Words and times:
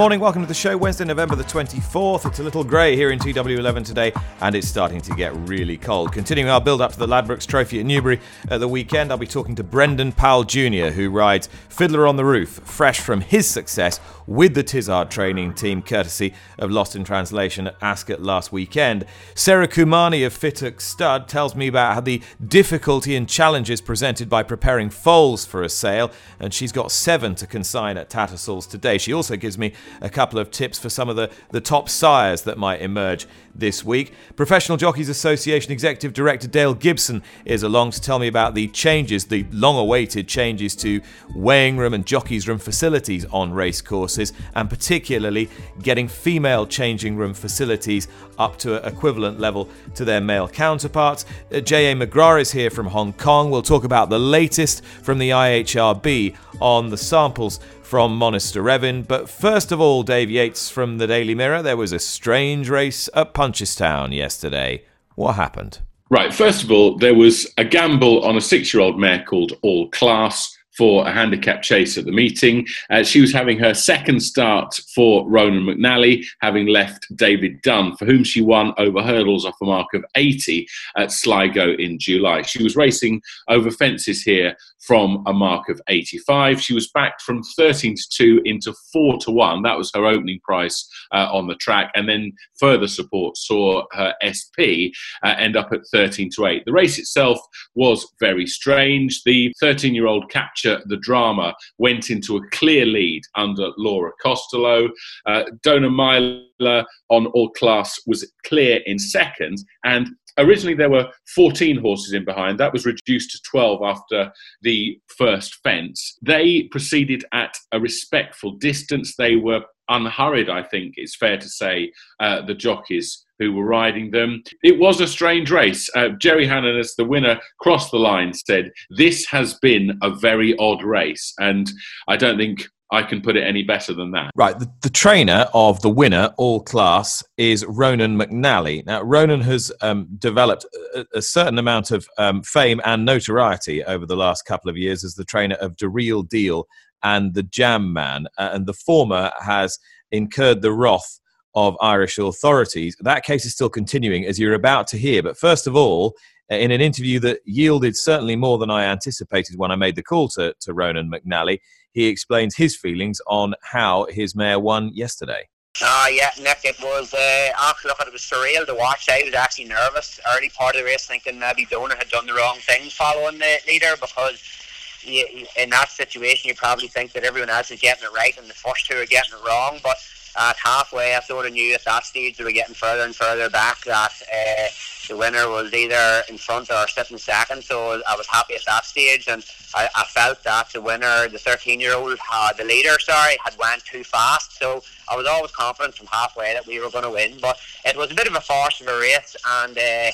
Morning, 0.00 0.18
welcome 0.18 0.40
to 0.40 0.48
the 0.48 0.54
show. 0.54 0.78
Wednesday, 0.78 1.04
November 1.04 1.36
the 1.36 1.44
24th. 1.44 2.24
It's 2.24 2.38
a 2.38 2.42
little 2.42 2.64
grey 2.64 2.96
here 2.96 3.10
in 3.10 3.18
TW11 3.18 3.84
today, 3.84 4.14
and 4.40 4.54
it's 4.54 4.66
starting 4.66 4.98
to 5.02 5.14
get 5.14 5.36
really 5.46 5.76
cold. 5.76 6.10
Continuing 6.10 6.48
our 6.48 6.58
build 6.58 6.80
up 6.80 6.92
to 6.92 6.98
the 6.98 7.06
Ladbrokes 7.06 7.46
Trophy 7.46 7.80
at 7.80 7.84
Newbury 7.84 8.18
at 8.48 8.60
the 8.60 8.68
weekend, 8.68 9.10
I'll 9.10 9.18
be 9.18 9.26
talking 9.26 9.54
to 9.56 9.62
Brendan 9.62 10.12
Powell 10.12 10.44
Jr., 10.44 10.88
who 10.88 11.10
rides 11.10 11.50
Fiddler 11.68 12.06
on 12.06 12.16
the 12.16 12.24
Roof, 12.24 12.62
fresh 12.64 12.98
from 12.98 13.20
his 13.20 13.46
success 13.46 14.00
with 14.26 14.54
the 14.54 14.62
Tizzard 14.62 15.10
training 15.10 15.52
team, 15.52 15.82
courtesy 15.82 16.32
of 16.58 16.70
Lost 16.70 16.96
in 16.96 17.04
Translation 17.04 17.66
at 17.66 17.76
Ascot 17.82 18.22
last 18.22 18.52
weekend. 18.52 19.04
Sarah 19.34 19.68
Kumani 19.68 20.24
of 20.24 20.32
Fittock 20.32 20.80
Stud 20.80 21.28
tells 21.28 21.54
me 21.54 21.66
about 21.66 21.94
how 21.94 22.00
the 22.00 22.22
difficulty 22.46 23.16
and 23.16 23.28
challenges 23.28 23.82
presented 23.82 24.30
by 24.30 24.44
preparing 24.44 24.88
foals 24.88 25.44
for 25.44 25.62
a 25.62 25.68
sale, 25.68 26.10
and 26.38 26.54
she's 26.54 26.72
got 26.72 26.90
seven 26.90 27.34
to 27.34 27.46
consign 27.46 27.98
at 27.98 28.08
Tattersalls 28.08 28.66
today. 28.66 28.96
She 28.96 29.12
also 29.12 29.36
gives 29.36 29.58
me 29.58 29.74
a 30.00 30.10
couple 30.10 30.38
of 30.38 30.50
tips 30.50 30.78
for 30.78 30.88
some 30.88 31.08
of 31.08 31.16
the, 31.16 31.30
the 31.50 31.60
top 31.60 31.88
sires 31.88 32.42
that 32.42 32.58
might 32.58 32.80
emerge 32.80 33.26
this 33.54 33.84
week. 33.84 34.12
Professional 34.36 34.78
Jockeys 34.78 35.08
Association 35.08 35.72
Executive 35.72 36.12
Director 36.12 36.48
Dale 36.48 36.74
Gibson 36.74 37.22
is 37.44 37.62
along 37.62 37.90
to 37.92 38.00
tell 38.00 38.18
me 38.18 38.28
about 38.28 38.54
the 38.54 38.68
changes, 38.68 39.26
the 39.26 39.44
long 39.50 39.76
awaited 39.76 40.28
changes 40.28 40.74
to 40.76 41.00
weighing 41.34 41.76
room 41.76 41.94
and 41.94 42.06
jockeys 42.06 42.48
room 42.48 42.58
facilities 42.58 43.24
on 43.26 43.52
racecourses, 43.52 44.32
and 44.54 44.70
particularly 44.70 45.48
getting 45.82 46.08
female 46.08 46.66
changing 46.66 47.16
room 47.16 47.34
facilities 47.34 48.08
up 48.38 48.56
to 48.58 48.82
an 48.82 48.92
equivalent 48.92 49.38
level 49.38 49.68
to 49.94 50.04
their 50.04 50.20
male 50.20 50.48
counterparts. 50.48 51.24
Uh, 51.52 51.60
J.A. 51.60 51.94
McGrath 51.94 52.40
is 52.40 52.52
here 52.52 52.70
from 52.70 52.86
Hong 52.86 53.12
Kong. 53.12 53.50
We'll 53.50 53.62
talk 53.62 53.84
about 53.84 54.10
the 54.10 54.18
latest 54.18 54.84
from 54.84 55.18
the 55.18 55.30
IHRB 55.30 56.36
on 56.60 56.90
the 56.90 56.96
samples 56.96 57.60
from 57.90 58.16
Monasterevin. 58.20 59.04
But 59.08 59.28
first 59.28 59.72
of 59.72 59.80
all, 59.80 60.04
Dave 60.04 60.30
Yates 60.30 60.70
from 60.70 60.98
the 60.98 61.08
Daily 61.08 61.34
Mirror, 61.34 61.62
there 61.62 61.76
was 61.76 61.90
a 61.90 61.98
strange 61.98 62.70
race 62.70 63.08
at 63.14 63.34
Punchestown 63.34 64.14
yesterday. 64.14 64.84
What 65.16 65.32
happened? 65.32 65.80
Right, 66.08 66.32
first 66.32 66.62
of 66.62 66.70
all, 66.70 66.96
there 66.96 67.16
was 67.16 67.52
a 67.58 67.64
gamble 67.64 68.24
on 68.24 68.36
a 68.36 68.40
six 68.40 68.72
year 68.72 68.80
old 68.80 68.96
mare 68.96 69.24
called 69.24 69.54
All 69.62 69.88
Class 69.90 70.56
for 70.78 71.06
a 71.06 71.12
handicap 71.12 71.62
chase 71.62 71.98
at 71.98 72.04
the 72.04 72.12
meeting. 72.12 72.66
Uh, 72.90 73.02
she 73.02 73.20
was 73.20 73.32
having 73.32 73.58
her 73.58 73.74
second 73.74 74.20
start 74.20 74.78
for 74.94 75.28
Ronan 75.28 75.64
McNally, 75.64 76.24
having 76.40 76.68
left 76.68 77.06
David 77.16 77.60
Dunn, 77.62 77.96
for 77.96 78.06
whom 78.06 78.22
she 78.22 78.40
won 78.40 78.72
over 78.78 79.02
hurdles 79.02 79.44
off 79.44 79.60
a 79.60 79.64
mark 79.64 79.92
of 79.94 80.04
80 80.14 80.66
at 80.96 81.10
Sligo 81.10 81.74
in 81.74 81.98
July. 81.98 82.42
She 82.42 82.62
was 82.62 82.76
racing 82.76 83.20
over 83.48 83.70
fences 83.70 84.22
here 84.22 84.56
from 84.80 85.22
a 85.26 85.32
mark 85.32 85.68
of 85.68 85.80
85. 85.88 86.60
She 86.60 86.74
was 86.74 86.90
backed 86.90 87.22
from 87.22 87.42
13 87.42 87.94
to 87.96 88.08
2 88.10 88.42
into 88.44 88.74
4 88.92 89.18
to 89.18 89.30
1. 89.30 89.62
That 89.62 89.76
was 89.76 89.90
her 89.94 90.06
opening 90.06 90.40
price 90.42 90.88
uh, 91.12 91.28
on 91.32 91.46
the 91.46 91.54
track. 91.56 91.90
And 91.94 92.08
then 92.08 92.32
further 92.58 92.88
support 92.88 93.36
saw 93.36 93.84
her 93.92 94.14
SP 94.24 94.92
uh, 95.22 95.34
end 95.38 95.56
up 95.56 95.72
at 95.72 95.80
13 95.92 96.30
to 96.36 96.46
8. 96.46 96.64
The 96.64 96.72
race 96.72 96.98
itself 96.98 97.38
was 97.74 98.06
very 98.20 98.46
strange. 98.46 99.22
The 99.24 99.52
13 99.60 99.94
year 99.94 100.06
old 100.06 100.30
capture 100.30 100.80
the 100.86 100.96
drama 100.96 101.54
went 101.78 102.10
into 102.10 102.36
a 102.36 102.48
clear 102.48 102.86
lead 102.86 103.22
under 103.34 103.70
Laura 103.76 104.12
Costello. 104.22 104.88
Uh, 105.26 105.44
Donagh 105.64 105.94
Meyler 105.94 106.84
on 107.08 107.26
all 107.28 107.50
class 107.50 107.98
was 108.06 108.30
clear 108.44 108.80
in 108.86 108.98
second. 108.98 109.58
And 109.84 110.08
originally 110.40 110.74
there 110.74 110.90
were 110.90 111.08
14 111.34 111.78
horses 111.78 112.12
in 112.12 112.24
behind. 112.24 112.58
That 112.58 112.72
was 112.72 112.86
reduced 112.86 113.30
to 113.32 113.40
12 113.50 113.82
after 113.82 114.32
the 114.62 114.98
first 115.18 115.56
fence. 115.62 116.18
They 116.22 116.64
proceeded 116.64 117.24
at 117.32 117.56
a 117.72 117.80
respectful 117.80 118.52
distance. 118.52 119.14
They 119.16 119.36
were 119.36 119.62
unhurried, 119.88 120.48
I 120.48 120.62
think 120.62 120.94
it's 120.96 121.16
fair 121.16 121.36
to 121.36 121.48
say, 121.48 121.92
uh, 122.20 122.42
the 122.42 122.54
jockeys 122.54 123.24
who 123.40 123.52
were 123.52 123.64
riding 123.64 124.10
them. 124.10 124.42
It 124.62 124.78
was 124.78 125.00
a 125.00 125.06
strange 125.06 125.50
race. 125.50 125.90
Uh, 125.94 126.10
Jerry 126.10 126.46
Hannon, 126.46 126.78
as 126.78 126.94
the 126.94 127.04
winner, 127.04 127.40
crossed 127.58 127.90
the 127.90 127.98
line, 127.98 128.32
said, 128.34 128.70
This 128.90 129.26
has 129.26 129.54
been 129.54 129.98
a 130.02 130.10
very 130.10 130.56
odd 130.58 130.82
race. 130.82 131.32
And 131.40 131.70
I 132.06 132.16
don't 132.16 132.38
think 132.38 132.68
I 132.92 133.02
can 133.04 133.22
put 133.22 133.36
it 133.36 133.42
any 133.42 133.62
better 133.62 133.94
than 133.94 134.10
that. 134.12 134.32
Right. 134.34 134.58
The, 134.58 134.68
the 134.82 134.90
trainer 134.90 135.46
of 135.54 135.80
the 135.80 135.90
winner, 135.90 136.34
all 136.36 136.60
class, 136.60 137.22
is 137.36 137.64
Ronan 137.64 138.18
McNally. 138.18 138.84
Now, 138.84 139.02
Ronan 139.02 139.40
has 139.42 139.70
um, 139.80 140.08
developed 140.18 140.66
a, 140.94 141.06
a, 141.14 141.22
certain 141.22 141.58
amount 141.58 141.92
of 141.92 142.08
um, 142.18 142.42
fame 142.42 142.80
and 142.84 143.04
notoriety 143.04 143.84
over 143.84 144.06
the 144.06 144.16
last 144.16 144.44
couple 144.44 144.68
of 144.68 144.76
years 144.76 145.04
as 145.04 145.14
the 145.14 145.24
trainer 145.24 145.54
of 145.56 145.76
The 145.76 145.88
Real 145.88 146.22
Deal 146.22 146.66
and 147.04 147.32
The 147.32 147.44
Jam 147.44 147.92
Man. 147.92 148.26
Uh, 148.36 148.50
and 148.52 148.66
the 148.66 148.74
former 148.74 149.30
has 149.40 149.78
incurred 150.10 150.60
the 150.60 150.72
wrath 150.72 151.20
of 151.54 151.76
Irish 151.80 152.18
authorities. 152.18 152.96
That 153.00 153.24
case 153.24 153.44
is 153.44 153.52
still 153.52 153.70
continuing, 153.70 154.26
as 154.26 154.38
you're 154.38 154.54
about 154.54 154.88
to 154.88 154.98
hear. 154.98 155.22
But 155.22 155.38
first 155.38 155.68
of 155.68 155.76
all, 155.76 156.14
in 156.48 156.72
an 156.72 156.80
interview 156.80 157.20
that 157.20 157.40
yielded 157.44 157.96
certainly 157.96 158.34
more 158.34 158.58
than 158.58 158.70
I 158.70 158.84
anticipated 158.84 159.56
when 159.56 159.70
I 159.70 159.76
made 159.76 159.94
the 159.94 160.02
call 160.02 160.28
to, 160.30 160.52
to 160.60 160.74
Ronan 160.74 161.08
McNally, 161.10 161.60
he 161.92 162.06
explains 162.06 162.56
his 162.56 162.76
feelings 162.76 163.20
on 163.26 163.54
how 163.62 164.06
his 164.10 164.34
mare 164.34 164.58
won 164.58 164.90
yesterday. 164.94 165.48
Oh, 165.82 166.08
yeah, 166.12 166.30
Nick, 166.42 166.58
it 166.64 166.76
was, 166.82 167.14
uh, 167.14 167.52
after 167.58 167.88
look, 167.88 167.98
it 168.00 168.12
was 168.12 168.22
surreal 168.22 168.66
to 168.66 168.74
watch. 168.74 169.08
I 169.08 169.22
was 169.24 169.34
actually 169.34 169.66
nervous 169.66 170.18
early 170.34 170.50
part 170.50 170.74
of 170.74 170.80
the 170.80 170.84
race, 170.84 171.06
thinking 171.06 171.38
maybe 171.38 171.64
Donagh 171.66 171.96
had 171.96 172.08
done 172.08 172.26
the 172.26 172.34
wrong 172.34 172.58
thing 172.58 172.90
following 172.90 173.38
the 173.38 173.58
leader 173.66 173.94
because 174.00 174.59
in 175.06 175.70
that 175.70 175.90
situation, 175.90 176.48
you 176.48 176.54
probably 176.54 176.88
think 176.88 177.12
that 177.12 177.24
everyone 177.24 177.50
else 177.50 177.70
is 177.70 177.80
getting 177.80 178.04
it 178.04 178.12
right 178.12 178.36
and 178.38 178.48
the 178.48 178.54
first 178.54 178.86
two 178.86 178.96
are 178.96 179.06
getting 179.06 179.32
it 179.32 179.46
wrong. 179.46 179.78
But 179.82 179.96
at 180.38 180.56
halfway, 180.56 181.14
I 181.14 181.20
sort 181.20 181.46
of 181.46 181.52
knew 181.52 181.74
at 181.74 181.84
that 181.84 182.04
stage 182.04 182.36
they 182.36 182.44
were 182.44 182.52
getting 182.52 182.74
further 182.74 183.02
and 183.02 183.14
further 183.14 183.50
back 183.50 183.84
that 183.84 184.12
uh, 184.32 184.68
the 185.08 185.16
winner 185.16 185.48
was 185.48 185.72
either 185.74 186.22
in 186.28 186.38
front 186.38 186.70
or 186.70 186.86
sitting 186.88 187.18
second. 187.18 187.64
So 187.64 188.00
I 188.08 188.16
was 188.16 188.26
happy 188.26 188.54
at 188.54 188.64
that 188.66 188.84
stage, 188.84 189.26
and 189.28 189.44
I, 189.74 189.88
I 189.94 190.04
felt 190.04 190.42
that 190.44 190.70
the 190.72 190.80
winner, 190.80 191.28
the 191.28 191.38
13-year-old, 191.38 192.18
uh, 192.32 192.52
the 192.52 192.64
leader, 192.64 192.98
sorry, 193.00 193.36
had 193.44 193.56
went 193.58 193.84
too 193.84 194.04
fast. 194.04 194.56
So 194.58 194.82
I 195.10 195.16
was 195.16 195.26
always 195.26 195.50
confident 195.50 195.96
from 195.96 196.06
halfway 196.06 196.54
that 196.54 196.66
we 196.66 196.78
were 196.78 196.90
going 196.90 197.04
to 197.04 197.10
win. 197.10 197.38
But 197.40 197.58
it 197.84 197.96
was 197.96 198.10
a 198.12 198.14
bit 198.14 198.28
of 198.28 198.34
a 198.34 198.40
farce 198.40 198.80
of 198.80 198.88
a 198.88 198.98
race, 198.98 199.36
and. 199.46 199.76
Uh, 199.76 200.10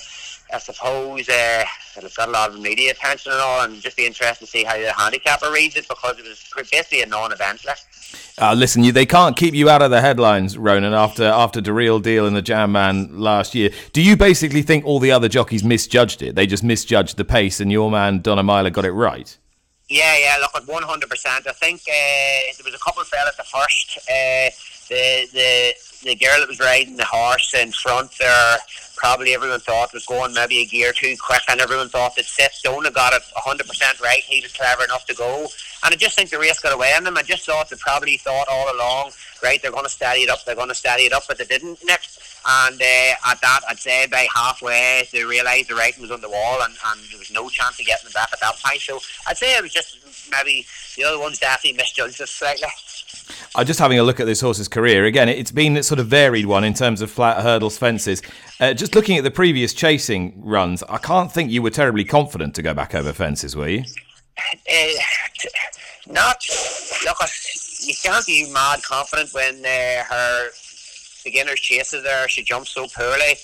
I 0.52 0.58
suppose 0.58 1.28
uh, 1.28 1.64
it's 1.96 2.16
got 2.16 2.28
a 2.28 2.32
lot 2.32 2.50
of 2.50 2.60
media 2.60 2.92
attention 2.92 3.32
and 3.32 3.40
all, 3.40 3.62
and 3.62 3.80
just 3.80 3.96
be 3.96 4.06
interested 4.06 4.44
to 4.44 4.50
see 4.50 4.64
how 4.64 4.78
the 4.78 4.92
handicapper 4.92 5.50
reads 5.50 5.76
it 5.76 5.88
because 5.88 6.18
it 6.18 6.24
was 6.24 6.70
basically 6.70 7.02
a 7.02 7.06
non-event. 7.06 7.64
Uh, 8.38 8.54
listen, 8.54 8.84
you, 8.84 8.92
they 8.92 9.06
can't 9.06 9.36
keep 9.36 9.54
you 9.54 9.68
out 9.68 9.82
of 9.82 9.90
the 9.90 10.00
headlines, 10.00 10.56
Ronan. 10.56 10.94
After 10.94 11.24
after 11.24 11.60
the 11.60 11.72
real 11.72 11.98
deal 11.98 12.26
in 12.26 12.34
the 12.34 12.42
Jam 12.42 12.72
Man 12.72 13.18
last 13.18 13.54
year, 13.54 13.70
do 13.92 14.00
you 14.00 14.16
basically 14.16 14.62
think 14.62 14.84
all 14.84 15.00
the 15.00 15.10
other 15.10 15.28
jockeys 15.28 15.64
misjudged 15.64 16.22
it? 16.22 16.36
They 16.36 16.46
just 16.46 16.62
misjudged 16.62 17.16
the 17.16 17.24
pace, 17.24 17.58
and 17.58 17.72
your 17.72 17.90
man 17.90 18.20
Donagh 18.20 18.44
Meyler 18.44 18.70
got 18.70 18.84
it 18.84 18.92
right. 18.92 19.36
Yeah, 19.88 20.16
yeah. 20.18 20.36
Look, 20.40 20.54
at 20.54 20.68
one 20.68 20.82
hundred 20.82 21.10
percent. 21.10 21.46
I 21.46 21.52
think 21.52 21.80
uh, 21.88 22.52
there 22.56 22.64
was 22.64 22.74
a 22.74 22.78
couple 22.78 23.02
of 23.02 23.08
fellas 23.08 23.34
at 23.38 23.46
first. 23.46 23.98
Uh, 24.08 24.50
the 24.88 25.28
the 25.32 25.74
the 26.04 26.14
girl 26.14 26.38
that 26.38 26.48
was 26.48 26.60
riding 26.60 26.96
the 26.96 27.04
horse 27.04 27.54
in 27.54 27.72
front 27.72 28.10
there 28.18 28.58
probably 28.96 29.34
everyone 29.34 29.60
thought 29.60 29.92
was 29.92 30.04
going 30.06 30.32
maybe 30.34 30.58
a 30.58 30.66
gear 30.66 30.92
too 30.92 31.14
quick, 31.20 31.42
and 31.48 31.60
everyone 31.60 31.88
thought 31.88 32.16
that 32.16 32.24
Seth 32.24 32.60
Donagh 32.64 32.92
got 32.94 33.12
it 33.12 33.22
100% 33.36 34.00
right. 34.00 34.22
He 34.22 34.40
was 34.40 34.52
clever 34.52 34.84
enough 34.84 35.06
to 35.06 35.14
go. 35.14 35.46
And 35.84 35.92
I 35.92 35.96
just 35.96 36.16
think 36.16 36.30
the 36.30 36.38
race 36.38 36.58
got 36.58 36.72
away 36.72 36.92
on 36.96 37.04
them. 37.04 37.16
I 37.16 37.22
just 37.22 37.44
thought 37.44 37.68
they 37.68 37.76
probably 37.76 38.16
thought 38.16 38.48
all 38.50 38.74
along, 38.74 39.12
right, 39.42 39.60
they're 39.62 39.70
going 39.70 39.84
to 39.84 39.90
steady 39.90 40.22
it 40.22 40.30
up, 40.30 40.44
they're 40.44 40.56
going 40.56 40.68
to 40.68 40.74
steady 40.74 41.04
it 41.04 41.12
up, 41.12 41.24
but 41.28 41.38
they 41.38 41.44
didn't 41.44 41.78
next. 41.84 42.20
And 42.48 42.80
uh, 42.80 43.30
at 43.30 43.40
that, 43.40 43.60
I'd 43.68 43.78
say 43.78 44.06
by 44.06 44.26
halfway, 44.34 45.06
they 45.12 45.24
realised 45.24 45.68
the 45.68 45.74
writing 45.74 46.02
was 46.02 46.10
on 46.10 46.20
the 46.20 46.30
wall 46.30 46.62
and, 46.62 46.74
and 46.86 47.00
there 47.10 47.18
was 47.18 47.30
no 47.30 47.48
chance 47.48 47.78
of 47.78 47.86
getting 47.86 48.08
it 48.08 48.14
back 48.14 48.30
at 48.32 48.40
that 48.40 48.54
point. 48.64 48.80
So 48.80 49.00
I'd 49.26 49.36
say 49.36 49.56
it 49.56 49.62
was 49.62 49.72
just 49.72 49.98
maybe 50.30 50.64
the 50.96 51.04
other 51.04 51.18
ones 51.18 51.38
definitely 51.38 51.76
misjudged 51.76 52.20
us 52.20 52.30
slightly. 52.30 52.68
I'm 53.54 53.66
just 53.66 53.78
having 53.78 53.98
a 53.98 54.02
look 54.02 54.20
at 54.20 54.26
this 54.26 54.40
horse's 54.40 54.68
career. 54.68 55.04
Again, 55.04 55.28
it's 55.28 55.50
been 55.50 55.76
a 55.76 55.82
sort 55.82 55.98
of 55.98 56.06
varied 56.06 56.46
one 56.46 56.64
in 56.64 56.74
terms 56.74 57.00
of 57.00 57.10
flat 57.10 57.42
hurdles, 57.42 57.78
fences. 57.78 58.22
Uh, 58.60 58.74
just 58.74 58.94
looking 58.94 59.16
at 59.18 59.24
the 59.24 59.30
previous 59.30 59.74
chasing 59.74 60.40
runs, 60.44 60.82
I 60.88 60.98
can't 60.98 61.32
think 61.32 61.50
you 61.50 61.62
were 61.62 61.70
terribly 61.70 62.04
confident 62.04 62.54
to 62.56 62.62
go 62.62 62.74
back 62.74 62.94
over 62.94 63.12
fences, 63.12 63.56
were 63.56 63.68
you? 63.68 63.84
Uh, 64.70 64.92
not 66.08 66.44
look, 67.04 67.16
you 67.80 67.94
can't 68.02 68.26
be 68.26 68.50
mad 68.52 68.82
confident 68.82 69.32
when 69.32 69.64
uh, 69.64 70.04
her 70.04 70.48
beginner's 71.24 71.60
chases 71.60 72.02
there. 72.02 72.28
She 72.28 72.42
jumped 72.42 72.68
so 72.68 72.86
poorly, 72.86 73.36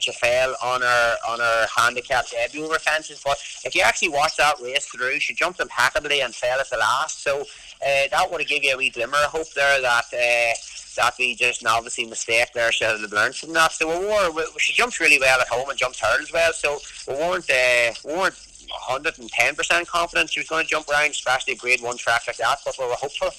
she 0.00 0.12
fell 0.12 0.56
on 0.62 0.82
her 0.82 1.16
on 1.28 1.40
her 1.40 1.66
handicap 1.74 2.26
debut 2.28 2.64
over 2.64 2.78
fences. 2.78 3.20
But 3.24 3.38
if 3.64 3.74
you 3.74 3.82
actually 3.82 4.10
watch 4.10 4.36
that 4.36 4.60
race 4.60 4.86
through, 4.86 5.20
she 5.20 5.34
jumped 5.34 5.60
impeccably 5.60 6.20
and 6.20 6.34
fell 6.34 6.60
at 6.60 6.70
the 6.70 6.78
last. 6.78 7.22
So 7.22 7.40
uh, 7.40 8.08
that 8.10 8.28
would 8.30 8.40
have 8.40 8.48
given 8.48 8.64
you 8.64 8.74
a 8.74 8.76
wee 8.76 8.90
glimmer 8.90 9.18
of 9.18 9.30
hope 9.30 9.52
there 9.54 9.80
that. 9.80 10.04
Uh, 10.12 10.54
that 10.96 11.14
we 11.16 11.34
just 11.36 11.62
an 11.62 11.68
obviously 11.68 12.06
mistake 12.06 12.48
there. 12.54 12.72
She 12.72 12.84
had 12.84 13.00
learned 13.12 13.36
from 13.36 13.52
that. 13.52 13.70
So 13.70 13.88
we 13.88 14.04
were, 14.04 14.44
she 14.58 14.72
jumps 14.72 14.98
really 14.98 15.18
well 15.18 15.40
at 15.40 15.46
home 15.46 15.68
and 15.68 15.78
jumps 15.78 16.00
hurdles 16.00 16.32
well. 16.32 16.52
So 16.52 16.78
we 17.06 17.14
weren't 17.14 17.48
uh, 17.48 17.94
we 18.04 18.14
weren't 18.14 18.34
110% 18.34 19.86
confident 19.86 20.30
she 20.30 20.40
was 20.40 20.48
going 20.48 20.64
to 20.64 20.70
jump 20.70 20.88
around, 20.88 21.10
especially 21.10 21.54
a 21.54 21.56
grade 21.56 21.80
one 21.80 21.96
track 21.96 22.22
like 22.26 22.36
that. 22.36 22.58
But 22.64 22.76
we 22.78 22.84
were 22.86 22.92
hopeful. 22.94 23.30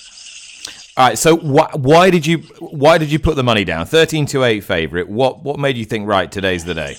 All 0.99 1.05
right. 1.05 1.17
So 1.17 1.37
why, 1.37 1.69
why 1.75 2.09
did 2.09 2.27
you 2.27 2.39
why 2.59 2.97
did 2.97 3.09
you 3.09 3.19
put 3.19 3.37
the 3.37 3.43
money 3.43 3.63
down? 3.63 3.85
Thirteen 3.85 4.25
to 4.27 4.43
eight 4.43 4.65
favorite. 4.65 5.07
What 5.07 5.43
what 5.43 5.57
made 5.57 5.77
you 5.77 5.85
think 5.85 6.05
right? 6.05 6.29
Today's 6.29 6.65
the 6.65 6.73
day. 6.73 6.97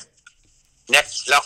Next, 0.89 1.29
look. 1.29 1.45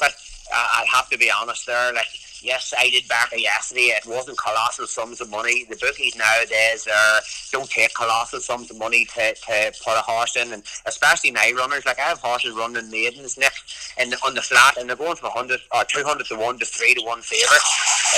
I 0.53 0.87
have 0.93 1.11
to 1.11 1.19
be 1.19 1.33
honest 1.37 1.67
there. 1.67 1.93
Like 1.93 2.06
yes, 2.41 2.73
I 2.79 2.91
did 2.91 3.09
back 3.09 3.33
yesterday. 3.37 3.93
It 3.97 4.06
wasn't 4.06 4.39
colossal 4.39 4.87
sums 4.87 5.21
of 5.21 5.31
money. 5.31 5.67
The 5.69 5.75
bookies 5.75 6.15
nowadays 6.15 6.87
are 6.87 7.21
don't 7.51 7.69
take 7.69 7.93
colossal 7.93 8.39
sums 8.39 8.71
of 8.71 8.79
money 8.79 9.05
to, 9.05 9.35
to 9.35 9.73
put 9.85 9.99
a 9.99 10.03
horse 10.03 10.37
in, 10.37 10.53
and 10.53 10.62
especially 10.87 11.33
now 11.33 11.51
runners. 11.56 11.85
Like 11.85 11.99
I 11.99 12.03
have 12.03 12.21
horses 12.21 12.55
running 12.55 12.89
maidens 12.89 13.37
next 13.37 13.95
and 13.99 14.15
on 14.25 14.35
the 14.35 14.43
flat, 14.43 14.77
and 14.77 14.89
they're 14.89 14.95
going 14.95 15.17
from 15.17 15.33
hundred 15.33 15.59
or 15.75 15.83
two 15.89 16.05
hundred 16.05 16.27
to 16.27 16.37
one 16.37 16.56
to 16.61 16.65
three 16.67 16.95
to 16.95 17.03
one 17.03 17.21
favourite 17.21 17.62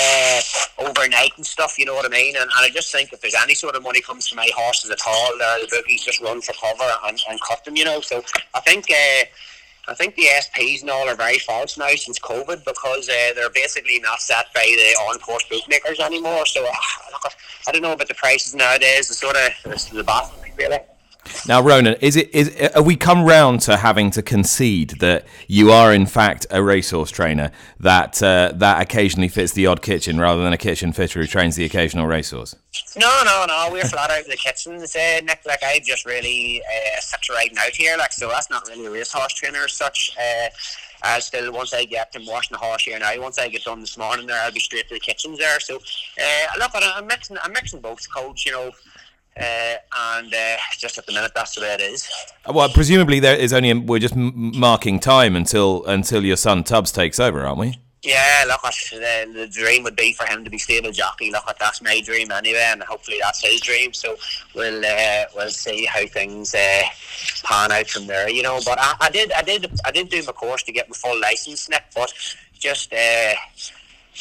uh, 0.00 0.40
overnight 0.78 1.32
and 1.36 1.46
stuff. 1.46 1.78
You 1.78 1.86
know 1.86 1.94
what 1.94 2.04
I 2.04 2.08
mean? 2.08 2.36
And, 2.36 2.44
and 2.44 2.52
I 2.58 2.70
just 2.70 2.92
think 2.92 3.12
if 3.12 3.20
there's 3.20 3.34
any 3.34 3.54
sort 3.54 3.74
of 3.74 3.82
money 3.82 4.00
comes 4.00 4.28
to 4.28 4.36
my 4.36 4.48
horses 4.56 4.90
at 4.90 5.00
all, 5.06 5.38
there 5.38 5.60
the 5.60 5.68
bookies 5.70 6.04
just 6.04 6.20
run 6.20 6.40
for 6.40 6.52
cover 6.54 6.90
and, 7.06 7.18
and 7.28 7.40
cut 7.40 7.64
them. 7.64 7.76
You 7.76 7.84
know, 7.84 8.00
so 8.00 8.22
I 8.54 8.60
think. 8.60 8.86
Uh, 8.90 9.24
I 9.88 9.94
think 9.94 10.16
the 10.16 10.24
SPs 10.24 10.80
and 10.80 10.90
all 10.90 11.08
are 11.08 11.14
very 11.14 11.38
false 11.38 11.78
now 11.78 11.86
since 11.94 12.18
COVID 12.18 12.64
because 12.64 13.08
uh, 13.08 13.34
they're 13.36 13.50
basically 13.50 14.00
not 14.00 14.20
set 14.20 14.46
by 14.52 14.62
the 14.62 14.98
on-course 15.08 15.44
bookmakers 15.48 16.00
anymore. 16.00 16.44
So 16.44 16.66
uh, 16.66 17.28
I 17.68 17.70
don't 17.70 17.82
know 17.82 17.92
about 17.92 18.08
the 18.08 18.14
prices 18.14 18.52
nowadays. 18.52 19.06
The 19.06 19.14
sort 19.14 19.36
of 19.36 19.52
the 19.92 20.02
bottom 20.02 20.34
really. 20.56 20.78
Now, 21.48 21.62
Ronan, 21.62 21.96
is 22.00 22.16
it 22.16 22.34
is 22.34 22.54
are 22.74 22.82
we 22.82 22.96
come 22.96 23.24
round 23.24 23.60
to 23.62 23.76
having 23.76 24.10
to 24.12 24.22
concede 24.22 24.90
that 25.00 25.26
you 25.46 25.70
are 25.70 25.92
in 25.92 26.06
fact 26.06 26.46
a 26.50 26.62
racehorse 26.62 27.10
trainer 27.10 27.50
that 27.80 28.22
uh, 28.22 28.52
that 28.54 28.82
occasionally 28.82 29.28
fits 29.28 29.52
the 29.52 29.66
odd 29.66 29.82
kitchen 29.82 30.18
rather 30.18 30.42
than 30.42 30.52
a 30.52 30.58
kitchen 30.58 30.92
fitter 30.92 31.20
who 31.20 31.26
trains 31.26 31.56
the 31.56 31.64
occasional 31.64 32.06
racehorse? 32.06 32.54
No, 32.96 33.22
no, 33.24 33.44
no. 33.46 33.68
We're 33.72 33.84
flat 33.84 34.10
out 34.10 34.20
of 34.20 34.26
the 34.26 34.36
kitchens, 34.36 34.94
uh, 34.94 35.20
Nick. 35.24 35.40
Like 35.46 35.62
I 35.62 35.80
just 35.84 36.04
really 36.04 36.62
uh, 36.62 37.00
sit 37.00 37.28
riding 37.28 37.58
out 37.58 37.74
here, 37.74 37.96
like 37.96 38.12
so. 38.12 38.28
That's 38.28 38.50
not 38.50 38.66
really 38.68 38.86
a 38.86 38.90
racehorse 38.90 39.34
trainer 39.34 39.64
as 39.64 39.72
such. 39.72 40.16
Uh, 40.18 40.48
I 41.02 41.18
still 41.20 41.52
once 41.52 41.72
I 41.72 41.84
get 41.84 42.12
them 42.12 42.26
washing 42.26 42.54
the 42.54 42.58
horse 42.58 42.84
here 42.84 42.98
now. 42.98 43.20
Once 43.20 43.38
I 43.38 43.48
get 43.48 43.64
done 43.64 43.80
this 43.80 43.98
morning, 43.98 44.26
there 44.26 44.40
I'll 44.40 44.52
be 44.52 44.60
straight 44.60 44.88
to 44.88 44.94
the 44.94 45.00
kitchens 45.00 45.38
there. 45.38 45.60
So, 45.60 45.76
uh, 45.76 46.58
look, 46.58 46.70
I'm 46.74 47.06
mixing, 47.06 47.36
I'm 47.42 47.52
mixing 47.52 47.80
both 47.80 48.10
codes. 48.12 48.44
You 48.44 48.52
know, 48.52 48.70
and 49.36 50.32
uh, 50.32 50.56
just 50.78 50.98
at 50.98 51.06
the 51.06 51.12
minute, 51.12 51.32
that's 51.34 51.54
the 51.54 51.60
way 51.62 51.74
it 51.74 51.80
is. 51.80 52.08
Well, 52.48 52.68
presumably 52.68 53.20
there 53.20 53.36
is 53.36 53.52
only 53.52 53.72
we're 53.74 53.98
just 53.98 54.16
marking 54.16 55.00
time 55.00 55.36
until 55.36 55.84
until 55.86 56.24
your 56.24 56.36
son 56.36 56.64
Tubbs 56.64 56.92
takes 56.92 57.20
over, 57.20 57.44
aren't 57.44 57.58
we? 57.58 57.78
Yeah, 58.02 58.44
look, 58.46 58.60
the, 58.62 59.32
the 59.34 59.48
dream 59.48 59.82
would 59.82 59.96
be 59.96 60.12
for 60.12 60.26
him 60.26 60.44
to 60.44 60.50
be 60.50 60.58
stable 60.58 60.92
jockey. 60.92 61.32
Look, 61.32 61.44
that's 61.58 61.82
my 61.82 62.00
dream 62.02 62.30
anyway, 62.30 62.68
and 62.68 62.82
hopefully 62.84 63.18
that's 63.20 63.44
his 63.44 63.60
dream. 63.60 63.92
So 63.92 64.16
we'll 64.54 64.84
uh, 64.84 65.24
we'll 65.34 65.50
see 65.50 65.86
how 65.86 66.06
things 66.06 66.54
uh, 66.54 66.82
pan 67.42 67.72
out 67.72 67.88
from 67.88 68.06
there, 68.06 68.30
you 68.30 68.44
know. 68.44 68.60
But 68.64 68.78
I, 68.80 68.94
I, 69.00 69.10
did 69.10 69.32
I 69.32 69.42
did 69.42 69.68
I 69.84 69.90
did 69.90 70.08
do 70.08 70.22
my 70.24 70.32
course 70.32 70.62
to 70.64 70.72
get 70.72 70.88
my 70.88 70.94
full 70.94 71.20
license, 71.20 71.68
Nick, 71.68 71.82
but 71.96 72.12
just 72.52 72.92
uh, 72.92 73.34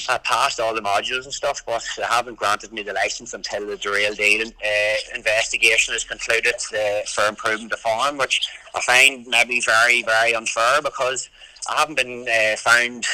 I 0.10 0.18
passed 0.20 0.60
all 0.60 0.74
the 0.74 0.82
modules 0.82 1.24
and 1.24 1.34
stuff, 1.34 1.64
but 1.66 1.84
they 1.98 2.04
haven't 2.04 2.36
granted 2.36 2.72
me 2.74 2.84
the 2.84 2.94
license 2.94 3.34
until 3.34 3.66
the 3.66 3.90
real 3.90 4.14
deal 4.14 4.48
uh, 4.48 4.96
investigation 5.16 5.96
is 5.96 6.04
concluded 6.04 6.56
uh, 6.74 7.02
for 7.08 7.26
improving 7.28 7.70
the 7.70 7.78
farm, 7.78 8.18
which 8.18 8.48
I 8.76 8.82
find 8.82 9.26
maybe 9.28 9.62
very, 9.62 10.04
very 10.04 10.36
unfair 10.36 10.82
because 10.82 11.30
I 11.70 11.80
haven't 11.80 11.96
been 11.96 12.28
uh, 12.28 12.56
found 12.58 13.06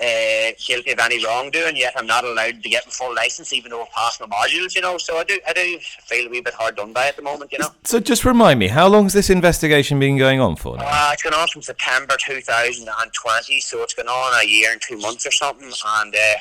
uh, 0.00 0.50
guilty 0.58 0.90
of 0.90 0.98
any 0.98 1.24
wrongdoing, 1.24 1.76
yet 1.76 1.92
I'm 1.96 2.06
not 2.06 2.24
allowed 2.24 2.62
to 2.62 2.68
get 2.68 2.84
my 2.86 2.90
full 2.90 3.14
license, 3.14 3.52
even 3.52 3.70
though 3.70 3.82
I've 3.82 3.90
passed 3.90 4.20
my 4.20 4.26
modules. 4.26 4.74
You 4.74 4.82
know, 4.82 4.98
so 4.98 5.18
I 5.18 5.24
do, 5.24 5.38
I 5.46 5.52
do 5.52 5.78
feel 6.06 6.26
a 6.26 6.30
wee 6.30 6.40
bit 6.40 6.54
hard 6.54 6.76
done 6.76 6.92
by 6.92 7.08
at 7.08 7.16
the 7.16 7.22
moment. 7.22 7.52
You 7.52 7.58
know. 7.58 7.68
So 7.84 8.00
just 8.00 8.24
remind 8.24 8.58
me, 8.58 8.68
how 8.68 8.88
long 8.88 9.04
has 9.04 9.12
this 9.12 9.30
investigation 9.30 10.00
been 10.00 10.18
going 10.18 10.40
on 10.40 10.56
for? 10.56 10.76
Now? 10.76 10.84
Uh, 10.86 11.10
it's 11.12 11.22
gone 11.22 11.34
on 11.34 11.46
from 11.48 11.62
September 11.62 12.16
2020, 12.24 13.60
so 13.60 13.82
it's 13.82 13.94
gone 13.94 14.08
on 14.08 14.42
a 14.42 14.46
year 14.46 14.72
and 14.72 14.80
two 14.80 14.98
months 14.98 15.26
or 15.26 15.30
something. 15.30 15.70
And 15.86 16.14
uh, 16.14 16.34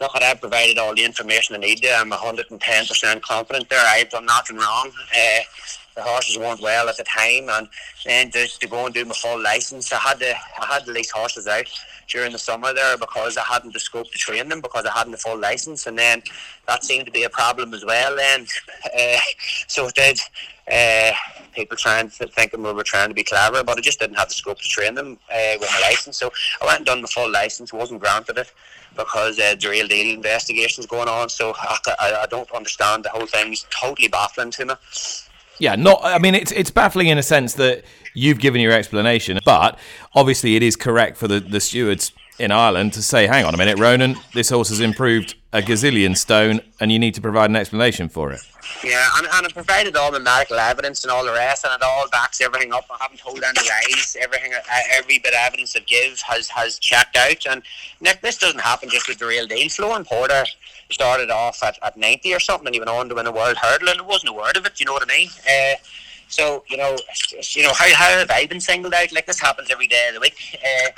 look, 0.00 0.10
I've 0.14 0.40
provided 0.40 0.78
all 0.78 0.94
the 0.94 1.04
information 1.04 1.56
I 1.56 1.58
need. 1.58 1.82
There, 1.82 1.98
I'm 1.98 2.10
110% 2.10 3.20
confident 3.22 3.68
there. 3.68 3.84
I've 3.86 4.10
done 4.10 4.26
nothing 4.26 4.56
wrong. 4.56 4.90
Uh, 5.14 5.40
the 5.96 6.02
horses 6.02 6.38
weren't 6.38 6.60
well 6.60 6.88
at 6.88 6.96
the 6.98 7.04
time, 7.04 7.48
and 7.48 7.68
then 8.04 8.30
just 8.30 8.60
to 8.60 8.68
go 8.68 8.84
and 8.84 8.94
do 8.94 9.04
my 9.04 9.14
full 9.14 9.42
license, 9.42 9.90
I 9.92 9.98
had 9.98 10.18
to 10.20 10.34
I 10.60 10.66
had 10.66 10.84
to 10.84 10.92
lease 10.92 11.10
horses 11.10 11.46
out 11.46 11.66
during 12.08 12.32
the 12.32 12.38
summer 12.38 12.72
there 12.72 12.96
because 12.96 13.36
I 13.36 13.42
hadn't 13.42 13.72
the 13.72 13.80
scope 13.80 14.10
to 14.10 14.18
train 14.18 14.48
them 14.48 14.60
because 14.60 14.84
I 14.84 14.96
hadn't 14.96 15.12
the 15.12 15.18
full 15.18 15.38
license, 15.38 15.86
and 15.86 15.98
then 15.98 16.22
that 16.66 16.84
seemed 16.84 17.06
to 17.06 17.12
be 17.12 17.24
a 17.24 17.30
problem 17.30 17.74
as 17.74 17.84
well. 17.84 18.16
Then, 18.16 18.46
uh, 18.98 19.18
so 19.66 19.86
it 19.86 19.94
did. 19.94 20.20
Uh, 20.70 21.12
people 21.54 21.76
trying 21.76 22.10
to 22.10 22.26
thinking 22.26 22.62
we 22.62 22.72
were 22.72 22.82
trying 22.82 23.08
to 23.08 23.14
be 23.14 23.22
clever, 23.22 23.62
but 23.62 23.78
I 23.78 23.80
just 23.80 24.00
didn't 24.00 24.16
have 24.16 24.28
the 24.28 24.34
scope 24.34 24.58
to 24.58 24.68
train 24.68 24.94
them 24.94 25.16
uh, 25.32 25.54
with 25.60 25.70
my 25.72 25.80
license. 25.88 26.18
So 26.18 26.32
I 26.60 26.66
went 26.66 26.78
and 26.78 26.86
done 26.86 27.02
the 27.02 27.08
full 27.08 27.30
license, 27.30 27.72
wasn't 27.72 28.00
granted 28.00 28.36
it 28.36 28.52
because 28.96 29.38
uh, 29.38 29.54
the 29.60 29.68
real 29.68 29.86
deal 29.86 30.14
investigation's 30.14 30.86
going 30.86 31.08
on. 31.08 31.28
So 31.28 31.54
I, 31.56 31.78
I, 31.98 32.14
I 32.22 32.26
don't 32.26 32.50
understand 32.52 33.04
the 33.04 33.10
whole 33.10 33.26
thing. 33.26 33.52
It's 33.52 33.66
totally 33.70 34.08
baffling 34.08 34.50
to 34.52 34.66
me. 34.66 34.74
Yeah, 35.58 35.76
not. 35.76 36.00
I 36.02 36.18
mean, 36.18 36.34
it's 36.34 36.52
it's 36.52 36.70
baffling 36.70 37.06
in 37.06 37.16
a 37.16 37.22
sense 37.22 37.54
that 37.54 37.84
you've 38.16 38.38
given 38.38 38.60
your 38.60 38.72
explanation, 38.72 39.38
but 39.44 39.78
obviously 40.14 40.56
it 40.56 40.62
is 40.62 40.76
correct 40.76 41.16
for 41.16 41.28
the, 41.28 41.40
the 41.40 41.60
stewards 41.60 42.12
in 42.38 42.50
Ireland 42.50 42.92
to 42.94 43.02
say, 43.02 43.26
"Hang 43.26 43.44
on 43.44 43.54
a 43.54 43.56
minute, 43.56 43.78
Ronan, 43.78 44.16
this 44.34 44.50
horse 44.50 44.68
has 44.68 44.80
improved 44.80 45.34
a 45.52 45.62
gazillion 45.62 46.16
stone, 46.16 46.60
and 46.80 46.92
you 46.92 46.98
need 46.98 47.14
to 47.14 47.20
provide 47.20 47.50
an 47.50 47.56
explanation 47.56 48.08
for 48.08 48.32
it." 48.32 48.40
Yeah, 48.84 49.08
and, 49.16 49.26
and 49.32 49.46
I 49.46 49.50
provided 49.50 49.96
all 49.96 50.10
the 50.10 50.20
medical 50.20 50.58
evidence 50.58 51.04
and 51.04 51.10
all 51.10 51.24
the 51.24 51.32
rest, 51.32 51.64
and 51.64 51.72
it 51.72 51.82
all 51.82 52.08
backs 52.10 52.40
everything 52.40 52.72
up. 52.72 52.84
I 52.90 52.98
haven't 53.00 53.20
told 53.20 53.42
any 53.42 53.68
lies. 53.68 54.16
Everything, 54.20 54.52
uh, 54.52 54.78
every 54.92 55.18
bit 55.18 55.32
of 55.32 55.40
evidence 55.40 55.74
I 55.76 55.80
give 55.80 56.20
has 56.22 56.48
has 56.48 56.78
checked 56.78 57.16
out. 57.16 57.46
And 57.46 57.62
Nick, 58.00 58.20
this 58.20 58.38
doesn't 58.38 58.60
happen 58.60 58.90
just 58.90 59.08
with 59.08 59.18
the 59.18 59.26
real 59.26 59.46
deal. 59.46 59.94
And 59.94 60.06
Porter 60.06 60.44
started 60.90 61.30
off 61.30 61.62
at, 61.62 61.78
at 61.82 61.96
90 61.96 62.34
or 62.34 62.40
something 62.40 62.66
and 62.66 62.74
he 62.74 62.80
went 62.80 62.90
on 62.90 63.08
to 63.08 63.14
win 63.14 63.26
a 63.26 63.32
world 63.32 63.56
hurdle 63.56 63.88
and 63.88 63.98
it 63.98 64.06
wasn't 64.06 64.30
a 64.30 64.32
word 64.32 64.56
of 64.56 64.64
it, 64.66 64.78
you 64.78 64.86
know 64.86 64.92
what 64.92 65.02
I 65.02 65.16
mean? 65.16 65.28
Uh, 65.48 65.74
so, 66.28 66.64
you 66.68 66.76
know, 66.76 66.96
you 67.50 67.62
know, 67.62 67.72
how, 67.72 67.86
how 67.94 68.10
have 68.18 68.30
I 68.30 68.46
been 68.46 68.60
singled 68.60 68.94
out? 68.94 69.12
Like 69.12 69.26
this 69.26 69.40
happens 69.40 69.70
every 69.70 69.86
day 69.86 70.08
of 70.08 70.14
the 70.14 70.20
week. 70.20 70.34
Uh, 70.54 70.90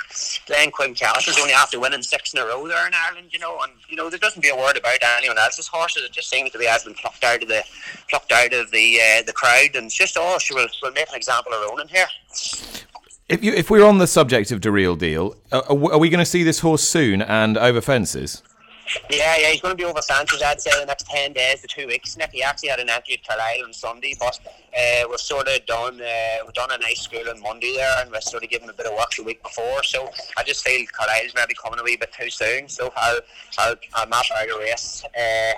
Glenn 0.47 0.69
is 0.69 1.39
only 1.39 1.53
after 1.53 1.79
winning 1.79 2.01
six 2.01 2.33
in 2.33 2.39
a 2.39 2.45
row 2.45 2.67
there 2.67 2.87
in 2.87 2.93
Ireland, 2.93 3.29
you 3.31 3.39
know, 3.39 3.59
and 3.61 3.71
you 3.87 3.95
know, 3.95 4.09
there 4.09 4.19
doesn't 4.19 4.41
be 4.41 4.49
a 4.49 4.55
word 4.55 4.77
about 4.77 4.97
anyone 5.03 5.37
else's 5.37 5.67
horses. 5.67 6.03
It 6.03 6.11
just 6.11 6.29
seems 6.29 6.51
to 6.51 6.57
be 6.57 6.65
has 6.65 6.83
been 6.83 6.95
plucked 6.95 7.23
out 7.23 7.43
of 7.43 7.47
the 7.47 7.63
plucked 8.09 8.31
out 8.31 8.53
of 8.53 8.71
the 8.71 8.99
uh, 8.99 9.21
the 9.23 9.33
crowd 9.33 9.75
and 9.75 9.85
it's 9.85 9.95
just 9.95 10.17
oh 10.19 10.37
she 10.39 10.53
will 10.53 10.67
will 10.81 10.91
make 10.91 11.09
an 11.09 11.15
example 11.15 11.53
of 11.53 11.69
Ronan 11.69 11.87
here. 11.87 12.07
If 13.27 13.43
you 13.43 13.53
if 13.53 13.69
we're 13.69 13.85
on 13.85 13.99
the 13.99 14.07
subject 14.07 14.51
of 14.51 14.61
the 14.61 14.71
real 14.71 14.95
deal, 14.95 15.35
uh, 15.51 15.61
are 15.67 15.99
we 15.99 16.09
going 16.09 16.19
to 16.19 16.25
see 16.25 16.43
this 16.43 16.59
horse 16.59 16.83
soon 16.83 17.21
and 17.21 17.57
over 17.57 17.81
fences? 17.81 18.41
Yeah, 19.09 19.35
yeah, 19.37 19.49
he's 19.49 19.61
going 19.61 19.73
to 19.73 19.77
be 19.77 19.85
over 19.85 20.01
fences, 20.01 20.41
I'd 20.41 20.61
say, 20.61 20.71
the 20.79 20.85
next 20.85 21.07
10 21.07 21.33
days 21.33 21.61
to 21.61 21.67
two 21.67 21.87
weeks. 21.87 22.17
Nick, 22.17 22.31
he 22.31 22.41
actually 22.41 22.69
had 22.69 22.79
an 22.79 22.89
entry 22.89 23.15
at 23.15 23.27
Carlisle 23.27 23.65
on 23.65 23.73
Sunday, 23.73 24.15
but 24.19 24.39
uh, 24.45 25.07
we've 25.09 25.19
sort 25.19 25.47
of 25.47 25.65
done 25.65 26.01
uh, 26.01 26.37
we've 26.43 26.53
done 26.53 26.69
a 26.71 26.77
nice 26.79 27.01
school 27.01 27.27
on 27.29 27.41
Monday 27.41 27.75
there, 27.75 27.95
and 27.99 28.11
we're 28.11 28.21
sort 28.21 28.43
of 28.43 28.49
giving 28.49 28.67
him 28.67 28.73
a 28.73 28.77
bit 28.77 28.87
of 28.87 28.93
work 28.93 29.11
the 29.15 29.23
week 29.23 29.41
before. 29.43 29.83
So 29.83 30.09
I 30.37 30.43
just 30.43 30.63
feel 30.65 30.85
Carlisle's 30.91 31.33
maybe 31.35 31.53
coming 31.53 31.79
a 31.79 31.83
wee 31.83 31.97
bit 31.97 32.11
too 32.13 32.29
soon. 32.29 32.67
So 32.67 32.91
I'll, 32.95 33.19
I'll, 33.59 33.75
I'll 33.93 34.07
map 34.07 34.25
out 34.35 34.49
a 34.49 34.59
race. 34.59 35.03
Uh, 35.17 35.53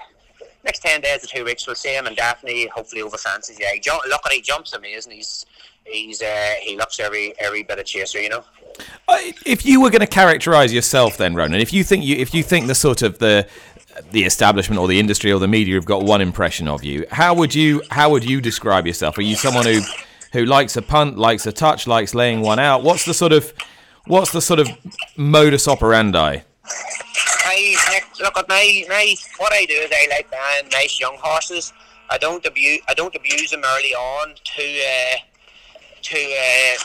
next 0.64 0.80
10 0.80 1.02
days 1.02 1.22
to 1.22 1.28
two 1.28 1.46
weeks, 1.46 1.66
we'll 1.66 1.76
see 1.76 1.96
him, 1.96 2.08
and 2.08 2.16
definitely, 2.16 2.68
hopefully, 2.68 3.02
over 3.02 3.18
fences. 3.18 3.58
Yeah, 3.60 3.72
he 3.74 3.80
jump, 3.80 4.04
look 4.08 4.22
at 4.26 4.32
he 4.32 4.42
jumps 4.42 4.74
amazing. 4.74 5.14
He's 5.14 5.46
he's 5.86 6.22
uh, 6.22 6.54
he 6.62 6.78
looks 6.78 7.00
every 7.00 7.34
every 7.40 7.64
bit 7.64 7.80
of 7.80 7.86
chaser, 7.86 8.22
you 8.22 8.30
know. 8.30 8.44
If 9.46 9.66
you 9.66 9.82
were 9.82 9.90
going 9.90 10.02
to 10.02 10.08
characterize 10.08 10.74
yourself, 10.74 11.18
then 11.18 11.36
Ronan, 11.36 11.60
if 11.60 11.74
you 11.74 11.84
think 11.84 12.04
you 12.04 12.16
if 12.16 12.34
you 12.34 12.44
think 12.44 12.68
the 12.68 12.76
sort 12.76 13.02
of 13.02 13.20
the 13.20 13.48
the 14.12 14.24
establishment 14.24 14.80
or 14.80 14.88
the 14.88 15.00
industry 15.00 15.32
or 15.32 15.40
the 15.40 15.48
media 15.48 15.76
have 15.76 15.86
got 15.86 16.04
one 16.04 16.22
impression 16.22 16.68
of 16.68 16.84
you, 16.84 17.06
how 17.12 17.34
would 17.34 17.54
you 17.54 17.82
how 17.92 18.10
would 18.10 18.24
you 18.24 18.42
describe 18.42 18.88
yourself? 18.88 19.18
Are 19.18 19.22
you 19.22 19.36
someone 19.36 19.66
who 19.66 19.82
who 20.34 20.46
likes 20.46 20.78
a 20.78 20.82
punt, 20.82 21.18
likes 21.18 21.46
a 21.46 21.52
touch, 21.52 21.88
likes 21.88 22.16
laying 22.16 22.42
one 22.42 22.60
out? 22.60 22.84
What's 22.84 23.06
the 23.06 23.14
sort 23.14 23.34
of 23.34 23.54
what's 24.06 24.32
the 24.32 24.42
sort 24.42 24.60
of 24.60 24.70
modus 25.18 25.68
operandi? 25.68 26.42
I 27.44 27.76
look 28.22 28.38
at 28.38 28.48
my, 28.48 28.86
my 28.88 29.16
what 29.38 29.52
I 29.52 29.66
do 29.66 29.74
is 29.74 29.92
I 29.92 30.08
like 30.10 30.32
buying 30.32 30.70
nice 30.70 31.00
young 31.00 31.18
horses 31.20 31.74
I 32.12 32.18
don't 32.18 32.46
abuse 32.46 32.82
I 32.90 32.94
don't 32.94 33.16
abuse 33.16 33.52
them 33.52 33.64
early 33.66 33.94
on 33.94 34.36
to 34.36 34.64
uh, 34.64 35.18
to 36.02 36.18
uh, 36.18 36.78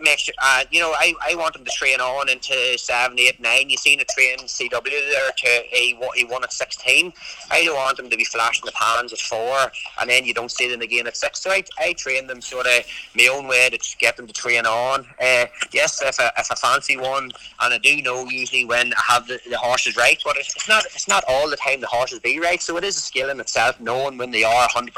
make 0.00 0.18
sure, 0.18 0.34
uh, 0.42 0.64
you 0.70 0.80
know, 0.80 0.92
I, 0.92 1.14
I 1.22 1.34
want 1.34 1.56
him 1.56 1.64
to 1.64 1.70
train 1.70 2.00
on 2.00 2.28
into 2.28 2.78
seven, 2.78 3.18
eight, 3.18 3.40
nine. 3.40 3.70
You 3.70 3.76
seen 3.76 4.00
a 4.00 4.04
train 4.04 4.38
CW 4.38 4.84
there 4.84 5.30
to 5.36 5.62
he, 5.70 5.98
he 6.14 6.24
won 6.24 6.44
at 6.44 6.52
16. 6.52 7.12
I 7.50 7.64
don't 7.64 7.76
want 7.76 7.98
him 7.98 8.10
to 8.10 8.16
be 8.16 8.24
flashing 8.24 8.64
the 8.64 8.72
pans 8.72 9.12
at 9.12 9.18
four 9.18 9.70
and 10.00 10.10
then 10.10 10.24
you 10.24 10.34
don't 10.34 10.50
see 10.50 10.68
them 10.70 10.80
again 10.80 11.06
at 11.06 11.16
six. 11.16 11.40
So 11.40 11.50
I, 11.50 11.62
I 11.78 11.92
train 11.94 12.26
them 12.26 12.40
sort 12.40 12.66
of 12.66 12.84
my 13.16 13.28
own 13.32 13.46
way 13.46 13.68
to 13.70 13.96
get 13.98 14.16
them 14.16 14.26
to 14.26 14.32
train 14.32 14.66
on. 14.66 15.00
Uh, 15.20 15.46
yes, 15.72 16.02
if 16.02 16.18
I, 16.20 16.30
if 16.38 16.50
I 16.50 16.54
fancy 16.54 16.96
one, 16.96 17.30
and 17.60 17.74
I 17.74 17.78
do 17.78 18.00
know 18.02 18.24
usually 18.28 18.64
when 18.64 18.92
I 18.94 19.02
have 19.12 19.26
the, 19.26 19.40
the 19.48 19.58
horses 19.58 19.96
right, 19.96 20.20
but 20.24 20.36
it's, 20.36 20.54
it's 20.56 20.68
not 20.68 20.84
it's 20.86 21.08
not 21.08 21.24
all 21.28 21.48
the 21.48 21.56
time 21.56 21.80
the 21.80 21.86
horses 21.86 22.18
be 22.20 22.38
right. 22.40 22.60
So 22.60 22.76
it 22.76 22.84
is 22.84 22.96
a 22.96 23.00
skill 23.00 23.30
in 23.30 23.40
itself, 23.40 23.80
knowing 23.80 24.18
when 24.18 24.30
they 24.30 24.44
are 24.44 24.68
100%. 24.68 24.90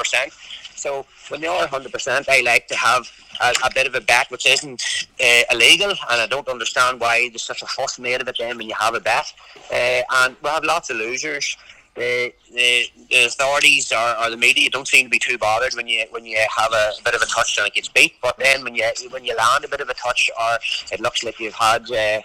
So 0.83 1.05
when 1.29 1.39
they 1.39 1.47
are 1.47 1.65
100%, 1.65 2.25
I 2.27 2.41
like 2.41 2.67
to 2.67 2.75
have 2.75 3.09
a, 3.41 3.53
a 3.63 3.71
bit 3.73 3.87
of 3.87 3.95
a 3.95 4.01
bet 4.01 4.29
which 4.29 4.45
isn't 4.45 5.07
uh, 5.17 5.43
illegal, 5.49 5.91
and 5.91 6.21
I 6.21 6.27
don't 6.27 6.49
understand 6.49 6.99
why 6.99 7.29
there's 7.29 7.43
such 7.43 7.61
a 7.61 7.65
fuss 7.67 7.97
made 7.99 8.19
of 8.19 8.27
it 8.27 8.35
then 8.37 8.57
when 8.57 8.67
you 8.67 8.75
have 8.77 8.93
a 8.93 8.99
bet. 8.99 9.31
Uh, 9.71 10.01
and 10.19 10.35
we 10.43 10.49
have 10.49 10.65
lots 10.65 10.89
of 10.89 10.97
losers. 10.97 11.55
The, 11.95 12.33
the, 12.51 12.85
the 13.09 13.25
authorities 13.27 13.93
or, 13.93 14.17
or, 14.19 14.29
the 14.29 14.35
media 14.35 14.69
don't 14.69 14.87
seem 14.87 15.05
to 15.05 15.09
be 15.09 15.19
too 15.19 15.37
bothered 15.37 15.75
when 15.75 15.87
you 15.87 16.03
when 16.09 16.25
you 16.25 16.39
have 16.57 16.73
a, 16.73 16.91
bit 17.05 17.13
of 17.13 17.21
a 17.21 17.27
touch 17.27 17.55
and 17.59 17.67
it 17.67 17.75
gets 17.75 17.87
beat. 17.87 18.15
But 18.19 18.35
then 18.37 18.63
when 18.63 18.73
you 18.73 18.83
when 19.11 19.23
you 19.23 19.35
land 19.37 19.63
a 19.63 19.67
bit 19.67 19.79
of 19.79 19.89
a 19.89 19.93
touch 19.93 20.31
or 20.39 20.57
it 20.91 20.99
looks 20.99 21.23
like 21.23 21.39
you've 21.39 21.53
had 21.53 21.83
uh, 21.91 22.21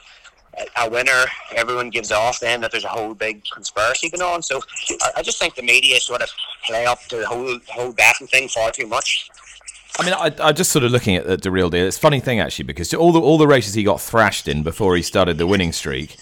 a 0.77 0.91
winner, 0.91 1.25
everyone 1.55 1.91
gives 1.91 2.11
off 2.13 2.41
then 2.41 2.61
that 2.61 2.71
there's 2.71 2.85
a 2.85 2.89
whole 2.89 3.15
big 3.15 3.43
conspiracy 3.53 4.11
going 4.11 4.23
on. 4.23 4.43
So 4.43 4.61
I, 5.17 5.23
just 5.23 5.39
think 5.39 5.55
the 5.55 5.63
media 5.63 6.01
sort 6.01 6.23
of 6.23 6.31
play 6.67 6.87
up 6.87 7.01
to 7.09 7.17
the 7.17 7.27
whole 7.27 7.59
whole 7.69 7.93
betting 7.93 8.27
thing 8.27 8.49
far 8.49 8.71
too 8.71 8.87
much. 8.87 9.31
I 9.99 10.05
mean, 10.05 10.15
I, 10.15 10.33
I 10.41 10.53
just 10.53 10.71
sort 10.71 10.85
of 10.85 10.93
looking 10.93 11.17
at 11.17 11.43
the 11.43 11.51
real 11.51 11.71
deal. 11.71 11.87
It's 11.87 11.97
a 11.97 12.01
funny 12.01 12.21
thing 12.21 12.41
actually 12.41 12.65
because 12.65 12.93
all 12.95 13.13
the 13.13 13.21
all 13.21 13.39
the 13.39 13.47
races 13.47 13.75
he 13.75 13.83
got 13.83 14.01
thrashed 14.01 14.49
in 14.49 14.63
before 14.63 14.97
he 14.97 15.03
started 15.03 15.39
the 15.39 15.47
winning 15.47 15.73
streak. 15.73 16.17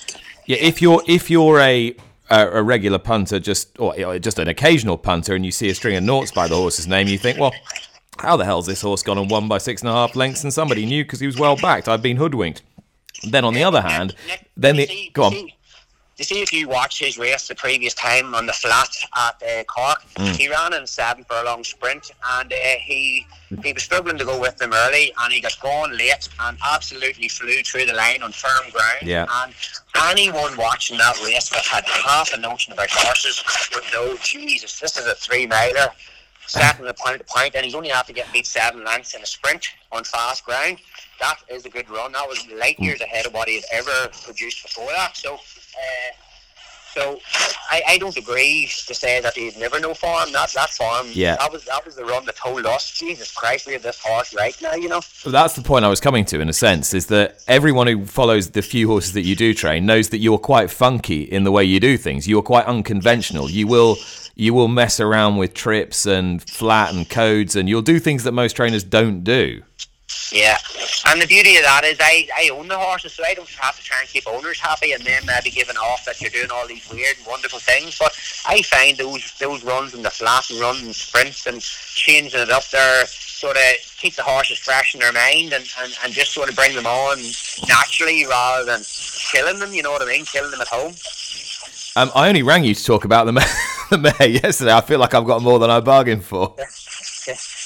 Yeah, 0.47 0.59
if 0.59 0.81
you're 0.81 1.03
if 1.07 1.31
you're 1.31 1.61
a 1.61 1.95
a, 2.31 2.49
a 2.49 2.63
regular 2.63 2.99
punter, 2.99 3.39
just 3.39 3.79
or 3.79 4.19
just 4.19 4.39
an 4.39 4.49
occasional 4.49 4.97
punter, 4.97 5.35
and 5.35 5.45
you 5.45 5.53
see 5.53 5.69
a 5.69 5.75
string 5.75 5.97
of 5.97 6.05
noughts 6.05 6.33
by 6.33 6.49
the 6.49 6.57
horse's 6.57 6.87
name, 6.87 7.09
you 7.09 7.19
think, 7.19 7.39
well, 7.39 7.53
how 8.19 8.37
the 8.37 8.45
hell's 8.45 8.67
this 8.67 8.81
horse 8.81 9.03
gone 9.03 9.19
and 9.19 9.31
won 9.31 9.49
by 9.49 9.59
six 9.59 9.83
and 9.83 9.91
a 9.91 9.93
half 9.93 10.17
lengths? 10.17 10.43
And 10.43 10.53
somebody 10.53 10.87
knew 10.87 11.05
because 11.05 11.21
he 11.21 11.27
was 11.27 11.39
well 11.39 11.57
backed. 11.57 11.89
I've 11.89 12.03
been 12.03 12.17
hoodwinked. 12.17 12.63
Then 13.23 13.45
on 13.45 13.55
the 13.55 13.65
other 13.65 13.81
hand, 13.81 14.15
Nick, 14.27 14.51
then 14.57 14.77
the 14.77 14.87
see, 14.87 15.11
go 15.13 15.25
on. 15.25 15.33
See, 15.33 15.55
you 16.17 16.25
see, 16.25 16.41
if 16.41 16.51
you 16.51 16.67
watch 16.67 16.99
his 16.99 17.19
race 17.19 17.47
the 17.47 17.55
previous 17.55 17.93
time 17.93 18.35
on 18.35 18.47
the 18.47 18.53
flat 18.55 18.89
at 19.15 19.43
uh, 19.43 19.65
Cork, 19.65 20.03
mm. 20.15 20.35
he 20.35 20.49
ran 20.49 20.73
in 20.73 20.87
seven 20.87 21.25
for 21.25 21.37
a 21.37 21.45
long 21.45 21.63
sprint, 21.63 22.11
and 22.39 22.51
uh, 22.51 22.57
he 22.81 23.27
he 23.63 23.75
was 23.75 23.83
struggling 23.83 24.17
to 24.17 24.25
go 24.25 24.41
with 24.41 24.57
them 24.57 24.73
early, 24.73 25.13
and 25.21 25.33
he 25.33 25.43
got 25.43 25.59
going 25.61 25.93
late 25.93 26.29
and 26.41 26.57
absolutely 26.67 27.29
flew 27.29 27.63
through 27.63 27.85
the 27.85 27.93
line 27.93 28.23
on 28.23 28.33
firm 28.33 28.71
ground. 28.73 29.03
Yeah. 29.03 29.27
And 29.45 29.55
anyone 30.09 30.57
watching 30.57 30.97
that 30.97 31.21
race 31.23 31.51
that 31.51 31.67
had 31.67 31.85
half 31.85 32.33
a 32.33 32.39
notion 32.39 32.73
about 32.73 32.89
horses 32.91 33.45
would 33.75 33.85
know, 33.93 34.17
Jesus, 34.23 34.81
this 34.81 34.97
is 34.97 35.07
a 35.07 35.15
three 35.15 35.47
miler 35.47 35.89
setting 36.47 36.87
a 36.87 36.95
point 36.95 37.19
to 37.19 37.25
point, 37.25 37.55
and 37.55 37.65
he's 37.65 37.75
only 37.75 37.89
have 37.89 38.07
to 38.07 38.13
get 38.13 38.33
beat 38.33 38.47
seven 38.47 38.85
lengths 38.85 39.15
in 39.15 39.23
a 39.23 39.27
sprint 39.27 39.69
on 39.93 40.05
fast 40.05 40.45
ground. 40.45 40.79
That 41.21 41.39
is 41.49 41.65
a 41.67 41.71
good 41.71 41.89
run. 41.91 42.13
That 42.13 42.29
was 42.29 42.47
light 42.59 42.79
years 42.79 43.01
ahead 43.01 43.27
of 43.27 43.33
what 43.33 43.49
he 43.49 43.57
had 43.57 43.65
ever 43.73 44.09
produced 44.25 44.63
before 44.63 44.89
that. 44.97 45.17
So, 45.17 45.35
uh, 45.35 46.13
so 46.95 47.21
I, 47.71 47.83
I 47.89 47.99
don't 47.99 48.17
agree 48.17 48.71
to 48.87 48.95
say 48.95 49.21
that 49.21 49.35
he'd 49.35 49.59
never 49.59 49.79
no 49.81 49.93
farm. 49.93 50.33
That 50.33 50.51
that 50.53 50.71
form, 50.71 51.09
yeah, 51.13 51.37
that 51.37 51.53
was 51.53 51.65
that 51.65 51.85
was 51.85 51.95
the 51.95 52.05
run 52.05 52.25
that 52.25 52.37
told 52.37 52.65
us, 52.65 52.91
Jesus 52.91 53.33
Christ, 53.35 53.67
we 53.67 53.75
have 53.75 53.83
this 53.83 54.01
horse 54.03 54.35
right 54.35 54.57
now. 54.63 54.75
You 54.75 54.89
know. 54.89 55.01
Well, 55.25 55.33
that's 55.33 55.55
the 55.55 55.63
point 55.63 55.85
I 55.85 55.89
was 55.89 56.01
coming 56.01 56.25
to, 56.27 56.41
in 56.41 56.49
a 56.49 56.55
sense, 56.55 56.95
is 56.95 57.07
that 57.07 57.43
everyone 57.49 57.87
who 57.87 58.07
follows 58.07 58.51
the 58.51 58.63
few 58.63 58.89
horses 58.89 59.13
that 59.13 59.23
you 59.23 59.37
do 59.37 59.53
train 59.53 59.85
knows 59.85 60.09
that 60.11 60.19
you're 60.19 60.39
quite 60.39 60.71
funky 60.71 61.23
in 61.23 61.45
the 61.45 61.53
way 61.53 61.65
you 61.65 61.81
do 61.81 61.99
things. 61.99 62.27
You're 62.27 62.43
quite 62.43 62.65
unconventional. 62.67 63.51
You 63.51 63.67
will 63.67 63.99
you 64.37 64.55
will 64.55 64.69
mess 64.69 65.01
around 65.01 65.37
with 65.37 65.55
trips 65.55 66.07
and 66.07 66.43
flat 66.43 66.95
and 66.95 67.09
codes, 67.09 67.57
and 67.57 67.69
you'll 67.69 67.83
do 67.83 67.99
things 67.99 68.23
that 68.25 68.33
most 68.33 68.55
trainers 68.55 68.85
don't 68.85 69.25
do. 69.25 69.63
Yeah, 70.31 70.59
and 71.07 71.21
the 71.21 71.27
beauty 71.27 71.57
of 71.57 71.63
that 71.65 71.85
is 71.85 71.99
I, 72.01 72.29
I 72.37 72.51
own 72.51 72.69
the 72.69 72.79
horses, 72.79 73.15
so 73.15 73.25
I 73.27 73.35
don't 73.35 73.49
have 73.49 73.77
to 73.77 73.83
try 73.83 74.01
and 74.01 74.09
keep 74.09 74.27
owners 74.27 74.61
happy 74.61 74.93
and 74.93 75.03
then 75.03 75.23
maybe 75.27 75.51
giving 75.51 75.77
off 75.77 76.05
that 76.05 76.21
you're 76.21 76.31
doing 76.31 76.51
all 76.53 76.67
these 76.67 76.89
weird 76.91 77.17
and 77.17 77.27
wonderful 77.27 77.59
things. 77.59 77.99
But 77.99 78.13
I 78.47 78.63
find 78.63 78.97
those 78.97 79.33
those 79.39 79.65
runs 79.65 79.95
in 79.95 80.03
the 80.03 80.11
flat 80.11 80.51
and 80.51 80.61
runs 80.61 80.83
and 80.83 80.95
sprints 80.95 81.47
and 81.47 81.61
changing 81.61 82.41
it 82.41 82.51
up 82.51 82.69
there 82.69 83.07
sort 83.37 83.57
of 83.57 83.63
keep 83.99 84.15
the 84.15 84.23
horses 84.23 84.59
fresh 84.59 84.95
in 84.95 85.01
their 85.01 85.13
mind 85.13 85.53
and, 85.53 85.67
and, 85.81 85.93
and 86.03 86.13
just 86.13 86.33
sort 86.33 86.49
of 86.49 86.57
bring 86.57 86.75
them 86.75 86.87
on 86.87 87.19
naturally 87.69 88.25
rather 88.27 88.65
than 88.65 88.81
killing 89.31 89.59
them, 89.59 89.75
you 89.75 89.83
know 89.83 89.93
what 89.93 90.01
I 90.03 90.07
mean? 90.07 90.25
Killing 90.25 90.51
them 90.51 90.61
at 90.61 90.69
home. 90.69 90.95
Um, 91.97 92.11
I 92.15 92.29
only 92.29 92.43
rang 92.43 92.65
you 92.65 92.75
to 92.75 92.85
talk 92.85 93.05
about 93.05 93.25
the, 93.25 93.33
the 93.91 93.99
mayor 93.99 94.29
yesterday. 94.29 94.73
I 94.73 94.81
feel 94.81 94.99
like 94.99 95.15
I've 95.15 95.25
got 95.25 95.43
more 95.43 95.59
than 95.59 95.71
I 95.71 95.81
bargained 95.81 96.25
for. 96.25 96.55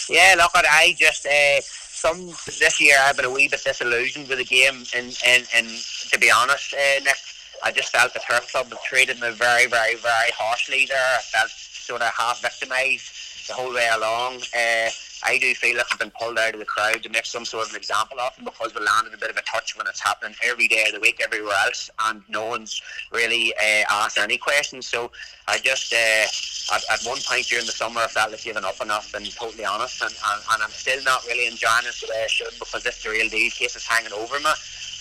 Yeah, 0.09 0.35
look, 0.39 0.51
I 0.55 0.97
just 0.99 1.25
uh, 1.25 1.61
some 1.61 2.27
this 2.27 2.81
year 2.81 2.97
I've 3.01 3.15
been 3.15 3.27
a 3.27 3.31
wee 3.31 3.47
bit 3.47 3.63
disillusioned 3.63 4.29
with 4.29 4.39
the 4.39 4.45
game, 4.45 4.83
and 4.97 5.17
and, 5.25 5.47
and 5.55 5.69
to 6.11 6.19
be 6.19 6.31
honest, 6.31 6.75
uh, 6.75 7.05
Nick, 7.05 7.15
I 7.63 7.71
just 7.71 7.91
felt 7.91 8.13
the 8.13 8.21
turf 8.21 8.51
club 8.51 8.73
treated 8.85 9.21
me 9.21 9.31
very, 9.31 9.67
very, 9.67 9.95
very 9.95 10.31
harshly 10.37 10.87
there. 10.87 10.99
I 10.99 11.21
felt 11.21 11.51
sort 11.51 12.03
of 12.03 12.09
half 12.09 12.43
victimised 12.43 13.49
the 13.49 13.55
whole 13.55 13.73
way 13.73 13.89
along. 13.95 14.39
Uh, 14.57 14.91
I 15.23 15.39
do 15.39 15.55
feel 15.55 15.77
like 15.77 15.87
I've 15.93 15.99
been 15.99 16.13
pulled 16.19 16.39
out 16.39 16.55
of 16.55 16.61
the 16.61 16.67
crowd 16.67 17.03
to 17.03 17.09
make 17.11 17.27
some 17.27 17.45
sort 17.45 17.67
of 17.67 17.71
an 17.71 17.77
example 17.77 18.19
of 18.21 18.35
them 18.37 18.45
because 18.47 18.75
we 18.75 18.85
landed 18.85 19.13
a 19.13 19.19
bit 19.19 19.31
of 19.31 19.37
a 19.37 19.43
touch 19.43 19.77
when 19.77 19.87
it's 19.87 20.01
happening 20.01 20.35
every 20.43 20.67
day 20.67 20.85
of 20.87 20.95
the 20.95 21.01
week 21.01 21.21
everywhere 21.23 21.55
else 21.65 21.91
and 22.07 22.23
no 22.29 22.47
one's 22.47 22.81
really 23.13 23.53
uh, 23.61 23.85
asked 23.91 24.19
any 24.19 24.39
questions. 24.39 24.87
So 24.87 25.11
I 25.47 25.59
just, 25.59 25.93
uh, 25.93 26.75
at, 26.75 26.83
at, 26.91 27.07
one 27.07 27.19
point 27.27 27.47
during 27.47 27.67
the 27.67 27.73
summer, 27.73 28.01
I 28.01 28.07
felt 28.07 28.31
like 28.31 28.43
giving 28.43 28.65
up 28.65 28.81
enough 28.81 29.13
and 29.15 29.31
totally 29.35 29.65
honest 29.65 30.01
and, 30.03 30.13
and, 30.13 30.43
and, 30.53 30.63
I'm 30.63 30.71
still 30.71 31.03
not 31.05 31.25
really 31.27 31.47
enjoying 31.47 31.85
it 31.87 31.95
the 32.01 32.09
way 32.11 32.23
I 32.25 32.27
should 32.27 32.59
because 32.59 32.83
this 32.83 33.03
the 33.03 33.11
real 33.11 33.29
deal 33.29 33.51
case 33.51 33.77
is 33.77 33.87
hanging 33.87 34.13
over 34.13 34.39
me 34.39 34.51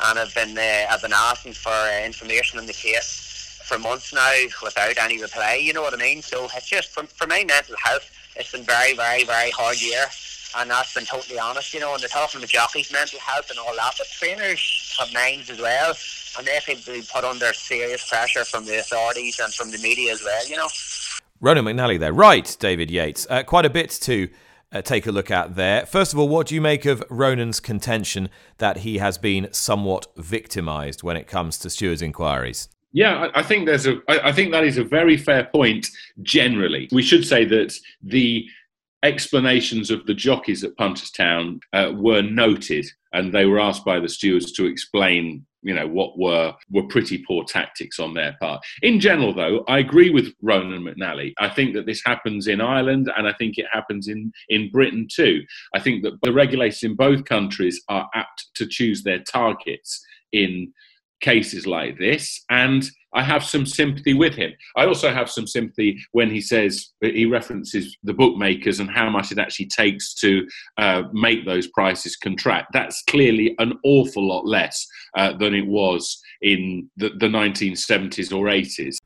and 0.04 0.20
I've 0.20 0.36
been, 0.36 0.58
uh, 0.58 0.88
I've 0.90 1.02
been 1.02 1.14
asking 1.14 1.54
for 1.54 1.72
uh, 1.72 2.06
information 2.06 2.60
on 2.60 2.66
the 2.66 2.74
case 2.74 3.28
for 3.70 3.78
months 3.78 4.12
now 4.12 4.34
without 4.64 4.98
any 4.98 5.22
reply, 5.22 5.54
you 5.62 5.74
know 5.74 5.84
what 5.84 5.94
I 5.94 5.98
mean? 5.98 6.24
So 6.24 6.46
it's 6.56 6.68
just, 6.68 6.90
for, 6.90 7.04
for 7.04 7.28
my 7.28 7.44
mental 7.48 7.76
health, 7.78 8.10
it's 8.36 8.52
been 8.52 8.64
very, 8.64 8.96
very, 8.96 9.24
very 9.26 9.52
hard 9.52 9.80
year. 9.80 10.06
And 10.58 10.72
that's 10.72 10.96
been 10.96 11.06
totally 11.06 11.38
honest, 11.38 11.72
you 11.76 11.80
know, 11.80 11.94
and 11.94 12.02
they're 12.02 12.10
talking 12.10 12.40
about 12.40 12.50
jockeys' 12.50 12.92
mental 12.92 13.20
health 13.20 13.52
and 13.52 13.60
all 13.60 13.76
that, 13.76 13.94
but 13.96 14.08
trainers 14.08 14.96
have 14.98 15.14
minds 15.14 15.52
as 15.52 15.60
well, 15.60 15.94
and 16.38 16.48
they 16.48 16.60
can 16.66 16.78
be 16.92 17.04
put 17.14 17.24
under 17.24 17.54
serious 17.54 18.10
pressure 18.10 18.44
from 18.44 18.66
the 18.66 18.80
authorities 18.80 19.40
and 19.40 19.54
from 19.54 19.70
the 19.70 19.78
media 19.78 20.12
as 20.12 20.24
well, 20.24 20.48
you 20.50 20.58
know. 20.58 20.68
Ronan 21.40 21.66
McNally 21.66 22.00
there. 22.00 22.12
Right, 22.12 22.58
David 22.60 22.90
Yates. 22.90 23.28
Uh, 23.30 23.44
quite 23.44 23.66
a 23.66 23.70
bit 23.70 23.92
to 24.02 24.30
uh, 24.72 24.82
take 24.82 25.06
a 25.06 25.12
look 25.12 25.30
at 25.30 25.56
there. 25.56 25.86
First 25.86 26.14
of 26.14 26.18
all, 26.18 26.28
what 26.28 26.48
do 26.48 26.56
you 26.56 26.62
make 26.62 26.86
of 26.86 27.04
Ronan's 27.12 27.60
contention 27.60 28.30
that 28.58 28.78
he 28.78 28.98
has 28.98 29.20
been 29.20 29.50
somewhat 29.52 30.08
victimised 30.18 31.04
when 31.04 31.16
it 31.16 31.28
comes 31.28 31.60
to 31.60 31.70
stewards' 31.70 32.02
inquiries? 32.02 32.68
Yeah, 32.91 33.27
I 33.36 33.43
think 33.43 33.65
there's 33.65 33.86
a. 33.86 34.00
I 34.08 34.31
think 34.31 34.51
that 34.51 34.63
is 34.63 34.77
a 34.77 34.84
very 34.84 35.15
fair 35.15 35.46
point. 35.46 35.88
Generally, 36.24 36.89
we 36.91 37.03
should 37.03 37.25
say 37.25 37.46
that 37.46 37.77
the 38.01 38.48
explanations 39.03 39.91
of 39.91 40.05
the 40.05 40.13
jockeys 40.13 40.63
at 40.63 40.75
Punchestown 40.75 41.60
uh, 41.74 41.91
were 41.96 42.24
noted, 42.24 42.88
and 43.13 43.31
they 43.31 43.46
were 43.46 43.60
asked 43.60 43.86
by 43.86 44.00
the 44.00 44.10
stewards 44.10 44.51
to 44.53 44.65
explain, 44.65 45.46
you 45.62 45.74
know, 45.74 45.88
what 45.88 46.17
were 46.17 46.55
were 46.72 46.88
pretty 46.88 47.24
poor 47.27 47.43
tactics 47.43 48.00
on 48.00 48.15
their 48.15 48.36
part. 48.41 48.63
In 48.81 49.00
general, 49.00 49.36
though, 49.36 49.63
I 49.67 49.77
agree 49.77 50.10
with 50.10 50.34
Ronan 50.41 50.81
McNally. 50.81 51.34
I 51.38 51.50
think 51.50 51.75
that 51.75 51.86
this 51.86 52.01
happens 52.03 52.48
in 52.48 52.60
Ireland, 52.60 53.12
and 53.15 53.27
I 53.27 53.34
think 53.34 53.60
it 53.60 53.67
happens 53.72 54.08
in 54.08 54.31
in 54.50 54.72
Britain 54.72 55.08
too. 55.13 55.43
I 55.75 55.79
think 55.79 56.01
that 56.03 56.19
the 56.24 56.34
regulators 56.34 56.81
in 56.81 56.96
both 56.96 57.25
countries 57.25 57.84
are 57.88 58.10
apt 58.15 58.48
to 58.55 58.65
choose 58.65 59.03
their 59.03 59.19
targets 59.19 60.03
in 60.31 60.74
cases 61.22 61.68
like 61.68 61.98
this, 61.98 62.44
and 62.50 62.90
I 63.14 63.24
have 63.24 63.44
some 63.44 63.66
sympathy 63.66 64.14
with 64.14 64.36
him. 64.36 64.52
I 64.76 64.86
also 64.86 65.12
have 65.12 65.30
some 65.30 65.48
sympathy 65.48 66.00
when 66.12 66.30
he 66.30 66.42
says 66.42 66.92
he 67.02 67.26
references 67.26 67.98
the 68.04 68.14
bookmakers 68.14 68.80
and 68.80 68.90
how 68.90 69.10
much 69.10 69.32
it 69.32 69.40
actually 69.40 69.68
takes 69.68 70.14
to 70.16 70.48
uh, 70.78 71.04
make 71.12 71.46
those 71.46 71.68
prices 71.68 72.16
contract. 72.16 72.68
That's 72.74 73.04
clearly 73.04 73.56
an 73.58 73.74
awful 73.84 74.28
lot 74.28 74.46
less 74.46 74.86
uh, 75.18 75.34
than 75.34 75.56
it 75.56 75.66
was 75.66 76.22
in 76.42 76.90
the, 76.98 77.10
the 77.20 77.28
1970s 77.28 78.32
or 78.32 78.46
80s. 78.46 78.98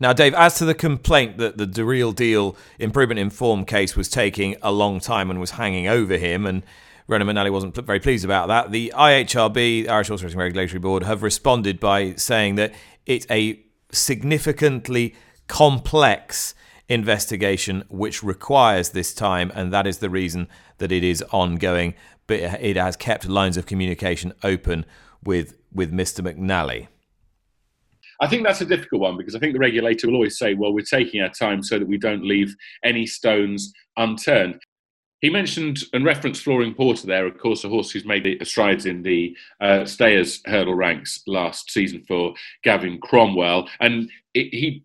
Now, 0.00 0.12
Dave, 0.12 0.34
as 0.34 0.56
to 0.56 0.64
the 0.64 0.74
complaint 0.74 1.38
that 1.38 1.74
the, 1.74 1.84
real 1.84 2.10
deal 2.10 2.56
improvement 2.80 3.20
in 3.20 3.30
form 3.30 3.64
case 3.64 3.94
was 3.94 4.08
taking 4.08 4.56
a 4.60 4.72
long 4.72 4.98
time 4.98 5.30
and 5.30 5.38
was 5.38 5.52
hanging 5.52 5.86
over 5.86 6.16
him, 6.16 6.44
and 6.44 6.64
Ronan 7.08 7.26
McNally 7.26 7.50
wasn't 7.50 7.74
very 7.74 8.00
pleased 8.00 8.24
about 8.24 8.48
that. 8.48 8.70
The 8.70 8.92
IHRB, 8.96 9.88
Irish 9.88 10.08
Horse 10.08 10.22
Racing 10.22 10.38
Regulatory 10.38 10.78
Board, 10.78 11.02
have 11.02 11.22
responded 11.22 11.80
by 11.80 12.14
saying 12.14 12.54
that 12.56 12.72
it's 13.06 13.26
a 13.30 13.64
significantly 13.92 15.14
complex 15.48 16.54
investigation 16.88 17.84
which 17.88 18.22
requires 18.22 18.90
this 18.90 19.14
time, 19.14 19.50
and 19.54 19.72
that 19.72 19.86
is 19.86 19.98
the 19.98 20.10
reason 20.10 20.48
that 20.78 20.92
it 20.92 21.02
is 21.02 21.22
ongoing. 21.30 21.94
But 22.26 22.40
it 22.40 22.76
has 22.76 22.96
kept 22.96 23.28
lines 23.28 23.56
of 23.56 23.66
communication 23.66 24.32
open 24.42 24.86
with 25.22 25.56
with 25.72 25.92
Mr. 25.92 26.20
McNally. 26.20 26.88
I 28.20 28.28
think 28.28 28.44
that's 28.44 28.60
a 28.60 28.66
difficult 28.66 29.00
one 29.00 29.16
because 29.16 29.34
I 29.34 29.40
think 29.40 29.52
the 29.52 29.58
regulator 29.58 30.06
will 30.06 30.14
always 30.14 30.38
say, 30.38 30.54
well, 30.54 30.72
we're 30.72 30.84
taking 30.84 31.20
our 31.22 31.28
time 31.28 31.62
so 31.62 31.78
that 31.78 31.88
we 31.88 31.98
don't 31.98 32.24
leave 32.24 32.54
any 32.84 33.04
stones 33.04 33.72
unturned. 33.96 34.60
He 35.22 35.30
mentioned 35.30 35.84
and 35.92 36.04
referenced 36.04 36.42
Flooring 36.42 36.74
Porter 36.74 37.06
there, 37.06 37.26
of 37.26 37.38
course, 37.38 37.64
a 37.64 37.68
horse 37.68 37.90
who's 37.90 38.04
made 38.04 38.44
strides 38.46 38.86
in 38.86 39.02
the 39.02 39.36
uh, 39.60 39.84
stayers 39.84 40.42
hurdle 40.46 40.74
ranks 40.74 41.22
last 41.28 41.70
season 41.70 42.04
for 42.06 42.34
Gavin 42.64 42.98
Cromwell. 43.00 43.68
And 43.80 44.10
it, 44.34 44.52
he 44.52 44.84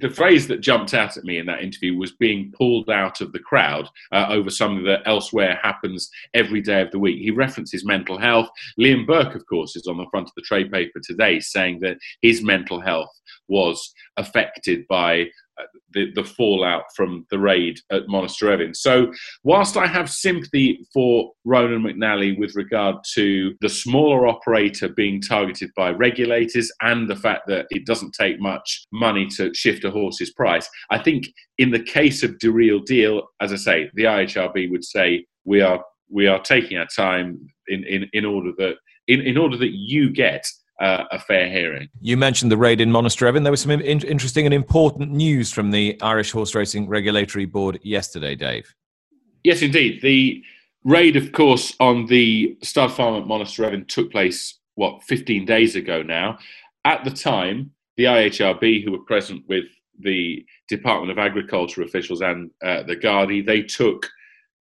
the 0.00 0.10
phrase 0.10 0.48
that 0.48 0.60
jumped 0.60 0.94
out 0.94 1.16
at 1.16 1.24
me 1.24 1.38
in 1.38 1.46
that 1.46 1.62
interview 1.62 1.96
was 1.96 2.12
being 2.12 2.52
pulled 2.56 2.88
out 2.88 3.20
of 3.20 3.32
the 3.32 3.38
crowd 3.38 3.88
uh, 4.12 4.26
over 4.28 4.50
something 4.50 4.84
that 4.84 5.02
elsewhere 5.06 5.58
happens 5.62 6.10
every 6.34 6.60
day 6.60 6.80
of 6.80 6.90
the 6.90 6.98
week. 6.98 7.18
He 7.18 7.30
references 7.30 7.84
mental 7.84 8.18
health. 8.18 8.48
Liam 8.80 9.06
Burke, 9.06 9.34
of 9.34 9.46
course, 9.46 9.76
is 9.76 9.86
on 9.86 9.98
the 9.98 10.06
front 10.10 10.28
of 10.28 10.34
the 10.36 10.42
trade 10.42 10.72
paper 10.72 11.00
today 11.02 11.40
saying 11.40 11.80
that 11.80 11.98
his 12.22 12.42
mental 12.42 12.80
health 12.80 13.10
was 13.48 13.92
affected 14.16 14.86
by 14.88 15.26
the, 15.92 16.12
the 16.14 16.24
fallout 16.24 16.84
from 16.94 17.26
the 17.30 17.38
raid 17.38 17.80
at 17.90 18.06
Monasterevin. 18.06 18.76
So, 18.76 19.12
whilst 19.44 19.76
I 19.76 19.86
have 19.86 20.10
sympathy 20.10 20.86
for 20.92 21.32
Ronan 21.44 21.82
McNally 21.82 22.38
with 22.38 22.54
regard 22.54 22.96
to 23.14 23.54
the 23.60 23.68
smaller 23.68 24.26
operator 24.26 24.88
being 24.88 25.20
targeted 25.20 25.70
by 25.76 25.90
regulators 25.90 26.70
and 26.82 27.08
the 27.08 27.16
fact 27.16 27.46
that 27.48 27.66
it 27.70 27.86
doesn't 27.86 28.14
take 28.18 28.40
much 28.40 28.86
money 28.92 29.26
to 29.36 29.52
shift 29.54 29.84
a 29.84 29.90
horse's 29.90 30.32
price, 30.32 30.68
I 30.90 30.98
think 30.98 31.26
in 31.58 31.70
the 31.70 31.82
case 31.82 32.22
of 32.22 32.38
the 32.40 32.48
real 32.48 32.80
deal, 32.80 33.22
as 33.40 33.52
I 33.52 33.56
say, 33.56 33.90
the 33.94 34.04
IHRB 34.04 34.70
would 34.70 34.84
say 34.84 35.26
we 35.44 35.60
are 35.60 35.82
we 36.10 36.26
are 36.26 36.40
taking 36.40 36.78
our 36.78 36.86
time 36.86 37.38
in, 37.68 37.84
in, 37.84 38.08
in 38.12 38.24
order 38.24 38.50
that 38.58 38.76
in, 39.08 39.20
in 39.20 39.36
order 39.36 39.56
that 39.56 39.72
you 39.72 40.10
get 40.10 40.46
uh, 40.80 41.04
a 41.10 41.18
fair 41.18 41.48
hearing. 41.48 41.88
You 42.00 42.16
mentioned 42.16 42.52
the 42.52 42.56
raid 42.56 42.80
in 42.80 42.90
Monasterevin. 42.90 43.42
There 43.42 43.50
was 43.50 43.62
some 43.62 43.72
in- 43.72 43.82
interesting 43.82 44.44
and 44.44 44.54
important 44.54 45.10
news 45.10 45.52
from 45.52 45.70
the 45.70 46.00
Irish 46.02 46.30
Horse 46.30 46.54
Racing 46.54 46.88
Regulatory 46.88 47.46
Board 47.46 47.78
yesterday, 47.82 48.34
Dave. 48.34 48.74
Yes, 49.44 49.62
indeed. 49.62 50.00
The 50.02 50.42
raid, 50.84 51.16
of 51.16 51.32
course, 51.32 51.74
on 51.80 52.06
the 52.06 52.56
stud 52.62 52.92
farm 52.92 53.20
at 53.20 53.28
Monasterevin 53.28 53.88
took 53.88 54.10
place, 54.10 54.58
what, 54.74 55.02
15 55.04 55.44
days 55.44 55.76
ago 55.76 56.02
now. 56.02 56.38
At 56.84 57.04
the 57.04 57.10
time, 57.10 57.72
the 57.96 58.04
IHRB, 58.04 58.84
who 58.84 58.92
were 58.92 59.04
present 59.04 59.42
with 59.48 59.64
the 60.00 60.44
Department 60.68 61.10
of 61.10 61.18
Agriculture 61.18 61.82
officials 61.82 62.20
and 62.20 62.50
uh, 62.64 62.84
the 62.84 62.96
Gardaí, 62.96 63.44
they 63.44 63.62
took 63.62 64.08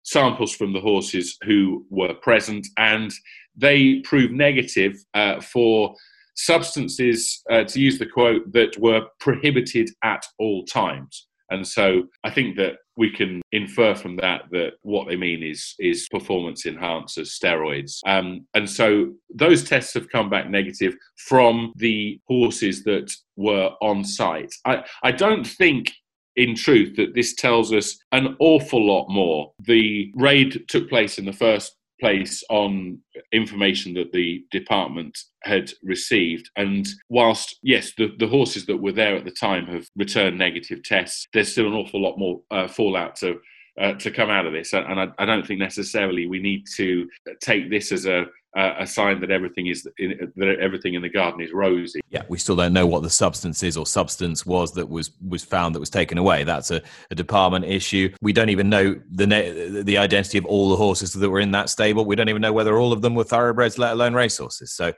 samples 0.03 0.55
from 0.55 0.73
the 0.73 0.79
horses 0.79 1.37
who 1.43 1.85
were 1.89 2.13
present 2.15 2.67
and 2.77 3.13
they 3.59 3.99
proved 4.01 4.33
negative 4.33 4.95
uh, 5.13 5.41
for 5.41 5.95
substances, 6.35 7.41
uh, 7.51 7.63
to 7.65 7.79
use 7.79 7.99
the 7.99 8.05
quote, 8.05 8.51
that 8.53 8.77
were 8.79 9.05
prohibited 9.19 9.89
at 10.03 10.25
all 10.39 10.63
times. 10.65 11.27
And 11.51 11.67
so 11.67 12.03
I 12.23 12.29
think 12.29 12.55
that 12.57 12.77
we 12.95 13.09
can 13.09 13.41
infer 13.51 13.95
from 13.95 14.17
that 14.17 14.43
that 14.51 14.73
what 14.83 15.07
they 15.07 15.15
mean 15.15 15.41
is 15.41 15.73
is 15.79 16.07
performance 16.09 16.65
enhancers, 16.65 17.37
steroids. 17.39 17.99
Um, 18.05 18.45
and 18.53 18.69
so 18.69 19.13
those 19.33 19.63
tests 19.63 19.93
have 19.95 20.09
come 20.09 20.29
back 20.29 20.49
negative 20.49 20.95
from 21.27 21.73
the 21.75 22.19
horses 22.27 22.83
that 22.83 23.11
were 23.35 23.71
on 23.81 24.03
site. 24.03 24.53
I, 24.65 24.83
I 25.01 25.11
don't 25.11 25.45
think 25.45 25.91
in 26.35 26.55
truth 26.55 26.95
that 26.97 27.15
this 27.15 27.33
tells 27.33 27.73
us 27.73 27.97
an 28.11 28.35
awful 28.39 28.85
lot 28.85 29.07
more. 29.09 29.51
The 29.59 30.11
raid 30.15 30.65
took 30.67 30.87
place 30.87 31.17
in 31.17 31.25
the 31.25 31.33
first 31.33 31.75
place 31.99 32.43
on 32.49 32.99
information 33.31 33.93
that 33.95 34.11
the 34.11 34.43
department 34.51 35.17
had 35.43 35.71
received. 35.83 36.49
And 36.55 36.87
whilst, 37.09 37.57
yes, 37.63 37.93
the, 37.97 38.13
the 38.19 38.27
horses 38.27 38.65
that 38.65 38.77
were 38.77 38.91
there 38.91 39.15
at 39.15 39.25
the 39.25 39.31
time 39.31 39.65
have 39.67 39.87
returned 39.95 40.37
negative 40.37 40.83
tests, 40.83 41.27
there's 41.33 41.51
still 41.51 41.67
an 41.67 41.73
awful 41.73 42.01
lot 42.01 42.17
more 42.17 42.41
uh, 42.51 42.67
fallout 42.67 43.15
to. 43.17 43.39
Uh, 43.79 43.93
to 43.93 44.11
come 44.11 44.29
out 44.29 44.45
of 44.45 44.51
this, 44.51 44.73
and 44.73 44.99
I, 44.99 45.07
I, 45.17 45.25
don't 45.25 45.47
think 45.47 45.61
necessarily 45.61 46.27
we 46.27 46.41
need 46.41 46.65
to 46.75 47.07
take 47.39 47.69
this 47.69 47.93
as 47.93 48.05
a 48.05 48.25
uh, 48.57 48.73
a 48.79 48.87
sign 48.87 49.21
that 49.21 49.29
everything 49.29 49.67
is 49.67 49.87
in, 49.99 50.31
that 50.35 50.57
everything 50.59 50.95
in 50.95 51.01
the 51.01 51.09
garden 51.09 51.39
is 51.41 51.51
rosy. 51.53 51.99
Yeah, 52.09 52.23
we 52.29 52.39
still 52.39 52.55
don't 52.55 52.73
know 52.73 52.87
what 52.87 53.03
the 53.03 53.09
substance 53.09 53.61
is 53.61 53.77
or 53.77 53.85
substance 53.85 54.45
was 54.45 54.73
that 54.73 54.89
was 54.89 55.11
was 55.27 55.43
found 55.43 55.75
that 55.75 55.79
was 55.79 55.89
taken 55.91 56.17
away. 56.17 56.43
That's 56.43 56.71
a, 56.71 56.81
a 57.11 57.15
department 57.15 57.65
issue. 57.65 58.11
We 58.21 58.33
don't 58.33 58.49
even 58.49 58.69
know 58.69 58.99
the 59.11 59.83
the 59.85 59.97
identity 59.97 60.39
of 60.39 60.45
all 60.45 60.69
the 60.69 60.75
horses 60.75 61.13
that 61.13 61.29
were 61.29 61.39
in 61.39 61.51
that 61.51 61.69
stable. 61.69 62.05
We 62.05 62.15
don't 62.15 62.29
even 62.29 62.41
know 62.41 62.53
whether 62.53 62.77
all 62.79 62.91
of 62.91 63.01
them 63.01 63.13
were 63.13 63.23
thoroughbreds, 63.23 63.77
let 63.77 63.93
alone 63.93 64.15
racehorses. 64.15 64.73
So, 64.73 64.93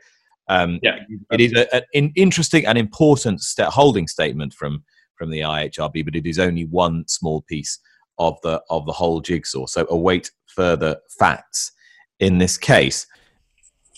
um, 0.48 0.80
yeah, 0.82 1.00
it 1.32 1.42
is 1.42 1.54
an 1.94 2.14
interesting 2.16 2.66
and 2.66 2.78
important 2.78 3.42
st- 3.42 3.68
holding 3.68 4.08
statement 4.08 4.54
from 4.54 4.84
from 5.16 5.30
the 5.30 5.42
IHRB, 5.42 6.06
but 6.06 6.16
it 6.16 6.26
is 6.26 6.40
only 6.40 6.66
one 6.66 7.06
small 7.08 7.42
piece 7.42 7.80
of 8.18 8.38
the 8.44 8.62
of 8.70 8.86
the 8.86 8.94
whole 8.94 9.20
jigsaw. 9.20 9.66
So 9.66 9.86
await 9.90 10.32
further 10.48 10.96
facts 11.20 11.74
in 12.22 12.38
this 12.38 12.58
case. 12.58 13.08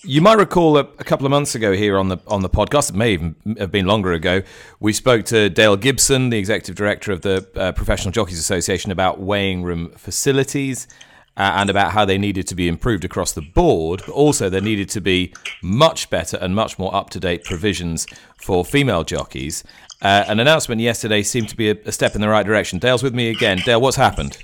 You 0.05 0.21
might 0.21 0.37
recall 0.37 0.77
a, 0.77 0.81
a, 0.81 1.03
couple 1.05 1.25
of 1.25 1.29
months 1.29 1.55
ago 1.55 1.71
here 1.71 1.97
on 1.97 2.09
the 2.09 2.17
on 2.27 2.41
the 2.41 2.49
podcast, 2.49 2.89
it 2.89 2.95
may 2.95 3.13
even 3.13 3.35
have 3.57 3.71
been 3.71 3.85
longer 3.85 4.11
ago, 4.11 4.41
we 4.81 4.91
spoke 4.91 5.23
to 5.27 5.49
Dale 5.49 5.77
Gibson, 5.77 6.29
the 6.29 6.37
executive 6.37 6.75
director 6.75 7.13
of 7.13 7.21
the 7.21 7.47
uh, 7.55 7.71
Professional 7.71 8.11
Jockeys 8.11 8.37
Association, 8.37 8.91
about 8.91 9.21
weighing 9.21 9.63
room 9.63 9.91
facilities 9.91 10.89
uh, 11.37 11.53
and 11.55 11.69
about 11.69 11.93
how 11.93 12.03
they 12.03 12.17
needed 12.17 12.47
to 12.47 12.55
be 12.55 12.67
improved 12.67 13.05
across 13.05 13.31
the 13.31 13.41
board, 13.41 14.03
but 14.05 14.11
also 14.11 14.49
there 14.49 14.59
needed 14.59 14.89
to 14.89 14.99
be 14.99 15.33
much 15.61 16.09
better 16.09 16.35
and 16.41 16.53
much 16.53 16.77
more 16.77 16.93
up 16.93 17.09
to 17.11 17.19
date 17.21 17.45
provisions 17.45 18.05
for 18.35 18.65
female 18.65 19.05
jockeys. 19.05 19.63
Uh, 20.01 20.25
an 20.27 20.41
announcement 20.41 20.81
yesterday 20.81 21.23
seemed 21.23 21.47
to 21.47 21.55
be 21.55 21.69
a, 21.69 21.77
a 21.85 21.93
step 21.93 22.13
in 22.13 22.19
the 22.19 22.27
right 22.27 22.45
direction. 22.45 22.77
Dale's 22.77 23.03
with 23.03 23.15
me 23.15 23.29
again. 23.29 23.57
Dale, 23.63 23.79
what's 23.79 23.95
happened? 23.95 24.37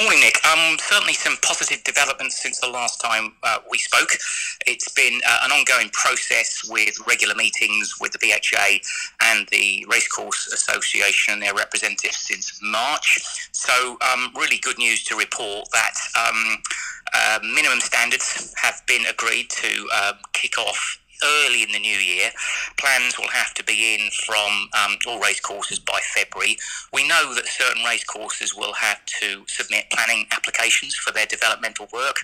Morning, 0.00 0.20
Nick. 0.20 0.42
Um, 0.46 0.78
certainly 0.78 1.12
some 1.12 1.36
positive 1.42 1.84
developments 1.84 2.40
since 2.40 2.58
the 2.58 2.68
last 2.68 3.02
time 3.02 3.34
uh, 3.42 3.58
we 3.70 3.76
spoke. 3.76 4.08
It's 4.66 4.88
been 4.88 5.20
uh, 5.28 5.40
an 5.44 5.52
ongoing 5.52 5.90
process 5.92 6.66
with 6.70 6.96
regular 7.06 7.34
meetings 7.34 7.96
with 8.00 8.12
the 8.12 8.18
BHA 8.18 8.78
and 9.20 9.46
the 9.48 9.84
Racecourse 9.90 10.46
Association 10.54 11.34
and 11.34 11.42
their 11.42 11.54
representatives 11.54 12.16
since 12.16 12.58
March. 12.62 13.20
So, 13.52 13.98
um, 14.00 14.32
really 14.34 14.56
good 14.56 14.78
news 14.78 15.04
to 15.04 15.16
report 15.16 15.68
that 15.72 15.92
um, 16.18 16.62
uh, 17.12 17.40
minimum 17.42 17.80
standards 17.80 18.54
have 18.56 18.80
been 18.86 19.04
agreed 19.04 19.50
to 19.50 19.86
uh, 19.92 20.12
kick 20.32 20.56
off 20.56 20.99
early 21.24 21.62
in 21.62 21.72
the 21.72 21.78
new 21.78 21.96
year. 21.96 22.30
Plans 22.78 23.18
will 23.18 23.28
have 23.28 23.54
to 23.54 23.64
be 23.64 23.94
in 23.94 24.10
from 24.26 24.68
um, 24.78 24.96
all 25.06 25.20
race 25.20 25.40
courses 25.40 25.78
by 25.78 25.98
February. 26.14 26.56
We 26.92 27.06
know 27.06 27.34
that 27.34 27.46
certain 27.46 27.84
race 27.84 28.04
courses 28.04 28.54
will 28.54 28.72
have 28.74 29.04
to 29.20 29.44
submit 29.46 29.90
planning 29.90 30.26
applications 30.32 30.94
for 30.94 31.12
their 31.12 31.26
developmental 31.26 31.88
work. 31.92 32.16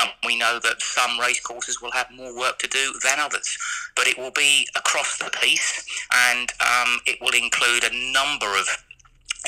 Um, 0.00 0.08
we 0.24 0.36
know 0.36 0.58
that 0.62 0.80
some 0.80 1.18
race 1.18 1.40
courses 1.40 1.80
will 1.80 1.92
have 1.92 2.10
more 2.10 2.36
work 2.36 2.58
to 2.60 2.68
do 2.68 2.94
than 3.02 3.18
others, 3.18 3.56
but 3.96 4.06
it 4.06 4.18
will 4.18 4.30
be 4.30 4.66
across 4.76 5.18
the 5.18 5.30
piece 5.30 5.84
and 6.12 6.52
um, 6.60 7.00
it 7.06 7.18
will 7.20 7.34
include 7.34 7.84
a 7.84 8.12
number 8.12 8.56
of 8.58 8.66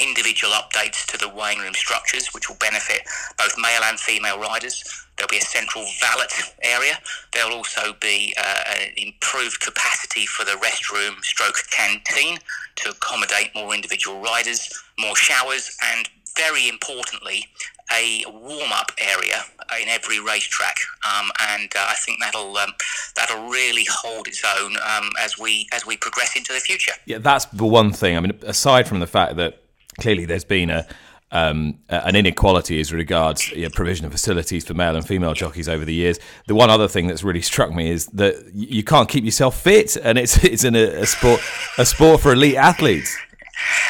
individual 0.00 0.52
updates 0.52 1.04
to 1.06 1.18
the 1.18 1.28
weighing 1.28 1.58
room 1.58 1.74
structures, 1.74 2.28
which 2.34 2.48
will 2.48 2.56
benefit 2.56 3.00
both 3.38 3.56
male 3.58 3.82
and 3.84 3.98
female 3.98 4.38
riders. 4.38 4.82
There'll 5.16 5.28
be 5.28 5.38
a 5.38 5.42
central 5.42 5.84
valet 6.00 6.26
area. 6.62 6.98
There'll 7.32 7.54
also 7.54 7.94
be 8.00 8.34
uh, 8.38 8.62
an 8.80 8.92
improved 8.96 9.60
capacity 9.60 10.26
for 10.26 10.44
the 10.44 10.52
restroom 10.52 11.22
stroke 11.22 11.56
canteen 11.70 12.38
to 12.76 12.90
accommodate 12.90 13.54
more 13.54 13.74
individual 13.74 14.20
riders, 14.20 14.68
more 14.98 15.16
showers, 15.16 15.76
and 15.82 16.08
very 16.36 16.68
importantly, 16.68 17.46
a 17.92 18.24
warm-up 18.28 18.92
area 18.98 19.42
in 19.80 19.88
every 19.88 20.20
racetrack, 20.20 20.76
um, 21.06 21.30
and 21.48 21.72
uh, 21.76 21.86
I 21.88 21.94
think 21.94 22.18
that'll 22.20 22.56
um, 22.56 22.72
that'll 23.14 23.48
really 23.48 23.86
hold 23.88 24.26
its 24.26 24.42
own 24.58 24.76
um, 24.76 25.10
as 25.20 25.38
we 25.38 25.66
as 25.72 25.86
we 25.86 25.96
progress 25.96 26.36
into 26.36 26.52
the 26.52 26.60
future. 26.60 26.92
Yeah, 27.04 27.18
that's 27.18 27.46
the 27.46 27.66
one 27.66 27.92
thing. 27.92 28.16
I 28.16 28.20
mean, 28.20 28.38
aside 28.42 28.88
from 28.88 29.00
the 29.00 29.06
fact 29.06 29.36
that 29.36 29.62
clearly 29.98 30.24
there's 30.24 30.44
been 30.44 30.70
a 30.70 30.86
um, 31.32 31.80
an 31.88 32.14
inequality 32.14 32.80
as 32.80 32.92
regards 32.92 33.50
you 33.50 33.62
know, 33.62 33.70
provision 33.70 34.06
of 34.06 34.12
facilities 34.12 34.64
for 34.64 34.74
male 34.74 34.94
and 34.94 35.06
female 35.06 35.34
jockeys 35.34 35.68
over 35.68 35.84
the 35.84 35.92
years. 35.92 36.18
The 36.46 36.54
one 36.54 36.70
other 36.70 36.86
thing 36.86 37.08
that's 37.08 37.24
really 37.24 37.42
struck 37.42 37.72
me 37.72 37.90
is 37.90 38.06
that 38.06 38.36
you 38.54 38.84
can't 38.84 39.08
keep 39.08 39.24
yourself 39.24 39.60
fit, 39.60 39.96
and 39.96 40.18
it's 40.18 40.42
it's 40.44 40.64
in 40.64 40.76
a, 40.76 40.84
a 41.02 41.06
sport 41.06 41.40
a 41.78 41.86
sport 41.86 42.20
for 42.20 42.32
elite 42.32 42.56
athletes. 42.56 43.16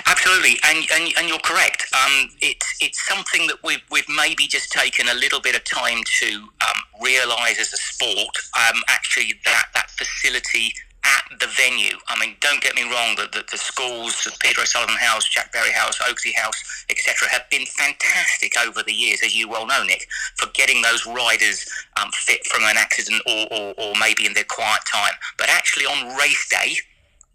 Absolutely, 0.07 0.59
and, 0.65 0.87
and, 0.95 1.13
and 1.19 1.29
you're 1.29 1.41
correct. 1.41 1.87
Um, 1.93 2.31
it's 2.41 2.77
it's 2.81 3.07
something 3.07 3.49
that 3.49 3.57
we've 3.65 3.83
we've 3.91 4.09
maybe 4.09 4.47
just 4.47 4.71
taken 4.71 5.09
a 5.09 5.15
little 5.15 5.41
bit 5.41 5.57
of 5.57 5.65
time 5.65 5.99
to 6.21 6.37
um, 6.37 7.03
realise 7.03 7.59
as 7.61 7.73
a 7.73 7.77
sport. 7.77 8.37
Um, 8.57 8.81
actually, 8.89 9.35
that 9.45 9.67
that 9.75 9.91
facility 9.91 10.73
at 11.07 11.39
the 11.39 11.47
venue. 11.47 11.97
I 12.09 12.19
mean, 12.19 12.37
don't 12.41 12.61
get 12.61 12.75
me 12.75 12.83
wrong, 12.83 13.15
that 13.17 13.33
the, 13.33 13.45
the, 13.51 13.59
schools, 13.59 14.25
the 14.25 14.37
Peter 14.41 14.63
O'Sullevan 14.63 14.97
House, 14.97 15.29
Jack 15.29 15.53
Berry 15.53 15.73
House, 15.73 15.99
Oaksey 15.99 16.35
House, 16.35 16.85
etc., 16.91 17.29
have 17.29 17.49
been 17.51 17.67
fantastic 17.67 18.59
over 18.59 18.83
the 18.83 18.93
years, 18.93 19.23
as 19.23 19.35
you 19.35 19.49
well 19.49 19.67
know, 19.67 19.83
Nick, 19.85 20.09
for 20.37 20.49
getting 20.53 20.83
those 20.83 21.07
riders 21.07 21.67
um, 22.01 22.11
fit 22.13 22.45
from 22.47 22.65
an 22.65 22.77
accident 22.77 23.23
or, 23.27 23.47
or, 23.51 23.75
or 23.79 23.93
maybe 24.01 24.27
in 24.27 24.35
their 24.35 24.45
quiet 24.45 24.83
time. 24.91 25.15
But 25.39 25.49
actually, 25.49 25.87
on 25.87 26.17
race 26.17 26.49
day, 26.49 26.77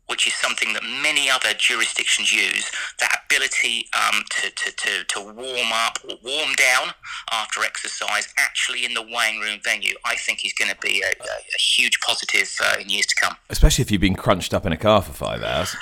which 0.07 0.27
is 0.27 0.33
something 0.33 0.73
that 0.73 0.83
many 1.01 1.29
other 1.29 1.53
jurisdictions 1.57 2.31
use, 2.33 2.69
that 2.99 3.21
ability 3.25 3.87
um, 3.95 4.23
to, 4.29 4.49
to, 4.51 4.71
to, 4.75 5.03
to, 5.05 5.21
warm 5.21 5.71
up 5.71 5.97
or 6.03 6.15
warm 6.23 6.53
down 6.55 6.93
after 7.31 7.63
exercise 7.63 8.33
actually 8.37 8.83
in 8.83 8.93
the 8.93 9.01
weighing 9.01 9.39
room 9.39 9.59
venue, 9.63 9.95
I 10.03 10.15
think 10.15 10.45
is 10.45 10.53
going 10.53 10.69
to 10.69 10.77
be 10.81 11.01
a, 11.01 11.11
a, 11.23 11.57
huge 11.57 11.99
positive 12.01 12.51
uh, 12.61 12.75
in 12.81 12.89
years 12.89 13.05
to 13.05 13.15
come. 13.15 13.37
Especially 13.49 13.83
if 13.83 13.91
you've 13.91 14.01
been 14.01 14.15
crunched 14.15 14.53
up 14.53 14.65
in 14.65 14.73
a 14.73 14.77
car 14.77 15.01
for 15.01 15.13
five 15.13 15.41
hours. 15.43 15.75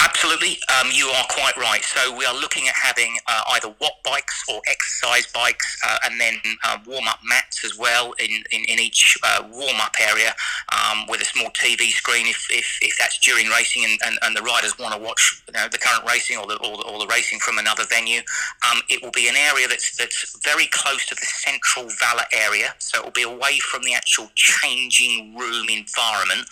Absolutely, 0.00 0.58
um, 0.80 0.88
you 0.92 1.06
are 1.06 1.24
quite 1.28 1.56
right. 1.56 1.82
So 1.82 2.16
we 2.16 2.24
are 2.24 2.34
looking 2.34 2.68
at 2.68 2.74
having 2.74 3.16
uh, 3.26 3.42
either 3.52 3.74
watt 3.80 3.92
bikes 4.04 4.44
or 4.48 4.60
exercise 4.68 5.26
bikes, 5.32 5.78
uh, 5.84 5.98
and 6.04 6.20
then 6.20 6.36
uh, 6.64 6.78
warm-up 6.86 7.18
mats 7.24 7.64
as 7.64 7.76
well 7.78 8.12
in, 8.18 8.30
in, 8.52 8.64
in 8.68 8.78
each 8.78 9.18
uh, 9.22 9.44
warm-up 9.50 9.94
area 10.00 10.34
um, 10.72 11.06
with 11.08 11.20
a 11.20 11.24
small 11.24 11.50
TV 11.50 11.90
screen 11.90 12.26
if, 12.26 12.46
if, 12.50 12.78
if 12.82 12.96
that's 12.98 13.18
during 13.18 13.48
racing 13.64 13.84
and, 13.84 13.98
and, 14.04 14.18
and 14.22 14.36
the 14.36 14.42
riders 14.42 14.78
want 14.78 14.94
to 14.94 15.00
watch 15.00 15.42
you 15.48 15.54
know, 15.54 15.66
the 15.68 15.78
current 15.78 16.04
racing 16.04 16.36
or 16.36 16.46
the, 16.46 16.56
or 16.56 16.76
the, 16.76 16.84
or, 16.84 16.98
the, 16.98 17.06
racing 17.06 17.38
from 17.38 17.58
another 17.58 17.84
venue. 17.88 18.20
Um, 18.70 18.82
it 18.90 19.02
will 19.02 19.10
be 19.10 19.28
an 19.28 19.36
area 19.36 19.66
that's, 19.68 19.96
that's 19.96 20.36
very 20.44 20.66
close 20.66 21.06
to 21.06 21.14
the 21.14 21.24
central 21.24 21.88
valet 21.98 22.24
area, 22.32 22.74
so 22.78 22.98
it 22.98 23.04
will 23.04 23.12
be 23.12 23.22
away 23.22 23.58
from 23.60 23.82
the 23.82 23.94
actual 23.94 24.28
changing 24.34 25.34
room 25.36 25.68
environment, 25.68 26.46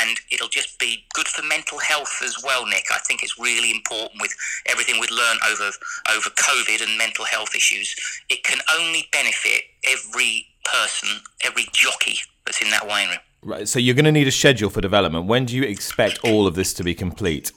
and 0.00 0.16
it'll 0.32 0.48
just 0.48 0.78
be 0.78 1.04
good 1.12 1.28
for 1.28 1.44
mental 1.44 1.78
health 1.78 2.22
as 2.24 2.42
well, 2.42 2.64
Nick. 2.66 2.84
I 2.92 2.98
think 3.06 3.22
it's 3.22 3.38
really 3.38 3.70
important 3.70 4.20
with 4.20 4.34
everything 4.66 5.00
we've 5.00 5.10
learned 5.10 5.40
over 5.50 5.70
over 6.14 6.30
COVID 6.30 6.82
and 6.82 6.96
mental 6.96 7.24
health 7.24 7.54
issues. 7.54 7.94
It 8.30 8.44
can 8.44 8.58
only 8.74 9.08
benefit 9.12 9.62
every 9.86 10.46
person, 10.64 11.08
every 11.44 11.66
jockey 11.72 12.18
that's 12.44 12.62
in 12.62 12.70
that 12.70 12.86
weighing 12.86 13.10
room. 13.10 13.18
Right. 13.42 13.68
So 13.68 13.78
you're 13.78 13.94
going 13.94 14.06
to 14.06 14.12
need 14.12 14.26
a 14.26 14.32
schedule 14.32 14.70
for 14.70 14.80
development. 14.80 15.26
When 15.26 15.44
do 15.44 15.54
you 15.54 15.62
expect 15.62 16.18
all 16.24 16.46
of 16.46 16.54
this 16.54 16.74
to 16.74 16.84
be 16.84 16.94
complete? 16.94 17.52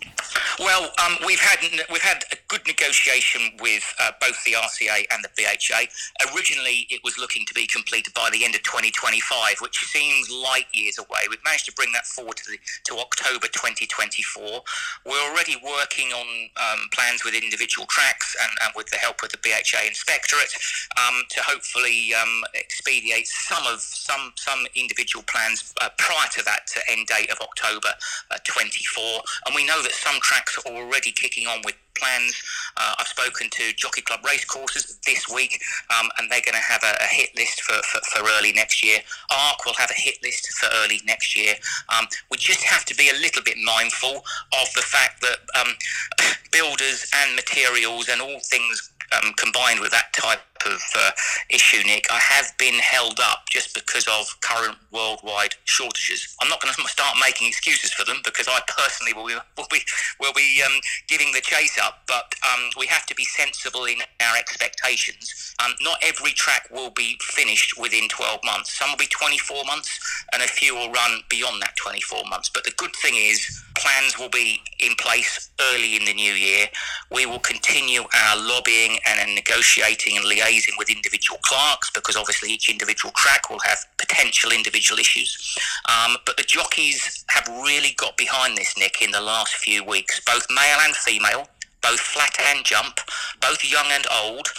Well, 0.59 0.91
um, 1.05 1.17
we've 1.25 1.39
had 1.39 1.59
we've 1.91 2.01
had 2.01 2.23
a 2.31 2.37
good 2.47 2.65
negotiation 2.67 3.51
with 3.61 3.83
uh, 3.99 4.11
both 4.19 4.43
the 4.43 4.53
RCA 4.53 5.05
and 5.11 5.23
the 5.23 5.29
BHA. 5.37 5.87
Originally, 6.35 6.87
it 6.89 7.01
was 7.03 7.17
looking 7.17 7.45
to 7.45 7.53
be 7.53 7.67
completed 7.67 8.13
by 8.13 8.29
the 8.31 8.43
end 8.43 8.55
of 8.55 8.63
2025, 8.63 9.55
which 9.61 9.77
seems 9.85 10.29
light 10.29 10.65
years 10.73 10.97
away. 10.97 11.21
We've 11.29 11.43
managed 11.43 11.65
to 11.65 11.73
bring 11.73 11.91
that 11.93 12.05
forward 12.05 12.37
to, 12.37 12.51
the, 12.51 12.57
to 12.85 12.99
October 12.99 13.47
2024. 13.47 14.61
We're 15.05 15.29
already 15.31 15.55
working 15.63 16.11
on 16.11 16.27
um, 16.57 16.79
plans 16.93 17.23
with 17.23 17.33
individual 17.33 17.87
tracks 17.87 18.35
and, 18.41 18.51
and, 18.63 18.73
with 18.75 18.87
the 18.89 18.97
help 18.97 19.23
of 19.23 19.31
the 19.31 19.37
BHA 19.37 19.87
Inspectorate 19.87 20.53
um, 20.97 21.23
to 21.29 21.41
hopefully 21.41 22.13
um, 22.13 22.43
expedite 22.55 23.27
some 23.27 23.65
of 23.67 23.79
some 23.81 24.31
some 24.35 24.65
individual 24.75 25.23
plans 25.27 25.73
uh, 25.81 25.89
prior 25.97 26.27
to 26.33 26.43
that 26.43 26.67
to 26.67 26.79
end 26.89 27.07
date 27.07 27.31
of 27.31 27.39
October 27.41 27.89
uh, 28.31 28.37
24. 28.43 29.21
And 29.45 29.55
we 29.55 29.65
know 29.65 29.81
that 29.81 29.91
some 29.91 30.19
tracks 30.29 30.59
are 30.65 30.71
already 30.71 31.11
kicking 31.11 31.47
on 31.47 31.59
with 31.65 31.75
plans. 31.97 32.41
Uh, 32.77 32.93
I've 32.99 33.07
spoken 33.07 33.49
to 33.49 33.73
Jockey 33.73 34.01
Club 34.01 34.21
racecourses 34.23 34.99
this 35.05 35.27
week, 35.27 35.59
um, 35.97 36.09
and 36.17 36.29
they're 36.29 36.45
going 36.45 36.55
to 36.55 36.61
have 36.61 36.83
a, 36.83 36.93
a 37.01 37.07
hit 37.07 37.29
list 37.35 37.61
for, 37.61 37.81
for, 37.83 37.99
for, 38.11 38.29
early 38.37 38.53
next 38.53 38.83
year. 38.83 38.99
ARC 39.31 39.65
will 39.65 39.73
have 39.73 39.89
a 39.89 39.99
hit 39.99 40.17
list 40.23 40.47
for 40.53 40.69
early 40.75 41.01
next 41.05 41.35
year. 41.35 41.55
Um, 41.89 42.07
we 42.29 42.37
just 42.37 42.63
have 42.63 42.85
to 42.85 42.95
be 42.95 43.09
a 43.09 43.19
little 43.19 43.43
bit 43.43 43.57
mindful 43.57 44.23
of 44.61 44.73
the 44.75 44.81
fact 44.81 45.21
that 45.21 45.39
um, 45.59 45.73
builders 46.51 47.09
and 47.23 47.35
materials 47.35 48.07
and 48.07 48.21
all 48.21 48.39
things 48.39 48.91
um, 49.11 49.33
combined 49.35 49.79
with 49.79 49.91
that 49.91 50.13
type 50.13 50.39
of 50.65 50.81
uh, 50.97 51.11
issue, 51.49 51.83
Nick, 51.85 52.07
I 52.11 52.19
have 52.19 52.57
been 52.57 52.75
held 52.75 53.19
up 53.19 53.47
just 53.49 53.73
because 53.73 54.07
of 54.07 54.27
current 54.41 54.77
worldwide 54.91 55.55
shortages. 55.65 56.35
I'm 56.41 56.49
not 56.49 56.61
going 56.61 56.73
to 56.77 56.81
start 56.87 57.17
making 57.21 57.47
excuses 57.47 57.91
for 57.93 58.05
them 58.05 58.17
because 58.23 58.47
I 58.47 58.59
personally 58.67 59.13
will 59.13 59.27
be 59.27 59.35
will 59.57 59.67
be, 59.71 59.81
will 60.19 60.33
be 60.33 60.61
um, 60.65 60.73
giving 61.07 61.31
the 61.33 61.41
chase 61.41 61.77
up. 61.81 62.03
But 62.07 62.33
um, 62.45 62.69
we 62.77 62.85
have 62.87 63.05
to 63.07 63.15
be 63.15 63.25
sensible 63.25 63.85
in 63.85 63.97
our 64.21 64.37
expectations. 64.37 65.55
Um, 65.63 65.73
not 65.81 65.97
every 66.01 66.31
track 66.31 66.69
will 66.71 66.91
be 66.91 67.17
finished 67.21 67.79
within 67.79 68.07
12 68.09 68.39
months. 68.43 68.77
Some 68.77 68.91
will 68.91 68.97
be 68.97 69.07
24 69.07 69.63
months, 69.65 69.99
and 70.33 70.41
a 70.41 70.47
few 70.47 70.75
will 70.75 70.91
run 70.91 71.21
beyond 71.29 71.61
that 71.61 71.75
24 71.75 72.23
months. 72.29 72.49
But 72.49 72.63
the 72.63 72.73
good 72.77 72.95
thing 72.95 73.15
is 73.15 73.63
plans 73.75 74.17
will 74.19 74.29
be 74.29 74.61
in 74.79 74.95
place 74.95 75.49
early 75.71 75.95
in 75.95 76.05
the 76.05 76.13
new 76.13 76.33
year. 76.33 76.67
We 77.11 77.25
will 77.25 77.39
continue 77.39 78.01
our 78.01 78.37
lobbying 78.37 78.99
and 79.05 79.35
negotiating 79.35 80.17
and 80.17 80.25
liaising 80.25 80.48
with 80.77 80.89
individual 80.89 81.39
clerks 81.43 81.91
because 81.91 82.15
obviously 82.15 82.51
each 82.51 82.69
individual 82.69 83.11
track 83.15 83.49
will 83.49 83.59
have 83.59 83.79
potential 83.97 84.51
individual 84.51 84.99
issues. 84.99 85.57
Um, 85.87 86.17
but 86.25 86.37
the 86.37 86.43
jockeys 86.43 87.23
have 87.29 87.47
really 87.47 87.93
got 87.97 88.17
behind 88.17 88.57
this, 88.57 88.77
Nick, 88.77 89.01
in 89.01 89.11
the 89.11 89.21
last 89.21 89.55
few 89.55 89.83
weeks, 89.83 90.19
both 90.25 90.45
male 90.49 90.79
and 90.81 90.95
female 90.95 91.47
both 91.81 91.99
flat 92.01 92.35
and 92.49 92.65
jump, 92.65 92.99
both 93.39 93.63
young 93.63 93.85
and 93.91 94.05
old, 94.11 94.49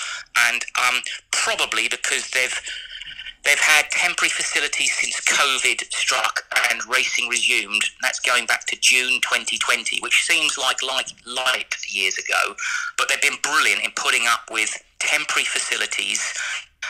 and 0.49 0.65
um, 0.79 1.03
probably 1.31 1.87
because 1.87 2.31
they've 2.31 2.63
They've 3.45 3.59
had 3.59 3.91
temporary 3.91 4.31
facilities 4.31 4.93
since 4.97 5.21
COVID 5.21 5.93
struck 5.93 6.45
and 6.71 6.81
racing 6.87 7.29
resumed. 7.29 7.83
That's 8.03 8.21
going 8.21 8.47
back 8.47 8.67
to 8.67 8.77
June 8.81 9.21
2020, 9.23 9.99
which 10.01 10.23
seems 10.25 10.59
like 10.59 10.83
light, 10.83 11.13
light 11.27 11.75
years 11.89 12.19
ago. 12.19 12.55
But 12.99 13.09
they've 13.09 13.23
been 13.23 13.41
brilliant 13.43 13.83
in 13.83 13.93
putting 13.97 14.27
up 14.27 14.43
with 14.51 14.71
temporary 14.99 15.47
facilities 15.47 16.21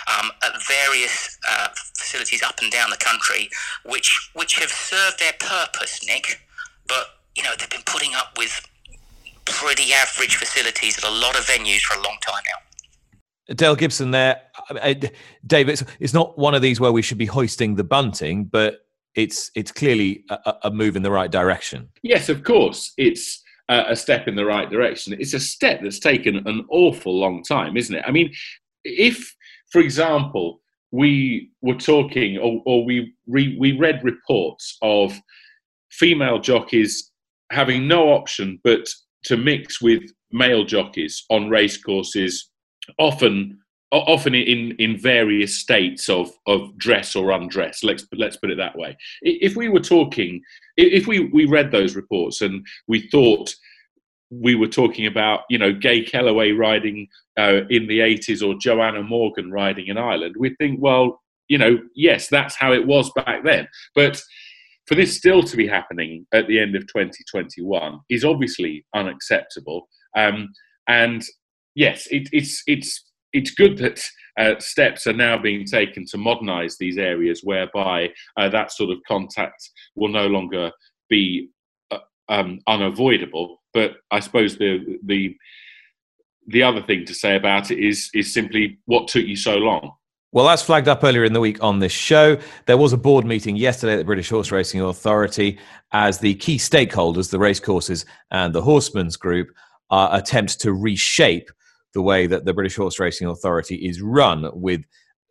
um, 0.09 0.31
at 0.43 0.53
various 0.67 1.39
uh, 1.49 1.69
facilities 1.97 2.43
up 2.43 2.59
and 2.63 2.71
down 2.71 2.91
the 2.91 2.97
country, 2.97 3.49
which 3.85 4.31
which 4.35 4.59
have 4.59 4.71
served 4.71 5.19
their 5.19 5.35
purpose, 5.39 6.05
Nick. 6.07 6.41
But 6.89 7.17
you 7.37 7.43
know 7.43 7.51
they've 7.59 7.71
been 7.71 7.87
putting 7.87 8.15
up 8.15 8.37
with 8.37 8.67
pretty 9.45 9.93
average 9.93 10.37
facilities 10.37 10.99
at 10.99 11.05
a 11.05 11.11
lot 11.11 11.39
of 11.39 11.45
venues 11.47 11.81
for 11.81 11.99
a 11.99 12.03
long 12.03 12.19
time 12.27 12.43
now. 12.47 12.69
Dale 13.55 13.77
Gibson 13.77 14.11
there. 14.11 14.41
Dave, 15.47 15.69
it's, 15.69 15.85
it's 15.99 16.15
not 16.15 16.39
one 16.39 16.55
of 16.55 16.63
these 16.63 16.81
where 16.81 16.93
we 16.93 17.03
should 17.03 17.19
be 17.19 17.27
hoisting 17.27 17.75
the 17.75 17.85
bunting, 17.85 18.45
but 18.45 18.81
it's 19.15 19.51
it's 19.57 19.73
clearly 19.73 20.25
a, 20.31 20.55
a 20.65 20.71
move 20.71 20.95
in 20.97 21.03
the 21.03 21.11
right 21.11 21.31
direction. 21.31 21.89
Yes, 22.03 22.29
of 22.29 22.45
course. 22.45 22.93
It's 22.97 23.43
a, 23.69 23.87
a 23.91 23.97
step 23.97 24.29
in 24.29 24.37
the 24.37 24.45
right 24.45 24.71
direction. 24.71 25.17
It's 25.19 25.35
a 25.35 25.41
step 25.41 25.81
that's 25.83 25.99
taken 25.99 26.37
an 26.47 26.65
awful 26.71 27.19
long 27.19 27.43
time, 27.43 27.77
isn't 27.77 27.95
it? 27.95 28.05
I 28.07 28.13
mean, 28.13 28.33
if, 28.85 29.35
for 29.71 29.81
example, 29.81 30.61
we 30.93 31.51
were 31.61 31.75
talking 31.75 32.39
or, 32.39 32.63
or 32.67 32.85
we 32.85 33.15
re, 33.27 33.57
we 33.59 33.77
read 33.79 34.05
reports 34.05 34.77
of 34.83 35.19
female 35.91 36.39
jockeys 36.39 37.11
having 37.51 37.89
no 37.89 38.13
option 38.13 38.61
but 38.63 38.89
to 39.25 39.37
mix 39.37 39.81
with 39.81 40.03
male 40.33 40.65
jockeys 40.65 41.25
on 41.31 41.49
racecourses 41.49 42.51
often 42.99 43.59
often 43.93 44.35
in 44.35 44.73
in 44.79 44.97
various 44.97 45.59
states 45.59 46.09
of 46.09 46.31
of 46.47 46.77
dress 46.79 47.16
or 47.16 47.33
undress. 47.33 47.83
Let's 47.83 48.07
let's 48.12 48.37
put 48.37 48.51
it 48.51 48.59
that 48.59 48.77
way. 48.77 48.97
If 49.23 49.57
we 49.57 49.69
were 49.69 49.81
talking 49.81 50.43
if 50.77 51.07
we 51.07 51.31
we 51.33 51.47
read 51.47 51.71
those 51.71 51.97
reports 51.97 52.40
and 52.40 52.64
we 52.87 53.09
thought 53.09 53.55
we 54.31 54.55
were 54.55 54.69
talking 54.69 55.07
about 55.07 55.40
you 55.51 55.59
know 55.59 55.73
Gay 55.73 56.05
Kelleway 56.05 56.57
riding 56.57 57.09
uh, 57.38 57.62
in 57.69 57.88
the 57.88 58.01
80s 58.01 58.47
or 58.47 58.59
Joanna 58.59 59.03
Morgan 59.03 59.51
riding 59.51 59.88
in 59.88 59.99
Ireland 59.99 60.37
we'd 60.38 60.57
think 60.59 60.81
well 60.81 61.21
you 61.49 61.59
know 61.59 61.79
yes 61.95 62.29
that's 62.29 62.55
how 62.55 62.73
it 62.73 62.87
was 62.87 63.11
back 63.12 63.45
then. 63.45 63.66
But 63.95 64.23
for 64.87 64.95
this 64.95 65.16
still 65.16 65.43
to 65.43 65.57
be 65.57 65.66
happening 65.66 66.27
at 66.33 66.47
the 66.47 66.61
end 66.61 66.77
of 66.77 66.83
2021 66.83 68.01
is 68.09 68.25
obviously 68.25 68.85
unacceptable. 68.95 69.88
Um, 70.16 70.49
and 70.88 71.23
yes, 71.74 72.06
it, 72.11 72.28
it's 72.33 72.62
it's 72.66 73.04
it's 73.33 73.52
good 73.52 73.78
that 73.78 74.02
uh, 74.38 74.59
steps 74.59 75.06
are 75.06 75.12
now 75.12 75.38
being 75.38 75.64
taken 75.64 76.04
to 76.06 76.18
modernise 76.18 76.76
these 76.78 76.98
areas, 76.98 77.42
whereby 77.42 78.11
uh, 78.37 78.48
that 78.48 78.72
sort 78.72 78.90
of 78.90 78.98
contact 79.06 79.70
will 79.94 80.09
no 80.09 80.26
longer 80.26 80.70
be 81.09 81.48
uh, 81.90 81.98
um, 82.28 82.61
unavoidable. 82.66 83.61
But 83.74 83.96
I 84.11 84.20
suppose 84.20 84.56
the 84.56 84.98
the 85.04 85.37
the 86.46 86.62
other 86.62 86.83
thing 86.83 87.04
to 87.04 87.14
say 87.14 87.37
about 87.37 87.70
it 87.70 87.78
is 87.78 88.11
is 88.14 88.33
simply 88.33 88.78
what 88.87 89.09
took 89.09 89.24
you 89.24 89.37
so 89.37 89.56
long. 89.56 89.92
Well, 90.33 90.48
as 90.48 90.62
flagged 90.62 90.87
up 90.87 91.02
earlier 91.02 91.24
in 91.24 91.33
the 91.33 91.40
week 91.40 91.61
on 91.61 91.80
this 91.80 91.90
show, 91.90 92.38
there 92.66 92.76
was 92.76 92.92
a 92.92 92.96
board 92.96 93.24
meeting 93.24 93.56
yesterday 93.56 93.94
at 93.94 93.96
the 93.96 94.04
British 94.04 94.28
Horse 94.28 94.52
Racing 94.52 94.80
Authority 94.80 95.59
as 95.90 96.18
the 96.18 96.37
key 96.37 96.56
stakeholders, 96.56 97.30
the 97.30 97.38
racecourses 97.40 98.06
and 98.30 98.54
the 98.54 98.62
Horsemen's 98.62 99.16
Group, 99.16 99.48
uh, 99.90 100.09
attempt 100.12 100.61
to 100.61 100.72
reshape 100.72 101.50
the 101.94 102.03
way 102.03 102.26
that 102.26 102.44
the 102.44 102.55
British 102.55 102.76
Horse 102.76 102.98
Racing 102.98 103.29
Authority 103.29 103.76
is 103.76 104.00
run 104.00 104.48
with 104.53 104.83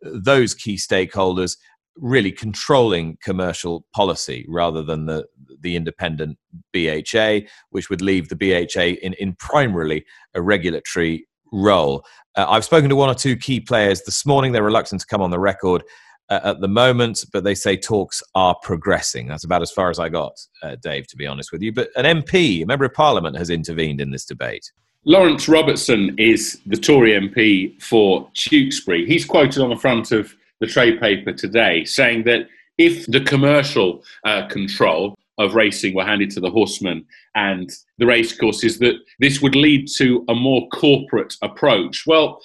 those 0.02 0.54
key 0.54 0.76
stakeholders 0.76 1.56
really 1.96 2.32
controlling 2.32 3.18
commercial 3.22 3.84
policy 3.94 4.46
rather 4.48 4.82
than 4.82 5.06
the 5.06 5.26
the 5.60 5.76
independent 5.76 6.38
BHA, 6.72 7.40
which 7.70 7.90
would 7.90 8.00
leave 8.00 8.28
the 8.28 8.36
BHA 8.36 8.98
in, 9.02 9.12
in 9.14 9.34
primarily 9.34 10.04
a 10.34 10.40
regulatory 10.40 11.26
role. 11.52 12.04
Uh, 12.36 12.46
I've 12.48 12.64
spoken 12.64 12.88
to 12.88 12.96
one 12.96 13.10
or 13.10 13.14
two 13.14 13.36
key 13.36 13.60
players 13.60 14.02
this 14.02 14.24
morning. 14.24 14.52
They're 14.52 14.62
reluctant 14.62 15.02
to 15.02 15.06
come 15.06 15.20
on 15.20 15.30
the 15.30 15.38
record 15.38 15.82
uh, 16.30 16.40
at 16.44 16.60
the 16.60 16.68
moment, 16.68 17.24
but 17.32 17.44
they 17.44 17.54
say 17.54 17.76
talks 17.76 18.22
are 18.34 18.56
progressing. 18.62 19.26
That's 19.26 19.44
about 19.44 19.62
as 19.62 19.72
far 19.72 19.90
as 19.90 19.98
I 19.98 20.08
got, 20.08 20.32
uh, 20.62 20.76
Dave, 20.80 21.08
to 21.08 21.16
be 21.16 21.26
honest 21.26 21.52
with 21.52 21.60
you. 21.60 21.72
But 21.72 21.90
an 21.96 22.22
MP, 22.22 22.62
a 22.62 22.66
member 22.66 22.84
of 22.84 22.94
Parliament, 22.94 23.36
has 23.36 23.50
intervened 23.50 24.00
in 24.00 24.12
this 24.12 24.24
debate. 24.24 24.70
Laurence 25.06 25.48
Robertson 25.48 26.14
is 26.18 26.60
the 26.66 26.76
Tory 26.76 27.12
MP 27.12 27.80
for 27.82 28.28
Tewkesbury. 28.34 29.06
He's 29.06 29.24
quoted 29.24 29.62
on 29.62 29.70
the 29.70 29.76
front 29.76 30.12
of 30.12 30.34
the 30.60 30.66
trade 30.66 31.00
paper 31.00 31.32
today 31.32 31.86
saying 31.86 32.24
that 32.24 32.48
if 32.76 33.06
the 33.06 33.22
commercial 33.22 34.04
uh, 34.26 34.46
control 34.48 35.16
of 35.38 35.54
racing 35.54 35.94
were 35.94 36.04
handed 36.04 36.30
to 36.32 36.40
the 36.40 36.50
horsemen 36.50 37.06
and 37.34 37.70
the 37.96 38.04
racecourses, 38.04 38.78
that 38.80 38.96
this 39.20 39.40
would 39.40 39.56
lead 39.56 39.88
to 39.96 40.22
a 40.28 40.34
more 40.34 40.68
corporate 40.68 41.34
approach. 41.40 42.04
Well, 42.06 42.38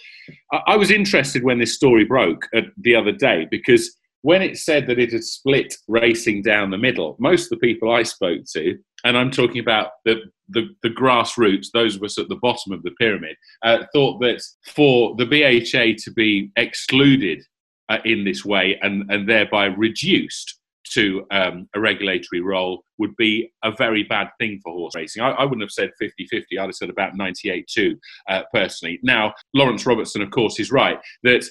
I 0.66 0.78
was 0.78 0.92
interested 0.92 1.44
when 1.44 1.60
this 1.60 1.76
story 1.76 2.06
broke 2.06 2.48
the 2.78 2.96
other 2.96 3.12
day 3.12 3.48
because 3.52 3.98
when 4.22 4.42
it 4.42 4.58
said 4.58 4.88
that 4.88 4.98
it 4.98 5.12
had 5.12 5.26
split 5.26 5.76
racing 5.90 6.44
down 6.44 6.72
the 6.72 6.78
middle, 6.78 7.18
most 7.20 7.44
of 7.44 7.50
the 7.50 7.68
people 7.68 7.92
I 7.92 8.04
spoke 8.04 8.44
to, 8.54 8.78
and 9.06 9.18
I'm 9.18 9.32
talking 9.32 9.60
about 9.60 9.92
the, 10.04 10.22
the, 10.50 10.70
the 10.84 10.90
grassroots, 10.90 11.68
those 11.74 11.96
of 11.96 12.04
us 12.04 12.18
at 12.18 12.28
the 12.28 12.40
bottom 12.42 12.74
of 12.74 12.84
the 12.84 12.92
pyramid, 13.00 13.38
uh, 13.64 13.86
thought 13.94 14.20
that 14.22 14.42
for 14.66 15.16
the 15.16 15.26
BHA 15.26 16.04
to 16.04 16.12
be 16.12 16.52
excluded 16.58 17.42
uh, 17.88 18.00
in 18.04 18.26
this 18.26 18.44
way 18.44 18.78
and, 18.82 19.10
and 19.12 19.30
thereby 19.30 19.66
reduced 19.66 20.60
to 20.94 21.26
um, 21.32 21.68
a 21.76 21.80
regulatory 21.80 22.42
role 22.42 22.84
would 22.98 23.16
be 23.16 23.52
a 23.64 23.72
very 23.72 24.04
bad 24.04 24.30
thing 24.40 24.60
for 24.64 24.74
horse 24.74 24.94
racing. 24.96 25.22
I, 25.22 25.32
I 25.32 25.44
wouldn't 25.44 25.62
have 25.62 25.72
said 25.72 25.92
50 26.00 26.28
50, 26.28 26.58
I'd 26.58 26.66
have 26.66 26.76
said 26.76 26.90
about 26.90 27.16
98 27.16 27.68
2, 27.68 27.98
uh, 28.30 28.42
personally. 28.54 29.00
Now, 29.04 29.34
Laurence 29.54 29.86
Robertson, 29.86 30.22
of 30.22 30.32
course, 30.32 30.60
is 30.60 30.72
right 30.72 31.00
that 31.24 31.46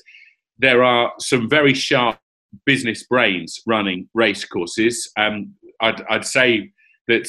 there 0.59 0.83
are 0.85 1.13
some 1.19 1.49
very 1.49 1.75
sharp 1.75 2.19
business 2.65 3.05
brains 3.05 3.61
running 3.67 4.09
race 4.15 4.45
courses. 4.45 5.11
Um, 5.17 5.55
I'd, 5.81 6.03
I'd 6.09 6.25
say 6.25 6.73
that 7.09 7.29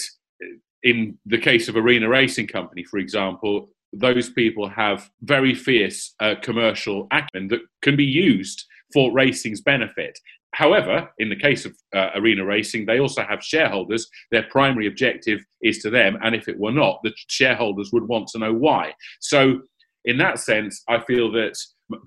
in 0.83 1.17
the 1.25 1.37
case 1.37 1.67
of 1.67 1.75
Arena 1.75 2.07
Racing 2.07 2.47
Company, 2.47 2.83
for 2.83 2.99
example, 2.99 3.69
those 3.91 4.29
people 4.29 4.69
have 4.69 5.09
very 5.21 5.55
fierce 5.55 6.13
uh, 6.19 6.35
commercial 6.41 7.07
acumen 7.11 7.47
that 7.49 7.61
can 7.81 7.95
be 7.95 8.05
used 8.05 8.65
for 8.93 9.11
racing's 9.11 9.61
benefit. 9.61 10.17
However, 10.53 11.09
in 11.17 11.29
the 11.29 11.35
case 11.35 11.65
of 11.65 11.75
uh, 11.93 12.11
arena 12.15 12.45
racing, 12.45 12.85
they 12.85 12.99
also 12.99 13.23
have 13.23 13.43
shareholders. 13.43 14.07
Their 14.31 14.43
primary 14.43 14.87
objective 14.87 15.41
is 15.61 15.79
to 15.79 15.89
them, 15.89 16.17
and 16.23 16.33
if 16.33 16.47
it 16.47 16.57
were 16.57 16.71
not, 16.71 17.01
the 17.03 17.13
shareholders 17.27 17.89
would 17.91 18.07
want 18.07 18.29
to 18.29 18.39
know 18.39 18.53
why. 18.53 18.93
So, 19.19 19.61
in 20.05 20.17
that 20.19 20.39
sense, 20.39 20.81
I 20.87 20.99
feel 20.99 21.31
that 21.33 21.57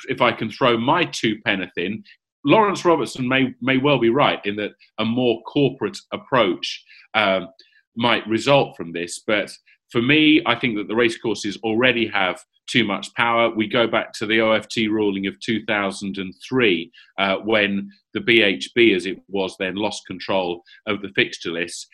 if 0.08 0.22
I 0.22 0.32
can 0.32 0.50
throw 0.50 0.78
my 0.78 1.04
two 1.04 1.36
penneth 1.44 1.76
in, 1.76 2.02
Laurence 2.44 2.84
Robertson 2.84 3.26
may 3.28 3.54
may 3.60 3.78
well 3.78 3.98
be 3.98 4.10
right 4.10 4.40
in 4.44 4.56
that 4.56 4.72
a 4.98 5.04
more 5.04 5.42
corporate 5.42 5.98
approach 6.12 6.84
um, 7.14 7.48
might 7.96 8.26
result 8.28 8.76
from 8.76 8.92
this. 8.92 9.22
But 9.26 9.50
for 9.90 10.02
me, 10.02 10.42
I 10.46 10.54
think 10.54 10.76
that 10.76 10.88
the 10.88 10.94
racecourses 10.94 11.58
already 11.62 12.06
have 12.06 12.42
too 12.68 12.84
much 12.84 13.12
power. 13.14 13.50
We 13.50 13.66
go 13.66 13.86
back 13.86 14.12
to 14.14 14.26
the 14.26 14.40
OFT 14.40 14.88
ruling 14.90 15.26
of 15.26 15.40
2003 15.40 16.92
uh, 17.18 17.36
when 17.36 17.90
the 18.14 18.20
BHB, 18.20 18.94
as 18.94 19.06
it 19.06 19.18
was 19.28 19.56
then, 19.58 19.74
lost 19.74 20.06
control 20.06 20.62
of 20.86 21.00
the 21.00 21.08
fixture 21.14 21.52
list. 21.52 21.88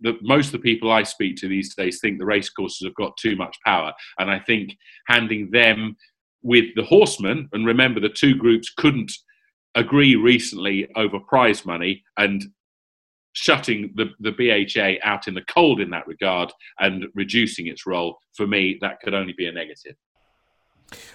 The, 0.00 0.18
most 0.22 0.46
of 0.46 0.52
the 0.52 0.58
people 0.58 0.90
I 0.90 1.04
speak 1.04 1.36
to 1.36 1.48
these 1.48 1.74
days 1.74 2.00
think 2.00 2.18
the 2.18 2.26
racecourses 2.26 2.84
have 2.84 2.94
got 2.96 3.16
too 3.16 3.36
much 3.36 3.56
power. 3.64 3.92
And 4.18 4.30
I 4.30 4.40
think 4.40 4.76
handing 5.06 5.50
them 5.50 5.96
with 6.42 6.66
the 6.74 6.84
horsemen, 6.84 7.48
and 7.52 7.66
remember 7.66 8.00
the 8.00 8.08
two 8.08 8.34
groups 8.34 8.72
couldn't 8.76 9.12
agree 9.76 10.16
recently 10.16 10.88
over 10.96 11.20
prize 11.20 11.64
money, 11.64 12.02
and 12.16 12.44
shutting 13.34 13.92
the, 13.94 14.06
the 14.18 14.32
BHA 14.32 15.06
out 15.06 15.28
in 15.28 15.34
the 15.34 15.42
cold 15.42 15.80
in 15.80 15.90
that 15.90 16.06
regard 16.06 16.50
and 16.80 17.04
reducing 17.14 17.66
its 17.66 17.86
role, 17.86 18.18
for 18.34 18.46
me, 18.46 18.78
that 18.80 18.98
could 19.00 19.14
only 19.14 19.34
be 19.36 19.46
a 19.46 19.52
negative. 19.52 19.94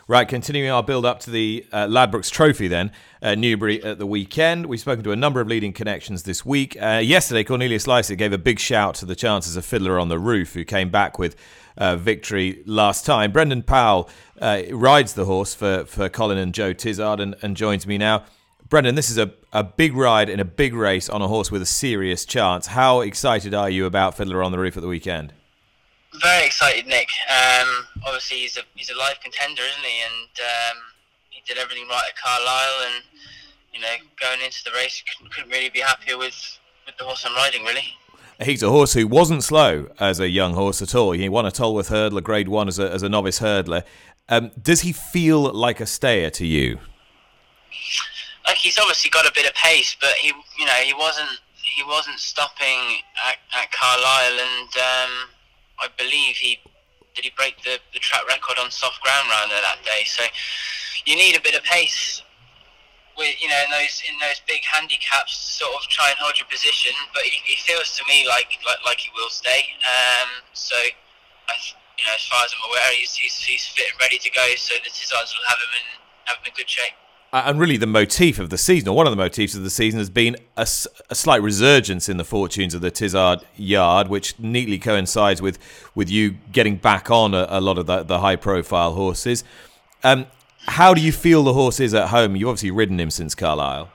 Right, 0.08 0.28
continuing 0.28 0.70
our 0.70 0.84
build 0.84 1.06
up 1.06 1.20
to 1.22 1.32
the 1.32 1.66
uh, 1.72 1.88
Ladbrokes 1.88 2.30
Trophy, 2.30 2.68
then, 2.68 2.92
uh, 3.22 3.36
Newbury 3.36 3.82
at 3.84 3.98
the 3.98 4.06
weekend. 4.06 4.66
We've 4.68 4.80
spoken 4.80 5.04
to 5.06 5.12
a 5.12 5.16
number 5.16 5.42
of 5.42 5.48
leading 5.48 5.74
connections 5.74 6.24
this 6.24 6.46
week. 6.46 6.78
Uh, 6.80 7.02
yesterday, 7.04 7.44
Cornelius 7.44 7.88
Lysaght 7.88 8.18
gave 8.18 8.34
a 8.34 8.38
big 8.38 8.60
shout 8.60 8.96
to 8.96 9.06
the 9.06 9.16
chances 9.16 9.56
of 9.56 9.66
Fiddler 9.66 10.00
on 10.00 10.10
the 10.10 10.20
Roof, 10.20 10.54
who 10.54 10.66
came 10.66 10.90
back 10.90 11.18
with 11.18 11.36
uh, 11.78 11.96
victory 11.96 12.62
last 12.66 13.06
time. 13.06 13.32
Brendan 13.32 13.64
Powell 13.64 14.10
uh, 14.40 14.62
rides 14.72 15.14
the 15.14 15.26
horse 15.26 15.56
for, 15.56 15.86
for 15.86 16.10
Colin 16.10 16.38
and 16.38 16.54
Joe 16.54 16.74
Tizzard 16.74 17.20
and, 17.20 17.36
and 17.42 17.56
joins 17.56 17.88
me 17.88 17.98
now. 17.98 18.26
Brendan, 18.72 18.96
this 18.96 19.10
is 19.10 19.18
a, 19.18 19.30
a 19.52 19.66
big 19.66 19.94
ride 19.98 20.30
in 20.30 20.40
a 20.40 20.46
big 20.46 20.74
race 20.74 21.10
on 21.10 21.22
a 21.22 21.28
horse 21.28 21.52
with 21.52 21.62
a 21.62 21.66
serious 21.66 22.24
chance. 22.24 22.68
How 22.68 23.02
excited 23.02 23.54
are 23.54 23.70
you 23.70 23.86
about 23.86 24.16
Fiddler 24.16 24.42
on 24.42 24.54
the 24.54 24.58
Roof 24.58 24.78
at 24.78 24.82
the 24.82 24.88
weekend? 24.88 25.34
Very 26.22 26.46
excited, 26.46 26.88
Nick. 26.88 27.10
Um, 27.30 27.68
obviously, 28.06 28.38
he's 28.38 28.56
a 28.56 28.62
he's 28.74 28.90
a 28.90 28.98
live 28.98 29.20
contender, 29.22 29.62
isn't 29.62 29.84
he? 29.84 30.02
And 30.04 30.30
um, 30.40 30.78
he 31.30 31.42
did 31.46 31.58
everything 31.58 31.86
right 31.90 32.02
at 32.08 32.16
Carlisle, 32.16 32.86
and 32.86 33.04
you 33.74 33.82
know, 33.82 33.94
going 34.22 34.40
into 34.40 34.64
the 34.64 34.72
race, 34.72 35.04
couldn't, 35.18 35.34
couldn't 35.34 35.52
really 35.52 35.70
be 35.70 35.82
happier 35.82 36.18
with 36.18 36.58
with 36.86 36.96
the 36.96 37.04
horse 37.04 37.26
I'm 37.28 37.36
riding, 37.36 37.66
really. 37.66 37.84
He's 38.42 38.64
a 38.64 38.70
horse 38.70 38.94
who 38.94 39.06
wasn't 39.06 39.44
slow 39.44 39.90
as 40.00 40.22
a 40.22 40.30
young 40.30 40.54
horse 40.54 40.82
at 40.82 40.96
all. 40.96 41.12
He 41.12 41.28
won 41.28 41.46
a 41.46 41.52
Tolworth 41.52 41.90
hurdler, 41.90 42.24
Grade 42.24 42.48
One, 42.48 42.70
as 42.70 42.80
a 42.80 42.90
as 42.90 43.04
a 43.04 43.10
novice 43.10 43.42
hurdler. 43.42 43.84
Um, 44.30 44.52
does 44.62 44.82
he 44.82 44.94
feel 44.94 45.42
like 45.42 45.82
a 45.82 45.86
stayer 45.86 46.30
to 46.30 46.46
you? 46.46 46.80
Like 48.48 48.58
he's 48.58 48.80
obviously 48.80 49.10
got 49.10 49.26
a 49.26 49.32
bit 49.34 49.48
of 49.48 49.54
pace, 49.54 49.96
but 50.00 50.12
he, 50.20 50.34
you 50.58 50.66
know, 50.66 50.80
he 50.84 50.94
wasn't 50.94 51.40
he 51.62 51.84
wasn't 51.84 52.20
stopping 52.20 53.02
at, 53.28 53.38
at 53.54 53.72
Carlisle, 53.72 54.38
and 54.42 54.72
um, 54.76 55.12
I 55.80 55.88
believe 55.98 56.36
he 56.36 56.60
did 57.16 57.26
he 57.26 57.32
break 57.36 57.62
the, 57.64 57.78
the 57.94 58.00
track 58.00 58.26
record 58.28 58.58
on 58.60 58.72
soft 58.72 59.02
ground 59.02 59.30
round 59.30 59.52
that 59.52 59.80
day. 59.84 60.04
So 60.06 60.24
you 61.06 61.16
need 61.16 61.38
a 61.38 61.42
bit 61.42 61.56
of 61.56 61.64
pace 61.64 62.24
with 63.18 63.36
you 63.42 63.50
know 63.50 63.60
in 63.62 63.72
those 63.72 64.02
in 64.08 64.16
those 64.20 64.42
big 64.48 64.64
handicaps 64.64 65.38
to 65.38 65.66
sort 65.66 65.76
of 65.76 65.84
try 65.90 66.10
and 66.10 66.18
hold 66.18 66.40
your 66.40 66.48
position. 66.50 66.94
But 67.14 67.24
he, 67.24 67.38
he 67.46 67.56
feels 67.62 67.96
to 67.98 68.04
me 68.08 68.26
like, 68.28 68.50
like 68.66 68.82
like 68.86 69.00
he 69.00 69.10
will 69.14 69.30
stay. 69.30 69.70
Um, 69.86 70.42
so 70.54 70.76
I, 70.76 71.54
you 72.00 72.04
know 72.08 72.16
as 72.16 72.26
far 72.26 72.42
as 72.42 72.52
I'm 72.58 72.64
aware, 72.70 72.90
he's, 72.98 73.14
he's 73.16 73.38
he's 73.44 73.66
fit 73.68 73.92
and 73.92 74.00
ready 74.02 74.18
to 74.18 74.30
go. 74.32 74.46
So 74.58 74.76
the 74.82 74.90
Tizzards 74.90 75.32
will 75.36 75.48
have 75.48 75.60
him 75.62 75.74
in 75.78 75.88
have 76.26 76.38
him 76.42 76.52
in 76.52 76.54
good 76.58 76.70
shape 76.70 76.96
and 77.34 77.60
really 77.60 77.78
the 77.78 77.88
motif 77.88 78.40
of 78.40 78.50
the 78.50 78.58
season, 78.58 78.90
or 78.90 78.96
one 78.96 79.08
of 79.08 79.12
the 79.12 79.18
motifs 79.18 79.56
of 79.56 79.64
the 79.64 79.70
season, 79.70 80.00
has 80.00 80.10
been 80.10 80.36
a, 80.58 80.68
a, 81.10 81.16
slight 81.16 81.42
resurgence 81.42 82.10
in 82.10 82.18
the 82.18 82.26
fortunes 82.26 82.74
of 82.74 82.82
the 82.82 82.92
Tizzard 82.92 83.42
yard, 83.56 84.10
which 84.10 84.38
neatly 84.38 84.78
coincides 84.78 85.42
with 85.42 85.58
with 85.96 86.10
you 86.10 86.36
getting 86.52 86.76
back 86.76 87.10
on 87.10 87.34
a, 87.34 87.46
a 87.50 87.62
lot 87.62 87.78
of 87.78 87.86
the, 87.86 88.04
the 88.04 88.20
high 88.20 88.36
profile 88.36 88.94
horses. 88.94 89.44
Um, 90.04 90.28
how 90.68 90.94
do 90.94 91.02
you 91.02 91.12
feel 91.12 91.44
the 91.44 91.54
horse 91.54 91.80
is 91.80 91.94
at 91.94 92.10
home? 92.10 92.36
You've 92.36 92.50
obviously 92.50 92.72
ridden 92.72 93.00
him 93.00 93.10
since 93.10 93.34
Carlisle. 93.34 93.90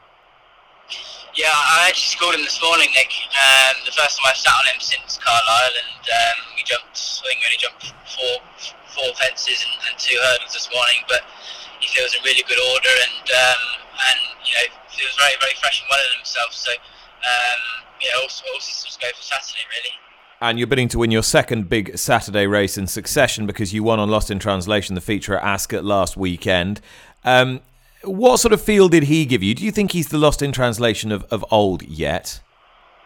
Yeah, 1.37 1.53
I 1.53 1.87
actually 1.89 2.17
scored 2.17 2.35
him 2.35 2.41
this 2.41 2.61
morning, 2.63 2.89
Nick. 2.97 3.13
Um, 3.37 3.77
the 3.85 3.93
first 3.93 4.17
time 4.17 4.33
I 4.33 4.35
sat 4.35 4.57
on 4.57 4.65
him 4.73 4.81
since 4.81 5.21
Carlisle, 5.21 5.77
and 5.77 6.05
um, 6.09 6.57
we 6.57 6.65
jumped. 6.65 6.97
I 6.97 7.29
think 7.29 7.41
we 7.41 7.47
only 7.53 7.61
jumped 7.61 7.93
four 8.09 8.41
four 8.97 9.13
fences 9.21 9.61
and, 9.69 9.77
and 9.93 9.99
two 10.01 10.17
hurdles 10.17 10.57
this 10.57 10.73
morning, 10.73 11.05
but 11.05 11.21
he 11.87 11.95
feels 11.95 12.15
in 12.15 12.21
really 12.27 12.43
good 12.51 12.59
order 12.75 12.91
and 12.91 13.27
um, 13.31 13.63
and 14.11 14.19
you 14.43 14.53
know 14.59 14.67
feels 14.91 15.15
very 15.15 15.39
very 15.39 15.55
fresh 15.63 15.81
and 15.81 15.89
well 15.91 16.03
in 16.03 16.19
himself. 16.19 16.51
So 16.53 16.73
um, 16.75 17.61
you 18.03 18.11
know, 18.11 18.23
also 18.23 18.45
all 18.53 18.61
systems 18.61 18.99
go 18.99 19.09
for 19.15 19.23
Saturday 19.23 19.63
really. 19.71 19.95
And 20.41 20.59
you're 20.59 20.67
bidding 20.67 20.89
to 20.89 20.99
win 20.99 21.11
your 21.11 21.23
second 21.23 21.69
big 21.69 21.97
Saturday 21.97 22.47
race 22.47 22.77
in 22.77 22.87
succession 22.87 23.47
because 23.47 23.73
you 23.73 23.83
won 23.83 23.99
on 23.99 24.11
Lost 24.11 24.31
in 24.31 24.39
Translation, 24.39 24.95
the 24.95 25.01
feature 25.01 25.37
at 25.37 25.43
Ascot 25.43 25.83
last 25.83 26.17
weekend. 26.17 26.83
Um, 27.25 27.61
what 28.05 28.39
sort 28.39 28.53
of 28.53 28.61
feel 28.61 28.89
did 28.89 29.05
he 29.05 29.25
give 29.25 29.43
you? 29.43 29.55
Do 29.55 29.65
you 29.65 29.71
think 29.71 29.93
he's 29.93 30.09
the 30.09 30.19
Lost 30.19 30.43
in 30.43 30.53
Translation 30.53 31.11
of, 31.11 31.25
of 31.31 31.45
old 31.51 31.83
yet? 31.83 32.41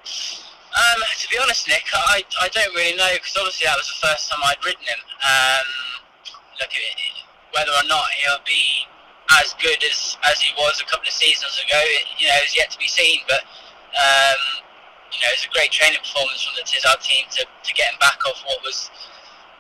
Um, 0.04 1.00
to 1.18 1.28
be 1.30 1.38
honest, 1.40 1.68
Nick, 1.68 1.84
I, 1.94 2.24
I 2.42 2.48
don't 2.48 2.74
really 2.74 2.96
know 2.96 3.10
because 3.14 3.36
obviously 3.38 3.66
that 3.66 3.76
was 3.76 3.86
the 3.86 4.06
first 4.08 4.28
time 4.28 4.40
I'd 4.44 4.64
ridden 4.64 4.82
him. 4.82 4.98
Um, 5.22 5.66
look, 6.58 6.70
it, 6.72 7.19
whether 7.54 7.72
or 7.72 7.86
not 7.86 8.06
he'll 8.18 8.44
be 8.46 8.86
as 9.38 9.54
good 9.62 9.78
as, 9.86 10.18
as 10.26 10.40
he 10.42 10.50
was 10.58 10.82
a 10.82 10.86
couple 10.90 11.06
of 11.06 11.14
seasons 11.14 11.54
ago, 11.62 11.78
it, 11.78 12.06
you 12.18 12.26
know, 12.26 12.38
is 12.42 12.56
yet 12.56 12.70
to 12.70 12.78
be 12.78 12.90
seen. 12.90 13.22
But 13.30 13.46
um, 13.94 14.40
you 15.10 15.18
know, 15.22 15.30
it's 15.34 15.46
a 15.46 15.52
great 15.54 15.70
training 15.70 15.98
performance 16.02 16.42
from 16.42 16.54
the 16.54 16.66
Tizzard 16.66 17.02
team 17.02 17.26
to, 17.38 17.42
to 17.42 17.70
get 17.74 17.90
him 17.90 17.98
back 17.98 18.22
off 18.26 18.42
what 18.46 18.62
was, 18.62 18.90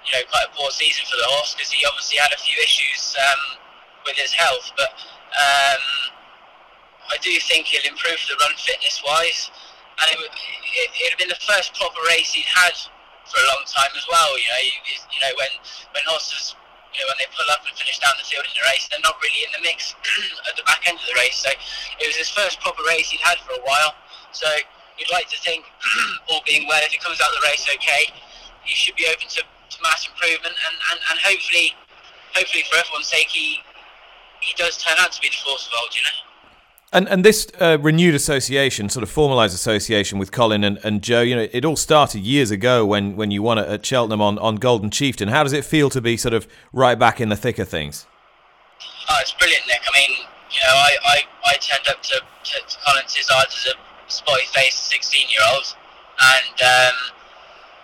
you 0.06 0.10
know, 0.14 0.22
quite 0.30 0.46
a 0.46 0.52
poor 0.54 0.70
season 0.70 1.02
for 1.06 1.18
the 1.18 1.26
horse 1.26 1.54
because 1.54 1.70
he 1.70 1.82
obviously 1.86 2.18
had 2.18 2.30
a 2.30 2.40
few 2.40 2.54
issues 2.62 3.14
um, 3.18 3.58
with 4.06 4.14
his 4.14 4.30
health. 4.30 4.70
But 4.78 4.94
um, 5.34 5.82
I 7.10 7.18
do 7.22 7.34
think 7.42 7.66
he'll 7.66 7.86
improve 7.86 8.18
the 8.30 8.38
run 8.38 8.54
fitness 8.58 9.02
wise, 9.02 9.50
and 9.98 10.06
it 10.14 10.18
would 10.18 10.34
it, 10.34 10.90
it'd 11.06 11.18
been 11.18 11.30
the 11.30 11.42
first 11.46 11.74
proper 11.74 11.98
race 12.06 12.30
he'd 12.30 12.46
had 12.46 12.74
for 13.26 13.38
a 13.38 13.46
long 13.50 13.62
time 13.66 13.90
as 13.98 14.06
well. 14.06 14.30
You 14.38 14.46
know, 14.46 14.62
you 14.62 15.20
know 15.26 15.32
when 15.34 15.52
when 15.94 16.02
horses 16.06 16.54
you 16.92 16.98
know, 17.00 17.08
when 17.10 17.18
they 17.22 17.30
pull 17.30 17.46
up 17.54 17.62
and 17.62 17.72
finish 17.78 17.98
down 18.02 18.14
the 18.18 18.26
field 18.26 18.42
in 18.42 18.54
the 18.54 18.64
race, 18.66 18.90
they're 18.90 19.04
not 19.04 19.16
really 19.22 19.42
in 19.46 19.52
the 19.54 19.62
mix 19.62 19.94
at 20.48 20.54
the 20.58 20.66
back 20.66 20.82
end 20.90 20.98
of 20.98 21.06
the 21.06 21.16
race. 21.16 21.38
So 21.38 21.50
it 21.50 22.06
was 22.06 22.18
his 22.18 22.30
first 22.30 22.58
proper 22.60 22.82
race 22.86 23.10
he'd 23.10 23.22
had 23.22 23.38
for 23.46 23.54
a 23.54 23.62
while. 23.62 23.94
So 24.34 24.46
you'd 24.98 25.12
like 25.14 25.30
to 25.30 25.38
think, 25.40 25.64
all 26.30 26.42
being 26.42 26.66
well, 26.66 26.82
if 26.82 26.90
he 26.90 26.98
comes 26.98 27.22
out 27.22 27.30
of 27.30 27.36
the 27.38 27.46
race 27.46 27.66
okay, 27.66 28.10
he 28.66 28.74
should 28.74 28.98
be 28.98 29.06
open 29.06 29.30
to, 29.38 29.42
to 29.42 29.76
mass 29.82 30.06
improvement 30.06 30.54
and, 30.54 30.76
and, 30.92 30.98
and 31.10 31.16
hopefully, 31.22 31.74
hopefully 32.34 32.66
for 32.66 32.78
everyone's 32.78 33.08
sake, 33.08 33.30
he 33.30 33.62
he 34.40 34.56
does 34.56 34.76
turn 34.80 34.96
out 34.98 35.12
to 35.12 35.20
be 35.20 35.28
the 35.28 35.36
force 35.44 35.68
of 35.68 35.72
old, 35.76 35.92
you 35.92 36.00
know. 36.00 36.29
And 36.92 37.08
and 37.08 37.24
this 37.24 37.46
uh, 37.60 37.78
renewed 37.80 38.16
association, 38.16 38.88
sort 38.88 39.04
of 39.04 39.10
formalised 39.10 39.54
association 39.54 40.18
with 40.18 40.32
Colin 40.32 40.64
and, 40.64 40.78
and 40.82 41.02
Joe, 41.02 41.22
you 41.22 41.36
know, 41.36 41.46
it 41.52 41.64
all 41.64 41.76
started 41.76 42.22
years 42.22 42.50
ago 42.50 42.84
when, 42.84 43.14
when 43.14 43.30
you 43.30 43.42
won 43.42 43.58
at 43.58 43.86
Cheltenham 43.86 44.20
on, 44.20 44.38
on 44.40 44.56
Golden 44.56 44.90
Chieftain. 44.90 45.28
How 45.28 45.44
does 45.44 45.52
it 45.52 45.64
feel 45.64 45.88
to 45.90 46.00
be 46.00 46.16
sort 46.16 46.34
of 46.34 46.48
right 46.72 46.98
back 46.98 47.20
in 47.20 47.28
the 47.28 47.36
thick 47.36 47.60
of 47.60 47.68
things? 47.68 48.06
Oh, 49.08 49.18
it's 49.20 49.30
brilliant, 49.38 49.62
Nick. 49.68 49.82
I 49.86 49.92
mean, 49.94 50.18
you 50.50 50.60
know, 50.66 50.74
I, 50.74 50.90
I, 51.06 51.16
I 51.46 51.54
turned 51.62 51.86
up 51.86 52.02
to, 52.02 52.18
to, 52.18 52.54
to 52.58 52.76
Colin 52.82 53.04
as 53.06 53.30
a 53.70 53.74
spotty 54.10 54.46
faced 54.50 54.90
16 54.90 55.30
year 55.30 55.46
old, 55.54 55.66
and, 56.18 56.56
um, 56.58 56.96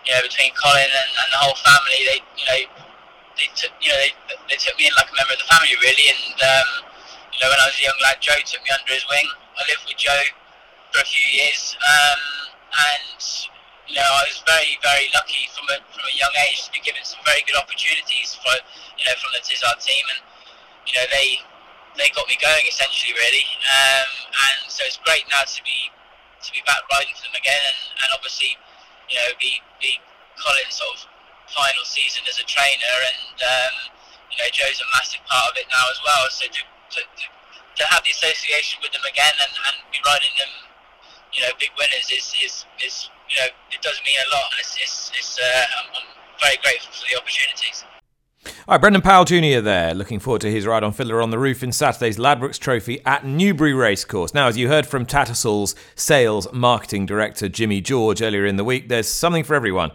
you 0.03 0.15
know, 0.15 0.23
between 0.23 0.51
Colin 0.59 0.83
and, 0.83 1.11
and 1.15 1.29
the 1.31 1.39
whole 1.39 1.55
family, 1.63 1.99
they, 2.11 2.19
you 2.35 2.47
know, 2.51 2.61
they 3.39 3.47
took, 3.55 3.71
you 3.79 3.91
know, 3.95 3.99
they, 4.03 4.11
they 4.51 4.59
took 4.59 4.75
me 4.79 4.91
in 4.91 4.95
like 4.99 5.07
a 5.07 5.15
member 5.15 5.35
of 5.35 5.39
the 5.39 5.47
family, 5.47 5.79
really, 5.79 6.11
and, 6.11 6.39
um, 6.43 6.86
you 7.37 7.45
know, 7.45 7.53
when 7.53 7.61
I 7.61 7.69
was 7.69 7.77
a 7.77 7.85
young 7.85 8.01
lad, 8.01 8.17
Joe 8.25 8.41
took 8.49 8.65
me 8.65 8.73
under 8.73 8.89
his 8.89 9.05
wing. 9.13 9.29
I 9.61 9.69
lived 9.69 9.85
with 9.85 10.01
Joe 10.01 10.25
for 10.89 11.05
a 11.05 11.09
few 11.09 11.21
years, 11.37 11.77
um, 11.85 12.21
and 12.73 13.21
you 13.93 13.95
know, 14.01 14.09
I 14.09 14.25
was 14.25 14.41
very, 14.49 14.81
very 14.81 15.13
lucky 15.13 15.45
from 15.53 15.69
a 15.69 15.85
from 15.93 16.09
a 16.09 16.15
young 16.17 16.33
age 16.49 16.65
to 16.65 16.73
be 16.73 16.81
given 16.81 17.05
some 17.05 17.21
very 17.29 17.45
good 17.45 17.61
opportunities 17.61 18.33
for 18.41 18.57
you 18.97 19.05
know 19.05 19.13
from 19.21 19.37
the 19.37 19.45
Tizzard 19.45 19.77
team, 19.85 20.05
and 20.17 20.21
you 20.89 20.97
know 20.97 21.05
they 21.13 21.45
they 22.01 22.09
got 22.17 22.25
me 22.25 22.41
going 22.41 22.65
essentially, 22.65 23.13
really. 23.13 23.47
Um, 23.69 24.09
and 24.33 24.73
so 24.73 24.89
it's 24.89 24.97
great 25.05 25.29
now 25.29 25.45
to 25.45 25.61
be 25.61 25.93
to 25.93 26.49
be 26.57 26.65
back 26.65 26.81
riding 26.89 27.13
for 27.13 27.29
them 27.29 27.37
again, 27.37 27.61
and, 27.61 27.81
and 28.01 28.09
obviously, 28.17 28.57
you 29.13 29.21
know, 29.21 29.29
be 29.37 29.61
be 29.77 30.01
Colin's 30.41 30.73
sort 30.73 30.97
of 30.97 31.05
final 31.53 31.85
season 31.85 32.25
as 32.33 32.41
a 32.41 32.47
trainer, 32.49 32.97
and 33.13 33.37
um, 33.45 33.75
you 34.33 34.41
know, 34.41 34.49
Joe's 34.57 34.81
a 34.81 34.89
massive 34.97 35.21
part 35.29 35.53
of 35.53 35.55
it 35.61 35.69
now 35.69 35.85
as 35.93 36.01
well. 36.01 36.25
So 36.33 36.49
to 36.49 36.61
to, 36.91 37.01
to, 37.01 37.85
have 37.91 38.03
the 38.05 38.11
association 38.11 38.81
with 38.83 38.93
them 38.93 39.05
again 39.05 39.35
and, 39.43 39.53
and 39.53 39.77
be 39.93 39.99
riding 40.05 40.35
them, 40.39 40.53
you 41.33 41.43
know, 41.43 41.53
big 41.59 41.71
winners 41.79 42.09
is, 42.11 42.33
is, 42.43 42.65
is 42.85 43.11
you 43.29 43.37
know, 43.43 43.51
it 43.73 43.81
does 43.83 44.01
mean 44.07 44.17
a 44.17 44.29
lot, 44.35 44.47
and 44.53 44.59
it's, 44.61 44.75
it's, 44.81 45.11
it's 45.15 45.39
uh, 45.39 45.65
I'm, 45.83 45.89
I'm 45.93 46.09
very 46.41 46.57
grateful 46.63 46.93
for 46.93 47.07
the 47.11 47.17
opportunities. 47.19 47.85
All 48.69 48.75
right, 48.75 48.81
Brendan 48.81 49.03
Powell 49.03 49.25
Jr. 49.25 49.61
there, 49.61 49.95
looking 49.95 50.21
forward 50.21 50.41
to 50.43 50.51
his 50.51 50.67
ride 50.67 50.85
on 50.85 50.93
Fiddlerontheroof 50.93 51.63
in 51.63 51.73
Saturday's 51.73 52.17
Ladbrokes 52.17 52.59
Trophy 52.59 53.05
at 53.05 53.25
Newbury 53.25 53.73
Racecourse. 53.73 54.35
Now, 54.35 54.49
as 54.49 54.57
you 54.57 54.69
heard 54.69 54.87
from 54.87 55.07
Tattersalls 55.07 55.75
sales 55.95 56.53
marketing 56.53 57.07
director 57.07 57.49
Jimmy 57.49 57.81
George 57.81 58.23
earlier 58.23 58.47
in 58.47 58.57
the 58.57 58.65
week, 58.65 58.89
there's 58.89 59.09
something 59.09 59.45
for 59.45 59.55
everyone 59.55 59.91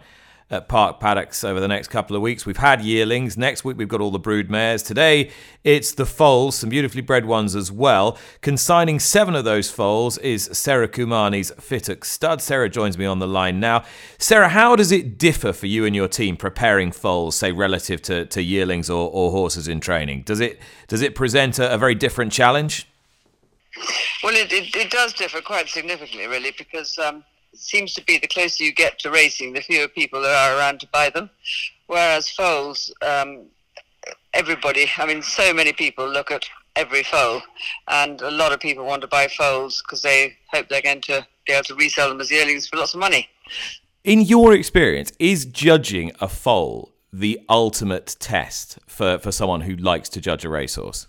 at 0.52 0.68
Park 0.68 1.00
Paddocks 1.00 1.44
over 1.44 1.60
the 1.60 1.66
next 1.66 1.88
couple 1.88 2.14
of 2.14 2.20
weeks. 2.20 2.44
We've 2.44 2.58
had 2.58 2.82
yearlings. 2.82 3.38
Next 3.38 3.64
week, 3.64 3.78
we've 3.78 3.88
got 3.88 4.02
all 4.02 4.10
the 4.10 4.18
brood 4.18 4.50
mares. 4.50 4.82
Today, 4.82 5.30
it's 5.64 5.92
the 5.92 6.04
foals, 6.04 6.56
some 6.56 6.68
beautifully 6.68 7.00
bred 7.00 7.24
ones 7.24 7.56
as 7.56 7.72
well. 7.72 8.18
Consigning 8.42 9.00
seven 9.00 9.34
of 9.34 9.46
those 9.46 9.70
foals 9.70 10.18
is 10.18 10.50
Sarah 10.52 10.88
Kumani's 10.88 11.52
Fittock 11.52 12.04
stud. 12.04 12.42
Sarah 12.42 12.68
joins 12.68 12.98
me 12.98 13.06
on 13.06 13.18
the 13.18 13.26
line 13.26 13.60
now. 13.60 13.82
Sarah, 14.18 14.50
how 14.50 14.76
does 14.76 14.92
it 14.92 15.16
differ 15.16 15.54
for 15.54 15.66
you 15.66 15.86
and 15.86 15.96
your 15.96 16.06
team 16.06 16.36
preparing 16.36 16.92
foals, 16.92 17.34
say, 17.34 17.50
relative 17.50 18.02
to, 18.02 18.26
to 18.26 18.42
yearlings 18.42 18.90
or, 18.90 19.10
or 19.10 19.30
horses 19.30 19.68
in 19.68 19.80
training? 19.80 20.22
Does 20.22 20.40
it, 20.40 20.60
does 20.86 21.00
it 21.00 21.14
present 21.14 21.58
a, 21.58 21.72
a 21.72 21.78
very 21.78 21.94
different 21.94 22.30
challenge? 22.30 22.86
Well, 24.22 24.34
it, 24.34 24.52
it, 24.52 24.76
it, 24.76 24.90
does 24.90 25.14
differ 25.14 25.40
quite 25.40 25.70
significantly, 25.70 26.26
really, 26.26 26.52
because 26.56 26.98
um, 26.98 27.24
seems 27.62 27.94
to 27.94 28.04
be 28.04 28.18
the 28.18 28.26
closer 28.26 28.64
you 28.64 28.72
get 28.72 28.98
to 29.00 29.10
racing, 29.10 29.52
the 29.52 29.60
fewer 29.60 29.88
people 29.88 30.20
there 30.20 30.36
are 30.36 30.58
around 30.58 30.80
to 30.80 30.88
buy 30.92 31.10
them. 31.10 31.30
Whereas 31.86 32.28
foals, 32.28 32.92
um, 33.02 33.46
everybody, 34.34 34.86
I 34.98 35.06
mean, 35.06 35.22
so 35.22 35.54
many 35.54 35.72
people 35.72 36.08
look 36.08 36.30
at 36.30 36.44
every 36.74 37.02
foal, 37.02 37.42
and 37.88 38.20
a 38.22 38.30
lot 38.30 38.52
of 38.52 38.60
people 38.60 38.84
want 38.84 39.02
to 39.02 39.08
buy 39.08 39.28
foals 39.28 39.82
because 39.82 40.02
they 40.02 40.34
hope 40.50 40.68
they're 40.68 40.82
going 40.82 41.02
to 41.02 41.26
be 41.46 41.52
able 41.52 41.64
to 41.64 41.74
resell 41.74 42.08
them 42.08 42.20
as 42.20 42.30
yearlings 42.30 42.66
for 42.66 42.76
lots 42.76 42.94
of 42.94 43.00
money. 43.00 43.28
In 44.04 44.22
your 44.22 44.52
experience, 44.52 45.12
is 45.18 45.44
judging 45.44 46.12
a 46.20 46.28
foal 46.28 46.92
the 47.12 47.38
ultimate 47.48 48.16
test 48.18 48.78
for, 48.86 49.18
for 49.18 49.30
someone 49.30 49.60
who 49.60 49.76
likes 49.76 50.08
to 50.10 50.20
judge 50.20 50.44
a 50.44 50.48
racehorse? 50.48 51.06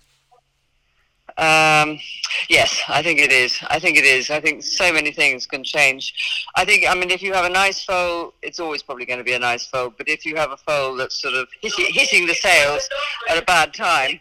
Um, 1.37 1.99
yes, 2.47 2.81
I 2.87 3.01
think 3.01 3.19
it 3.19 3.31
is. 3.31 3.59
I 3.67 3.79
think 3.79 3.97
it 3.97 4.05
is. 4.05 4.29
I 4.29 4.39
think 4.39 4.61
so 4.61 4.93
many 4.93 5.11
things 5.11 5.47
can 5.47 5.63
change. 5.63 6.13
I 6.55 6.63
think, 6.63 6.85
I 6.87 6.93
mean, 6.93 7.09
if 7.09 7.23
you 7.23 7.33
have 7.33 7.45
a 7.45 7.49
nice 7.49 7.83
foal, 7.83 8.33
it's 8.43 8.59
always 8.59 8.83
probably 8.83 9.05
going 9.05 9.17
to 9.17 9.23
be 9.23 9.33
a 9.33 9.39
nice 9.39 9.65
foal. 9.65 9.93
But 9.97 10.07
if 10.07 10.25
you 10.25 10.35
have 10.35 10.51
a 10.51 10.57
foal 10.57 10.95
that's 10.95 11.19
sort 11.19 11.33
of 11.33 11.47
hitting, 11.61 12.27
the 12.27 12.35
sales 12.35 12.87
at 13.29 13.37
a 13.37 13.45
bad 13.45 13.73
time, 13.73 14.19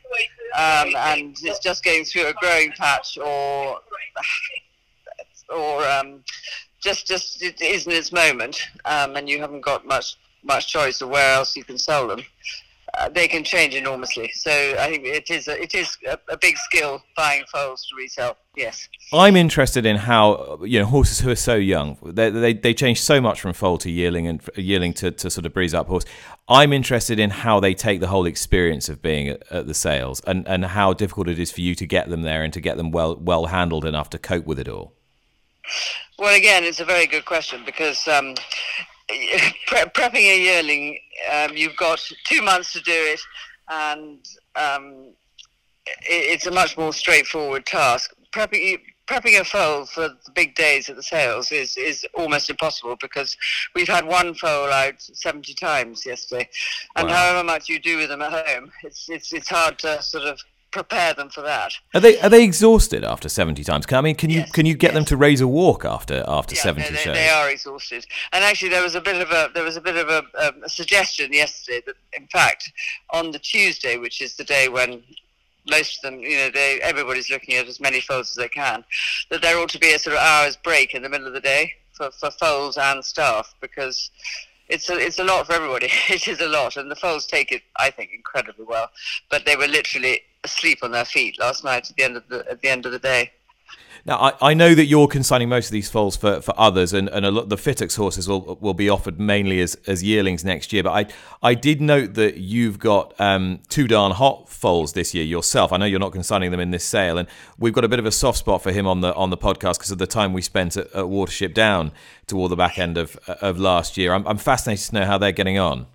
um, 0.55 0.95
and 0.97 1.37
it's 1.43 1.59
just 1.59 1.85
going 1.85 2.05
through 2.05 2.29
a 2.29 2.33
growing 2.35 2.73
patch, 2.73 3.19
or 3.19 3.81
or 5.55 5.87
um, 5.87 6.25
just 6.81 7.07
just 7.07 7.43
it 7.43 7.61
isn't 7.61 7.93
its 7.93 8.13
moment, 8.13 8.69
um, 8.87 9.17
and 9.17 9.29
you 9.29 9.39
haven't 9.39 9.61
got 9.61 9.87
much 9.87 10.17
much 10.43 10.69
choice 10.69 11.01
of 11.01 11.11
where 11.11 11.35
else 11.35 11.57
you 11.57 11.65
can 11.65 11.79
sell 11.79 12.09
them 12.09 12.23
uh, 12.99 13.09
they 13.09 13.27
can 13.27 13.43
change 13.43 13.75
enormously. 13.75 14.31
So 14.35 14.51
I 14.51 14.91
think 14.91 15.07
it 15.07 15.31
is 15.31 15.49
a, 15.49 15.61
it 15.61 15.75
is 15.75 15.97
a, 16.07 16.19
a, 16.29 16.37
big 16.37 16.59
skill 16.59 17.03
buying 17.17 17.45
foals 17.51 17.87
to 17.87 17.97
resell. 17.97 18.37
Yes. 18.55 18.87
I'm 19.15 19.35
interested 19.35 19.87
in 19.87 19.97
how 19.97 20.61
you 20.63 20.79
know 20.79 20.85
horses 20.85 21.21
who 21.21 21.31
are 21.31 21.37
so 21.37 21.55
young 21.55 21.97
they 22.05 22.29
they, 22.29 22.53
they 22.53 22.75
change 22.75 23.01
so 23.01 23.19
much 23.19 23.41
from 23.41 23.55
foal 23.55 23.79
to 23.79 23.91
yearling 23.91 24.27
and 24.27 24.43
yearling 24.57 24.93
to, 24.95 25.11
to 25.11 25.31
sort 25.31 25.47
of 25.47 25.55
breeze 25.55 25.73
up 25.73 25.87
horse. 25.87 26.05
I'm 26.49 26.73
interested 26.73 27.19
in 27.19 27.31
how 27.31 27.61
they 27.61 27.73
take 27.73 28.01
the 28.01 28.09
whole 28.09 28.27
experience 28.27 28.91
of 28.91 29.01
being 29.01 29.29
at, 29.29 29.51
at, 29.51 29.67
the 29.67 29.75
sales 29.75 30.21
and, 30.27 30.47
and 30.47 30.67
how 30.67 30.93
difficult 30.93 31.29
it 31.29 31.39
is 31.39 31.51
for 31.51 31.63
you 31.63 31.75
to 31.77 31.87
get 31.87 32.11
them 32.11 32.23
there 32.23 32.43
and 32.43 32.53
to 32.53 32.61
get 32.61 32.77
them 32.77 32.91
well 32.91 33.17
well 33.17 33.47
handled 33.47 33.87
enough 33.87 34.11
to 34.11 34.19
cope 34.19 34.45
with 34.45 34.59
it 34.59 34.69
all. 34.69 34.93
Well, 36.19 36.37
again, 36.37 36.65
it's 36.65 36.81
a 36.81 36.85
very 36.85 37.07
good 37.07 37.25
question 37.25 37.63
because 37.65 38.07
um, 38.07 38.35
pre- 39.67 39.79
prepping 39.79 40.15
a 40.17 40.43
yearling, 40.43 40.99
um, 41.33 41.57
you've 41.57 41.77
got 41.77 42.01
two 42.27 42.43
months 42.43 42.73
to 42.73 42.81
do 42.81 42.93
it, 42.93 43.21
and 43.69 44.19
um, 44.57 45.13
it, 45.87 46.33
it's 46.33 46.47
a 46.47 46.51
much 46.51 46.77
more 46.77 46.93
straightforward 46.93 47.67
task. 47.67 48.13
Prepping 48.33 48.81
prepping 49.07 49.41
a 49.41 49.45
foal 49.45 49.85
for 49.85 50.09
the 50.09 50.31
big 50.35 50.55
days 50.55 50.89
at 50.89 50.97
the 50.97 51.03
sales 51.03 51.51
is, 51.53 51.77
is 51.77 52.07
almost 52.15 52.49
impossible 52.49 52.97
because 53.01 53.37
we've 53.75 53.89
had 53.89 54.07
one 54.07 54.33
foal 54.35 54.71
out 54.71 55.01
70 55.01 55.55
times 55.55 56.07
yesterday. 56.07 56.49
And 56.97 57.09
wow. 57.09 57.15
however 57.15 57.45
much 57.45 57.69
you 57.69 57.79
do 57.79 57.99
with 57.99 58.09
them 58.09 58.23
at 58.23 58.47
home, 58.47 58.71
it's, 58.85 59.11
it's, 59.11 59.33
it's 59.33 59.49
hard 59.49 59.79
to 59.81 60.01
sort 60.03 60.25
of 60.25 60.41
prepare 60.73 61.15
them 61.15 61.29
for 61.29 61.43
that. 61.43 61.73
Are 61.95 62.01
they 62.01 62.19
are 62.21 62.29
they 62.29 62.43
exhausted 62.43 63.05
after 63.05 63.29
seventy 63.29 63.63
times? 63.63 63.87
Can, 63.87 63.99
I 63.99 64.01
mean, 64.01 64.17
can 64.17 64.31
you 64.31 64.41
yes, 64.41 64.51
can 64.51 64.67
you 64.67 64.75
get 64.75 64.89
yes. 64.89 64.95
them 64.95 65.05
to 65.07 65.17
raise 65.17 65.41
a 65.41 65.47
walk 65.47 65.85
after 65.85 66.25
after 66.27 66.55
yeah, 66.55 66.63
seventy 66.63 66.91
they, 66.91 66.97
shows? 66.97 67.15
They 67.15 67.29
are 67.29 67.49
exhausted, 67.49 68.07
and 68.33 68.43
actually 68.43 68.71
there 68.71 68.83
was 68.83 68.95
a 68.95 69.01
bit 69.01 69.21
of 69.21 69.31
a 69.31 69.51
there 69.55 69.65
was 69.65 69.77
a 69.77 69.81
bit 69.81 69.97
of 69.97 70.09
a, 70.09 70.47
um, 70.47 70.63
a 70.65 70.69
suggestion 70.69 71.33
yesterday 71.33 71.83
that 71.87 71.97
in 72.17 72.27
fact 72.27 72.73
on 73.11 73.31
the 73.31 73.39
Tuesday, 73.39 73.99
which 73.99 74.21
is 74.21 74.35
the 74.37 74.45
day 74.45 74.69
when 74.69 75.03
most 75.71 75.99
of 75.99 76.11
them, 76.11 76.21
you 76.21 76.37
know, 76.37 76.51
they, 76.51 76.81
everybody's 76.83 77.31
looking 77.31 77.55
at 77.55 77.69
as 77.69 77.81
many 77.81 78.01
foals 78.01 78.31
as 78.31 78.35
they 78.35 78.49
can, 78.49 78.85
that 79.31 79.43
there 79.43 79.59
ought 79.59 79.69
to 79.71 79.79
be 79.79 79.93
a 79.93 79.99
sort 79.99 80.17
of 80.17 80.23
hour's 80.23 80.57
break 80.57 80.95
in 80.95 81.03
the 81.03 81.09
middle 81.09 81.27
of 81.27 81.33
the 81.35 81.41
day 81.41 81.73
for, 81.93 82.11
for 82.11 82.31
foals 82.33 82.77
and 82.77 83.05
staff 83.05 83.55
because 83.61 84.11
it's 84.69 84.89
a, 84.89 84.99
it's 84.99 85.19
a 85.19 85.25
lot 85.25 85.47
for 85.47 85.53
everybody. 85.53 85.89
It 86.09 86.27
is 86.29 86.41
a 86.41 86.49
lot, 86.49 86.77
and 86.77 86.91
the 86.91 86.97
foals 86.97 87.27
take 87.27 87.53
it, 87.53 87.63
I 87.77 87.91
think, 87.91 88.11
incredibly 88.15 88.65
well. 88.65 88.91
But 89.31 89.45
they 89.45 89.57
were 89.57 89.69
literally 89.69 90.23
asleep 90.45 90.79
on 90.83 90.91
their 90.91 91.05
feet 91.05 91.39
last 91.39 91.65
night 91.65 91.91
at 91.91 91.97
the 91.97 92.03
end 92.03 92.17
of 92.17 92.29
the 92.29 92.45
at 92.51 92.61
the 92.61 92.69
end 92.69 92.87
of 92.87 92.93
the 92.93 92.99
day. 92.99 93.31
Now, 94.05 94.17
I, 94.17 94.51
I 94.51 94.55
know 94.55 94.75
that 94.75 94.87
you're 94.87 95.07
consigning 95.07 95.49
most 95.49 95.67
of 95.67 95.73
these 95.73 95.89
foals 95.89 96.17
for, 96.17 96.41
for 96.41 96.53
others, 96.59 96.93
and, 96.93 97.09
and 97.11 97.25
lot, 97.25 97.49
the 97.49 97.57
Fittocks 97.57 97.97
horses 97.97 98.29
will 98.29 98.59
will 98.61 98.75
be 98.75 98.89
offered 98.89 99.21
mainly 99.21 99.61
as, 99.61 99.77
as 99.87 100.03
yearlings 100.03 100.45
next 100.45 100.73
year. 100.73 100.83
But 100.83 100.91
I 100.91 101.49
I 101.51 101.55
did 101.55 101.81
note 101.81 102.15
that 102.15 102.39
you've 102.39 102.81
got 102.81 103.19
um, 103.21 103.61
Too 103.69 103.87
Darn 103.87 104.13
Hot 104.13 104.49
foals 104.49 104.95
this 104.95 105.15
year 105.15 105.25
yourself. 105.25 105.73
I 105.73 105.77
know 105.77 105.85
you're 105.85 106.01
not 106.01 106.13
consigning 106.13 106.51
them 106.51 106.59
in 106.59 106.73
this 106.73 106.85
sale, 106.85 107.17
and 107.17 107.29
we've 107.59 107.73
got 107.73 107.85
a 107.85 107.89
bit 107.89 108.01
of 108.01 108.07
a 108.07 108.11
soft 108.11 108.39
spot 108.39 108.63
for 108.63 108.73
him 108.73 108.89
on 108.89 109.03
the 109.03 109.15
on 109.15 109.31
the 109.31 109.39
podcast 109.39 109.75
because 109.79 109.93
of 109.93 109.99
the 109.99 110.09
time 110.09 110.33
we 110.33 110.43
spent 110.43 110.77
at, 110.77 110.87
at 110.89 111.05
Watership 111.05 111.55
Down 111.55 111.93
toward 112.27 112.51
the 112.51 112.57
back 112.57 112.79
end 112.79 112.99
of 112.99 113.17
of 113.29 113.61
last 113.61 113.97
year. 113.97 114.15
I'm, 114.15 114.27
I'm 114.27 114.39
fascinated 114.39 114.87
to 114.87 114.95
know 114.97 115.05
how 115.05 115.17
they're 115.17 115.31
getting 115.31 115.59
on. 115.59 115.87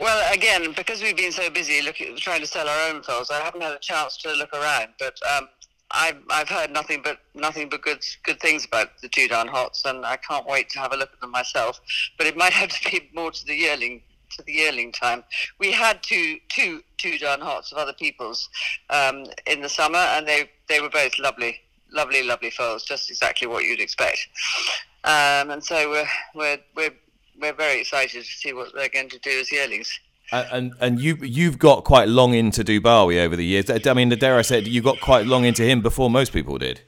Well, 0.00 0.32
again, 0.32 0.72
because 0.74 1.02
we've 1.02 1.16
been 1.16 1.32
so 1.32 1.50
busy 1.50 1.82
looking, 1.82 2.16
trying 2.16 2.40
to 2.40 2.46
sell 2.46 2.68
our 2.68 2.90
own 2.90 3.02
foals, 3.02 3.30
I 3.30 3.40
haven't 3.40 3.60
had 3.60 3.72
a 3.72 3.78
chance 3.78 4.16
to 4.18 4.32
look 4.32 4.52
around. 4.52 4.88
But 4.98 5.18
um, 5.30 5.48
I've 5.92 6.16
I've 6.30 6.48
heard 6.48 6.70
nothing 6.70 7.02
but 7.04 7.18
nothing 7.34 7.68
but 7.68 7.82
good 7.82 8.04
good 8.24 8.40
things 8.40 8.64
about 8.64 8.98
the 9.00 9.08
Too 9.08 9.28
Darn 9.28 9.48
Hots, 9.48 9.84
and 9.84 10.04
I 10.04 10.16
can't 10.16 10.46
wait 10.46 10.70
to 10.70 10.78
have 10.78 10.92
a 10.92 10.96
look 10.96 11.10
at 11.12 11.20
them 11.20 11.30
myself. 11.30 11.80
But 12.18 12.26
it 12.26 12.36
might 12.36 12.52
have 12.62 12.70
to 12.70 12.90
be 12.90 13.10
more 13.14 13.30
to 13.30 13.46
the 13.46 13.54
yearling 13.54 14.02
to 14.30 14.42
the 14.42 14.52
yearling 14.52 14.92
time. 14.92 15.22
We 15.58 15.72
had 15.72 16.02
two 16.02 16.38
two 16.48 16.82
Too 16.96 17.18
Darn 17.18 17.40
Hots 17.40 17.72
of 17.72 17.78
other 17.78 17.92
people's 17.92 18.48
um, 18.90 19.26
in 19.46 19.60
the 19.60 19.68
summer, 19.68 19.98
and 19.98 20.26
they 20.26 20.50
they 20.68 20.80
were 20.80 20.90
both 20.90 21.18
lovely, 21.18 21.60
lovely, 21.92 22.22
lovely 22.22 22.50
foals, 22.50 22.84
just 22.84 23.10
exactly 23.10 23.46
what 23.46 23.64
you'd 23.64 23.80
expect. 23.80 24.26
Um, 25.04 25.50
and 25.50 25.62
so 25.62 25.90
we're 25.90 26.08
we're 26.34 26.58
we're 26.74 26.94
we're 27.40 27.52
very 27.52 27.80
excited 27.80 28.24
to 28.24 28.30
see 28.30 28.52
what 28.52 28.74
they're 28.74 28.88
going 28.88 29.08
to 29.10 29.18
do 29.18 29.40
as 29.40 29.50
yearlings. 29.50 29.98
And 30.30 30.72
and 30.80 30.98
you 30.98 31.16
you've 31.16 31.58
got 31.58 31.84
quite 31.84 32.08
long 32.08 32.32
into 32.32 32.64
Dubawi 32.64 33.22
over 33.22 33.36
the 33.36 33.44
years. 33.44 33.68
I 33.68 33.92
mean, 33.92 34.08
dare 34.08 34.38
I 34.38 34.42
say, 34.42 34.60
you 34.60 34.80
got 34.80 34.98
quite 35.00 35.26
long 35.26 35.44
into 35.44 35.62
him 35.62 35.82
before 35.82 36.08
most 36.08 36.32
people 36.32 36.56
did. 36.56 36.80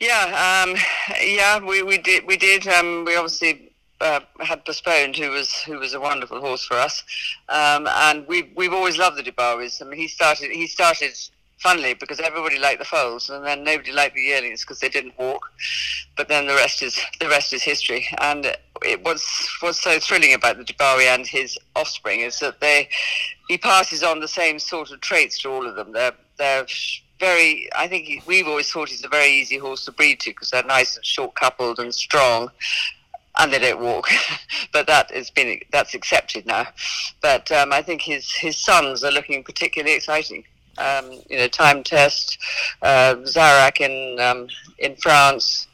Yeah, 0.00 0.64
um, 0.64 0.76
yeah, 1.22 1.58
we, 1.58 1.82
we 1.82 1.98
did 1.98 2.26
we 2.26 2.36
did. 2.38 2.66
Um, 2.68 3.04
we 3.04 3.16
obviously 3.16 3.72
uh, 4.00 4.20
had 4.40 4.64
postponed, 4.64 5.16
who 5.16 5.30
was 5.30 5.52
who 5.62 5.78
was 5.78 5.94
a 5.94 6.00
wonderful 6.00 6.40
horse 6.40 6.64
for 6.64 6.74
us, 6.74 7.02
um, 7.48 7.86
and 7.86 8.26
we 8.26 8.52
we've 8.56 8.72
always 8.72 8.98
loved 8.98 9.16
the 9.16 9.22
Dubawis. 9.22 9.82
I 9.82 9.86
mean, 9.86 9.98
he 9.98 10.08
started 10.08 10.50
he 10.50 10.66
started 10.66 11.12
funnily 11.58 11.94
because 11.94 12.20
everybody 12.20 12.58
liked 12.58 12.78
the 12.78 12.84
foals, 12.84 13.30
and 13.30 13.44
then 13.44 13.64
nobody 13.64 13.92
liked 13.92 14.14
the 14.14 14.22
yearlings 14.22 14.62
because 14.62 14.80
they 14.80 14.88
didn't 14.88 15.18
walk. 15.18 15.50
But 16.16 16.28
then 16.28 16.46
the 16.46 16.54
rest 16.54 16.82
is 16.82 16.98
the 17.20 17.28
rest 17.28 17.52
is 17.52 17.62
history. 17.62 18.06
And 18.20 18.56
it 18.84 19.04
was 19.04 19.24
what's 19.60 19.80
so 19.80 19.98
thrilling 19.98 20.34
about 20.34 20.58
the 20.58 20.64
Dubawi 20.64 21.06
and 21.06 21.26
his 21.26 21.58
offspring 21.74 22.20
is 22.20 22.38
that 22.40 22.60
they 22.60 22.88
he 23.48 23.58
passes 23.58 24.02
on 24.02 24.20
the 24.20 24.28
same 24.28 24.58
sort 24.58 24.90
of 24.90 25.00
traits 25.00 25.40
to 25.42 25.50
all 25.50 25.66
of 25.66 25.76
them. 25.76 25.92
They're 25.92 26.12
they're 26.38 26.66
very. 27.18 27.68
I 27.76 27.88
think 27.88 28.22
we've 28.26 28.46
always 28.46 28.70
thought 28.70 28.88
he's 28.88 29.04
a 29.04 29.08
very 29.08 29.30
easy 29.30 29.58
horse 29.58 29.84
to 29.86 29.92
breed 29.92 30.20
to 30.20 30.30
because 30.30 30.50
they're 30.50 30.62
nice 30.64 30.96
and 30.96 31.04
short 31.04 31.34
coupled 31.34 31.78
and 31.78 31.94
strong. 31.94 32.50
And 33.38 33.52
they 33.52 33.58
don't 33.58 33.80
walk, 33.80 34.08
but 34.72 34.86
that 34.86 35.10
has 35.10 35.28
been 35.28 35.60
that's 35.70 35.92
accepted 35.92 36.46
now. 36.46 36.68
But 37.20 37.52
um, 37.52 37.70
I 37.70 37.82
think 37.82 38.00
his 38.00 38.32
his 38.32 38.56
sons 38.56 39.04
are 39.04 39.10
looking 39.10 39.44
particularly 39.44 39.94
exciting 39.94 40.44
um, 40.78 41.10
you 41.28 41.38
know, 41.38 41.48
time 41.48 41.82
test, 41.82 42.38
uh, 42.82 43.16
Zarak 43.24 43.80
in 43.80 44.20
um, 44.20 44.48
in 44.78 44.96
France, 44.96 45.66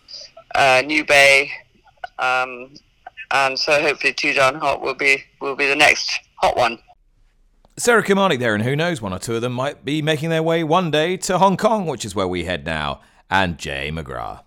uh, 0.55 0.83
New 0.85 1.05
Bay, 1.05 1.51
um, 2.19 2.75
and 3.31 3.59
so 3.59 3.81
hopefully 3.81 4.13
Too 4.13 4.33
Darn 4.35 4.57
Hot 4.57 4.81
will 4.83 4.95
be 4.95 5.25
will 5.41 5.57
be 5.57 5.67
the 5.67 5.77
next 5.77 6.21
hot 6.37 6.57
one. 6.57 6.79
Sarah 7.79 8.03
Kilmarnock 8.03 8.39
there, 8.39 8.55
and 8.55 8.63
who 8.63 8.77
knows, 8.77 9.01
one 9.01 9.15
or 9.15 9.19
two 9.19 9.35
of 9.35 9.41
them 9.41 9.55
might 9.55 9.85
be 9.85 10.03
making 10.03 10.29
their 10.29 10.43
way 10.43 10.63
one 10.63 10.91
day 10.91 11.17
to 11.17 11.39
Hong 11.39 11.57
Kong, 11.57 11.87
which 11.87 12.05
is 12.05 12.15
where 12.15 12.29
we 12.29 12.45
head 12.45 12.67
now, 12.67 13.01
and 13.31 13.57
Jay 13.59 13.91
McGrath. 13.91 14.43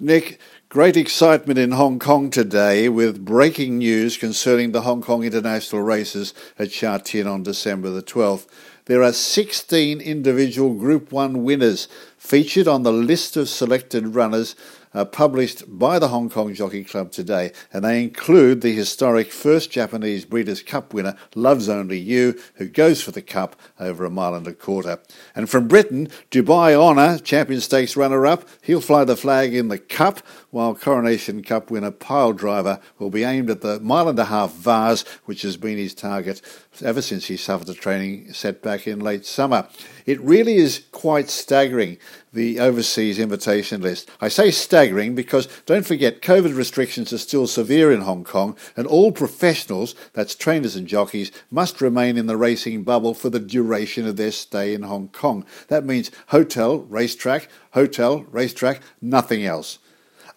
Nick, 0.00 0.40
great 0.68 0.96
excitement 0.96 1.58
in 1.58 1.72
Hong 1.72 1.98
Kong 1.98 2.30
today 2.30 2.88
with 2.88 3.24
breaking 3.24 3.78
news 3.78 4.16
concerning 4.16 4.72
the 4.72 4.80
Hong 4.80 5.02
Kong 5.02 5.22
international 5.22 5.82
races 5.82 6.32
at 6.58 6.72
Sha 6.72 6.98
Tin 6.98 7.26
on 7.26 7.42
December 7.42 7.90
the 7.90 8.02
12th. 8.02 8.46
There 8.92 9.02
are 9.02 9.14
16 9.14 10.02
individual 10.02 10.74
Group 10.74 11.12
1 11.12 11.44
winners 11.44 11.88
featured 12.18 12.68
on 12.68 12.82
the 12.82 12.92
list 12.92 13.38
of 13.38 13.48
selected 13.48 14.08
runners 14.08 14.54
uh, 14.94 15.04
published 15.04 15.64
by 15.66 15.98
the 15.98 16.08
Hong 16.08 16.28
Kong 16.28 16.52
Jockey 16.52 16.84
Club 16.84 17.10
today, 17.10 17.52
and 17.72 17.84
they 17.84 18.02
include 18.02 18.60
the 18.60 18.74
historic 18.74 19.32
first 19.32 19.70
Japanese 19.70 20.24
Breeders' 20.24 20.62
Cup 20.62 20.92
winner, 20.92 21.16
Loves 21.34 21.68
Only 21.68 21.98
You, 21.98 22.38
who 22.56 22.68
goes 22.68 23.02
for 23.02 23.10
the 23.10 23.22
Cup 23.22 23.56
over 23.80 24.04
a 24.04 24.10
mile 24.10 24.34
and 24.34 24.46
a 24.46 24.52
quarter. 24.52 25.00
And 25.34 25.48
from 25.48 25.68
Britain, 25.68 26.08
Dubai 26.30 26.74
Honour, 26.74 27.18
Champion 27.20 27.60
Stakes 27.60 27.96
runner 27.96 28.26
up, 28.26 28.46
he'll 28.60 28.80
fly 28.80 29.04
the 29.04 29.16
flag 29.16 29.54
in 29.54 29.68
the 29.68 29.78
Cup, 29.78 30.20
while 30.50 30.74
Coronation 30.74 31.42
Cup 31.42 31.70
winner 31.70 31.90
Pyledriver 31.90 32.80
will 32.98 33.10
be 33.10 33.24
aimed 33.24 33.48
at 33.48 33.62
the 33.62 33.80
mile 33.80 34.08
and 34.08 34.18
a 34.18 34.26
half 34.26 34.52
Vase, 34.52 35.04
which 35.24 35.42
has 35.42 35.56
been 35.56 35.78
his 35.78 35.94
target 35.94 36.42
ever 36.80 37.02
since 37.02 37.26
he 37.26 37.36
suffered 37.36 37.68
a 37.68 37.74
training 37.74 38.32
setback 38.32 38.86
in 38.86 39.00
late 39.00 39.26
summer. 39.26 39.68
It 40.06 40.20
really 40.20 40.56
is 40.56 40.84
quite 40.92 41.28
staggering, 41.28 41.98
the 42.32 42.60
overseas 42.60 43.18
invitation 43.18 43.82
list. 43.82 44.10
I 44.20 44.28
say 44.28 44.50
staggering 44.50 45.14
because 45.14 45.48
don't 45.66 45.84
forget, 45.84 46.22
COVID 46.22 46.56
restrictions 46.56 47.12
are 47.12 47.18
still 47.18 47.46
severe 47.46 47.92
in 47.92 48.02
Hong 48.02 48.24
Kong, 48.24 48.56
and 48.76 48.86
all 48.86 49.12
professionals, 49.12 49.94
that's 50.14 50.34
trainers 50.34 50.76
and 50.76 50.86
jockeys, 50.86 51.30
must 51.50 51.80
remain 51.80 52.16
in 52.16 52.26
the 52.26 52.36
racing 52.36 52.84
bubble 52.84 53.12
for 53.12 53.28
the 53.28 53.40
duration 53.40 54.06
of 54.06 54.16
their 54.16 54.32
stay 54.32 54.72
in 54.72 54.82
Hong 54.82 55.08
Kong. 55.08 55.44
That 55.68 55.84
means 55.84 56.10
hotel, 56.28 56.78
racetrack, 56.78 57.48
hotel, 57.72 58.24
racetrack, 58.30 58.80
nothing 59.00 59.44
else. 59.44 59.78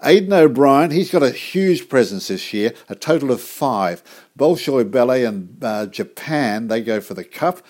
Aidan 0.03 0.33
O'Brien, 0.33 0.91
he's 0.91 1.11
got 1.11 1.23
a 1.23 1.31
huge 1.31 1.89
presence 1.89 2.27
this 2.27 2.53
year, 2.53 2.73
a 2.89 2.95
total 2.95 3.31
of 3.31 3.41
five. 3.41 4.03
Bolshoi 4.37 4.89
Ballet 4.89 5.23
and 5.23 5.57
uh, 5.63 5.85
Japan, 5.85 6.67
they 6.67 6.81
go 6.81 6.99
for 6.99 7.13
the 7.13 7.23
cup. 7.23 7.61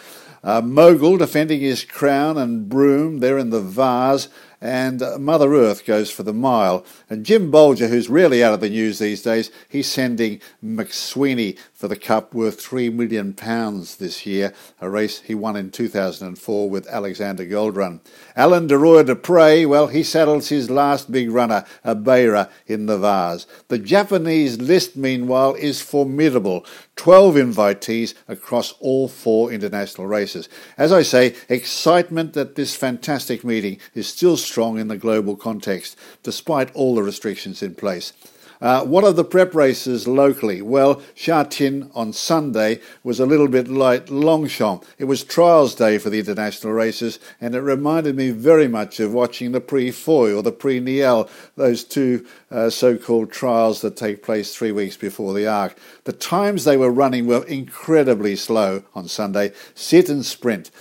Uh, 0.43 0.61
Mogul 0.61 1.17
defending 1.17 1.61
his 1.61 1.83
crown 1.83 2.37
and 2.37 2.69
Broome, 2.69 3.19
they're 3.19 3.37
in 3.37 3.49
the 3.49 3.61
vase 3.61 4.29
and 4.65 5.03
uh, 5.03 5.19
Mother 5.19 5.53
Earth 5.53 5.85
goes 5.85 6.09
for 6.09 6.23
the 6.23 6.33
mile. 6.33 6.83
And 7.07 7.23
Jim 7.23 7.51
Bolger, 7.51 7.87
who's 7.87 8.09
really 8.09 8.43
out 8.43 8.55
of 8.55 8.61
the 8.61 8.69
news 8.69 8.97
these 8.97 9.21
days, 9.21 9.51
he's 9.69 9.87
sending 9.87 10.41
Mac 10.59 10.87
Swiney 10.87 11.55
for 11.71 11.87
the 11.87 11.95
Cup 11.95 12.33
worth 12.33 12.59
£3 12.59 12.91
million 12.91 13.35
this 13.35 14.25
year, 14.25 14.53
a 14.81 14.89
race 14.89 15.21
he 15.21 15.35
won 15.35 15.55
in 15.55 15.69
2004 15.69 16.69
with 16.69 16.87
Alexander 16.87 17.45
Goldrun. 17.45 17.99
Alain 18.35 18.65
de 18.65 18.75
Royer-Dupré, 18.75 19.67
well, 19.67 19.87
he 19.87 20.01
saddles 20.01 20.49
his 20.49 20.71
last 20.71 21.11
big 21.11 21.29
runner, 21.29 21.63
a 21.83 21.95
Beira, 21.95 22.49
in 22.65 22.87
the 22.87 22.97
vase. 22.97 23.45
The 23.67 23.77
Japanese 23.77 24.59
list, 24.59 24.97
meanwhile, 24.97 25.53
is 25.53 25.79
formidable. 25.79 26.65
12 26.95 27.35
invitees 27.35 28.15
across 28.27 28.71
all 28.79 29.07
four 29.07 29.51
international 29.51 30.07
races. 30.07 30.49
As 30.77 30.91
I 30.91 31.03
say, 31.03 31.35
excitement 31.49 32.35
at 32.35 32.55
this 32.55 32.75
fantastic 32.75 33.43
meeting 33.43 33.77
is 33.93 34.07
still 34.07 34.37
in 34.55 34.87
the 34.87 34.97
global 34.97 35.35
context, 35.35 35.97
despite 36.23 36.73
all 36.73 36.95
the 36.95 37.03
restrictions 37.03 37.61
in 37.61 37.75
place. 37.75 38.13
Uh, 38.61 38.85
what 38.85 39.03
are 39.03 39.11
the 39.11 39.23
prep 39.23 39.53
races 39.53 40.07
locally? 40.07 40.61
Well, 40.61 41.01
Sha 41.13 41.43
Tin 41.43 41.91
on 41.93 42.13
Sunday 42.13 42.79
was 43.03 43.19
a 43.19 43.25
little 43.25 43.47
bit 43.47 43.67
like 43.67 44.09
Longchamp. 44.09 44.85
It 44.97 45.05
was 45.05 45.23
trials 45.23 45.75
day 45.75 45.97
for 45.97 46.09
the 46.09 46.19
international 46.19 46.73
races, 46.73 47.19
and 47.41 47.53
it 47.53 47.59
reminded 47.59 48.15
me 48.15 48.31
very 48.31 48.67
much 48.67 48.99
of 48.99 49.13
watching 49.13 49.51
the 49.51 49.61
Prix 49.61 49.91
Foy 49.91 50.33
or 50.33 50.41
the 50.41 50.51
Prix 50.51 50.79
Niel, 50.79 51.29
those 51.55 51.83
two 51.83 52.25
uh, 52.49 52.69
so 52.69 52.97
called 52.97 53.31
trials 53.31 53.81
that 53.81 53.97
take 53.97 54.23
place 54.23 54.55
three 54.55 54.71
weeks 54.71 54.95
before 54.95 55.33
the 55.33 55.47
Arc. 55.47 55.75
The 56.05 56.13
times 56.13 56.63
they 56.63 56.77
were 56.77 56.91
running 56.91 57.27
were 57.27 57.45
incredibly 57.45 58.35
slow 58.35 58.83
on 58.93 59.07
Sunday, 59.07 59.51
sit 59.73 60.07
and 60.07 60.25
sprint. 60.25 60.71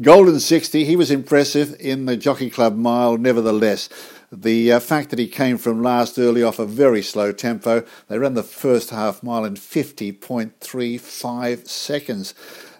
Golden 0.00 0.38
Sixty, 0.38 0.84
he 0.84 0.94
was 0.94 1.10
impressive 1.10 1.74
in 1.80 2.06
the 2.06 2.16
Jockey 2.16 2.50
Club 2.50 2.76
mile, 2.76 3.18
nevertheless. 3.18 3.88
The 4.30 4.70
uh, 4.70 4.78
fact 4.78 5.10
that 5.10 5.18
he 5.18 5.26
came 5.26 5.58
from 5.58 5.82
last 5.82 6.20
early 6.20 6.40
off 6.40 6.60
a 6.60 6.66
very 6.66 7.02
slow 7.02 7.32
tempo, 7.32 7.84
they 8.06 8.16
ran 8.16 8.34
the 8.34 8.44
first 8.44 8.90
half 8.90 9.24
mile 9.24 9.44
in 9.44 9.54
50.35 9.54 11.66
seconds. 11.66 12.32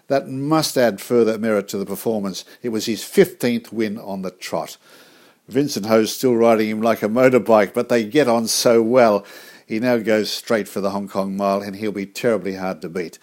That 0.07 0.29
must 0.29 0.77
add 0.77 1.01
further 1.01 1.37
merit 1.37 1.67
to 1.69 1.77
the 1.77 1.85
performance. 1.85 2.45
It 2.61 2.69
was 2.69 2.85
his 2.85 3.01
15th 3.01 3.73
win 3.73 3.97
on 3.97 4.21
the 4.21 4.31
trot. 4.31 4.77
Vincent 5.49 5.87
Ho's 5.87 6.15
still 6.15 6.37
riding 6.37 6.69
him 6.69 6.81
like 6.81 7.03
a 7.03 7.09
motorbike, 7.09 7.73
but 7.73 7.89
they 7.89 8.05
get 8.05 8.29
on 8.29 8.47
so 8.47 8.81
well. 8.81 9.25
He 9.67 9.81
now 9.81 9.97
goes 9.97 10.31
straight 10.31 10.69
for 10.69 10.79
the 10.79 10.91
Hong 10.91 11.09
Kong 11.09 11.35
mile, 11.35 11.61
and 11.61 11.75
he'll 11.75 11.91
be 11.91 12.05
terribly 12.05 12.55
hard 12.55 12.81
to 12.81 12.87
beat. 12.87 13.19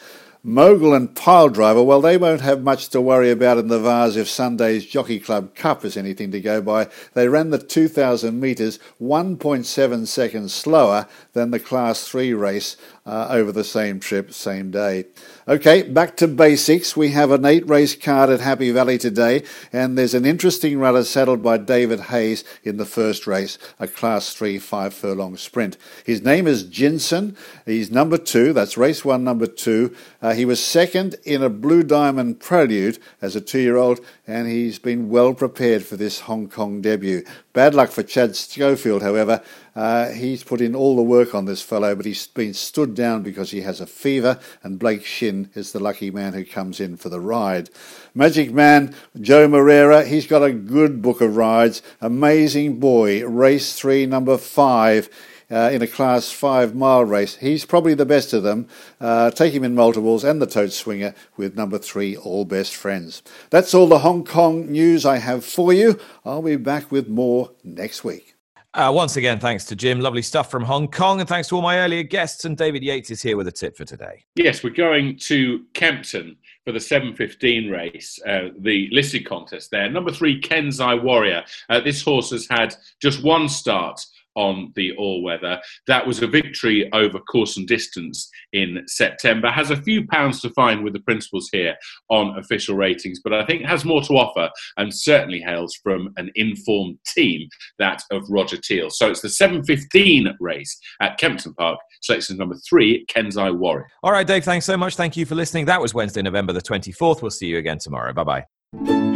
Mogul 0.48 0.94
and 0.94 1.08
Pyledriver, 1.08 1.84
well, 1.84 2.00
they 2.00 2.16
won't 2.16 2.40
have 2.40 2.62
much 2.62 2.88
to 2.90 3.00
worry 3.00 3.32
about 3.32 3.58
in 3.58 3.66
the 3.66 3.80
Vase 3.80 4.14
if 4.14 4.28
Sunday's 4.28 4.86
Jockey 4.86 5.18
Club 5.18 5.56
Cup 5.56 5.84
is 5.84 5.96
anything 5.96 6.30
to 6.30 6.40
go 6.40 6.62
by. 6.62 6.86
They 7.14 7.26
ran 7.26 7.50
the 7.50 7.58
2,000 7.58 8.38
metres 8.38 8.78
1.7 9.02 10.06
seconds 10.06 10.54
slower 10.54 11.08
than 11.32 11.50
the 11.50 11.58
Class 11.58 12.06
3 12.06 12.32
race 12.32 12.76
uh, 13.04 13.26
over 13.28 13.50
the 13.50 13.64
same 13.64 13.98
trip, 13.98 14.32
same 14.32 14.70
day. 14.70 15.06
Okay, 15.48 15.82
back 15.82 16.16
to 16.16 16.26
basics. 16.26 16.96
We 16.96 17.10
have 17.10 17.30
an 17.30 17.44
eight 17.44 17.68
race 17.68 17.94
card 17.94 18.30
at 18.30 18.40
Happy 18.40 18.72
Valley 18.72 18.98
today, 18.98 19.44
and 19.72 19.96
there's 19.96 20.12
an 20.12 20.26
interesting 20.26 20.80
runner 20.80 21.04
saddled 21.04 21.40
by 21.40 21.56
David 21.56 22.00
Hayes 22.00 22.42
in 22.64 22.78
the 22.78 22.84
first 22.84 23.28
race, 23.28 23.56
a 23.78 23.86
Class 23.86 24.34
3 24.34 24.58
five 24.58 24.92
furlong 24.92 25.36
sprint. 25.36 25.76
His 26.04 26.20
name 26.20 26.48
is 26.48 26.64
Jinson. 26.64 27.36
He's 27.64 27.92
number 27.92 28.18
two. 28.18 28.52
That's 28.52 28.76
race 28.76 29.04
one, 29.04 29.22
number 29.22 29.46
two. 29.46 29.94
Uh, 30.20 30.34
he 30.34 30.44
was 30.44 30.58
second 30.58 31.14
in 31.22 31.44
a 31.44 31.48
Blue 31.48 31.84
Diamond 31.84 32.40
Prelude 32.40 32.98
as 33.22 33.36
a 33.36 33.40
two 33.40 33.60
year 33.60 33.76
old, 33.76 34.00
and 34.26 34.48
he's 34.48 34.80
been 34.80 35.08
well 35.10 35.32
prepared 35.32 35.84
for 35.84 35.96
this 35.96 36.22
Hong 36.22 36.48
Kong 36.48 36.80
debut. 36.80 37.22
Bad 37.52 37.72
luck 37.72 37.90
for 37.90 38.02
Chad 38.02 38.34
Schofield, 38.34 39.02
however. 39.02 39.40
Uh, 39.76 40.08
he's 40.08 40.42
put 40.42 40.60
in 40.60 40.74
all 40.74 40.96
the 40.96 41.02
work 41.02 41.34
on 41.34 41.44
this 41.44 41.62
fellow, 41.62 41.94
but 41.94 42.06
he's 42.06 42.26
been 42.26 42.54
stood 42.54 42.94
down 42.94 43.22
because 43.22 43.50
he 43.50 43.60
has 43.60 43.80
a 43.80 43.86
fever, 43.86 44.40
and 44.62 44.78
Blake 44.78 45.04
Shinn 45.04 45.50
is 45.54 45.72
the 45.72 45.78
lucky 45.78 46.10
man 46.10 46.32
who 46.32 46.44
comes 46.44 46.80
in 46.80 46.96
for 46.96 47.10
the 47.10 47.20
ride. 47.20 47.70
Magic 48.14 48.52
Man, 48.52 48.94
João 49.16 49.50
Moreira, 49.50 50.04
he's 50.04 50.26
got 50.26 50.42
a 50.42 50.52
good 50.52 51.02
book 51.02 51.20
of 51.20 51.36
rides. 51.36 51.82
Amazing 52.00 52.80
boy, 52.80 53.24
race 53.24 53.74
three, 53.74 54.06
number 54.06 54.38
five 54.38 55.10
uh, 55.50 55.70
in 55.72 55.82
a 55.82 55.86
Class 55.86 56.30
5 56.30 56.74
mile 56.74 57.04
race. 57.04 57.36
He's 57.36 57.64
probably 57.64 57.94
the 57.94 58.06
best 58.06 58.32
of 58.32 58.42
them. 58.42 58.68
Uh, 59.00 59.30
take 59.30 59.52
him 59.52 59.64
in 59.64 59.74
multiples 59.74 60.24
and 60.24 60.40
the 60.40 60.46
tote 60.46 60.72
swinger 60.72 61.14
with 61.36 61.56
number 61.56 61.78
three, 61.78 62.16
All 62.16 62.44
Best 62.44 62.74
Friends. 62.74 63.22
That's 63.50 63.74
all 63.74 63.86
the 63.86 64.00
Hong 64.00 64.24
Kong 64.24 64.70
news 64.70 65.04
I 65.06 65.18
have 65.18 65.44
for 65.44 65.72
you. 65.72 65.98
I'll 66.24 66.42
be 66.42 66.56
back 66.56 66.90
with 66.90 67.08
more 67.08 67.50
next 67.62 68.04
week. 68.04 68.35
Uh, 68.76 68.92
once 68.92 69.16
again, 69.16 69.40
thanks 69.40 69.64
to 69.64 69.74
Jim. 69.74 70.00
Lovely 70.00 70.20
stuff 70.20 70.50
from 70.50 70.62
Hong 70.62 70.86
Kong. 70.86 71.20
And 71.20 71.26
thanks 71.26 71.48
to 71.48 71.56
all 71.56 71.62
my 71.62 71.78
earlier 71.78 72.02
guests. 72.02 72.44
And 72.44 72.58
David 72.58 72.82
Yates 72.82 73.10
is 73.10 73.22
here 73.22 73.38
with 73.38 73.48
a 73.48 73.52
tip 73.52 73.74
for 73.74 73.86
today. 73.86 74.22
Yes, 74.34 74.62
we're 74.62 74.68
going 74.68 75.16
to 75.20 75.64
Kempton 75.72 76.36
for 76.62 76.72
the 76.72 76.78
7.15 76.78 77.72
race, 77.72 78.20
uh, 78.28 78.48
the 78.58 78.90
listed 78.92 79.24
contest 79.24 79.70
there. 79.70 79.88
Number 79.88 80.12
three, 80.12 80.38
Kensai 80.38 81.02
Warrior. 81.02 81.42
Uh, 81.70 81.80
this 81.80 82.02
horse 82.02 82.28
has 82.32 82.46
had 82.50 82.76
just 83.00 83.24
one 83.24 83.48
start 83.48 84.04
on 84.36 84.72
the 84.76 84.92
all 84.96 85.22
weather. 85.22 85.60
That 85.86 86.06
was 86.06 86.22
a 86.22 86.26
victory 86.26 86.90
over 86.92 87.18
course 87.18 87.56
and 87.56 87.66
distance 87.66 88.28
in 88.52 88.82
September. 88.86 89.50
Has 89.50 89.70
a 89.70 89.82
few 89.82 90.06
pounds 90.06 90.40
to 90.42 90.50
find 90.50 90.84
with 90.84 90.92
the 90.92 91.00
principals 91.00 91.48
here 91.50 91.74
on 92.08 92.38
official 92.38 92.76
ratings, 92.76 93.20
but 93.22 93.32
I 93.32 93.44
think 93.44 93.62
has 93.62 93.84
more 93.84 94.02
to 94.02 94.14
offer 94.14 94.50
and 94.76 94.94
certainly 94.94 95.40
hails 95.40 95.74
from 95.82 96.12
an 96.16 96.30
informed 96.34 96.98
team, 97.14 97.48
that 97.78 98.02
of 98.10 98.24
Roger 98.28 98.56
Teal. 98.56 98.90
So 98.90 99.10
it's 99.10 99.20
the 99.20 99.28
7.15 99.28 100.34
race 100.40 100.78
at 101.00 101.18
Kempton 101.18 101.54
Park. 101.54 101.78
Selection 102.02 102.36
number 102.36 102.56
three, 102.68 103.04
Kensai 103.06 103.56
Warrior. 103.56 103.86
All 104.02 104.12
right, 104.12 104.26
Dave, 104.26 104.44
thanks 104.44 104.66
so 104.66 104.76
much. 104.76 104.96
Thank 104.96 105.16
you 105.16 105.26
for 105.26 105.34
listening. 105.34 105.64
That 105.66 105.80
was 105.80 105.94
Wednesday, 105.94 106.22
November 106.22 106.52
the 106.52 106.62
24th. 106.62 107.22
We'll 107.22 107.30
see 107.30 107.46
you 107.46 107.58
again 107.58 107.78
tomorrow. 107.78 108.12
Bye 108.12 108.44
bye. 108.74 109.15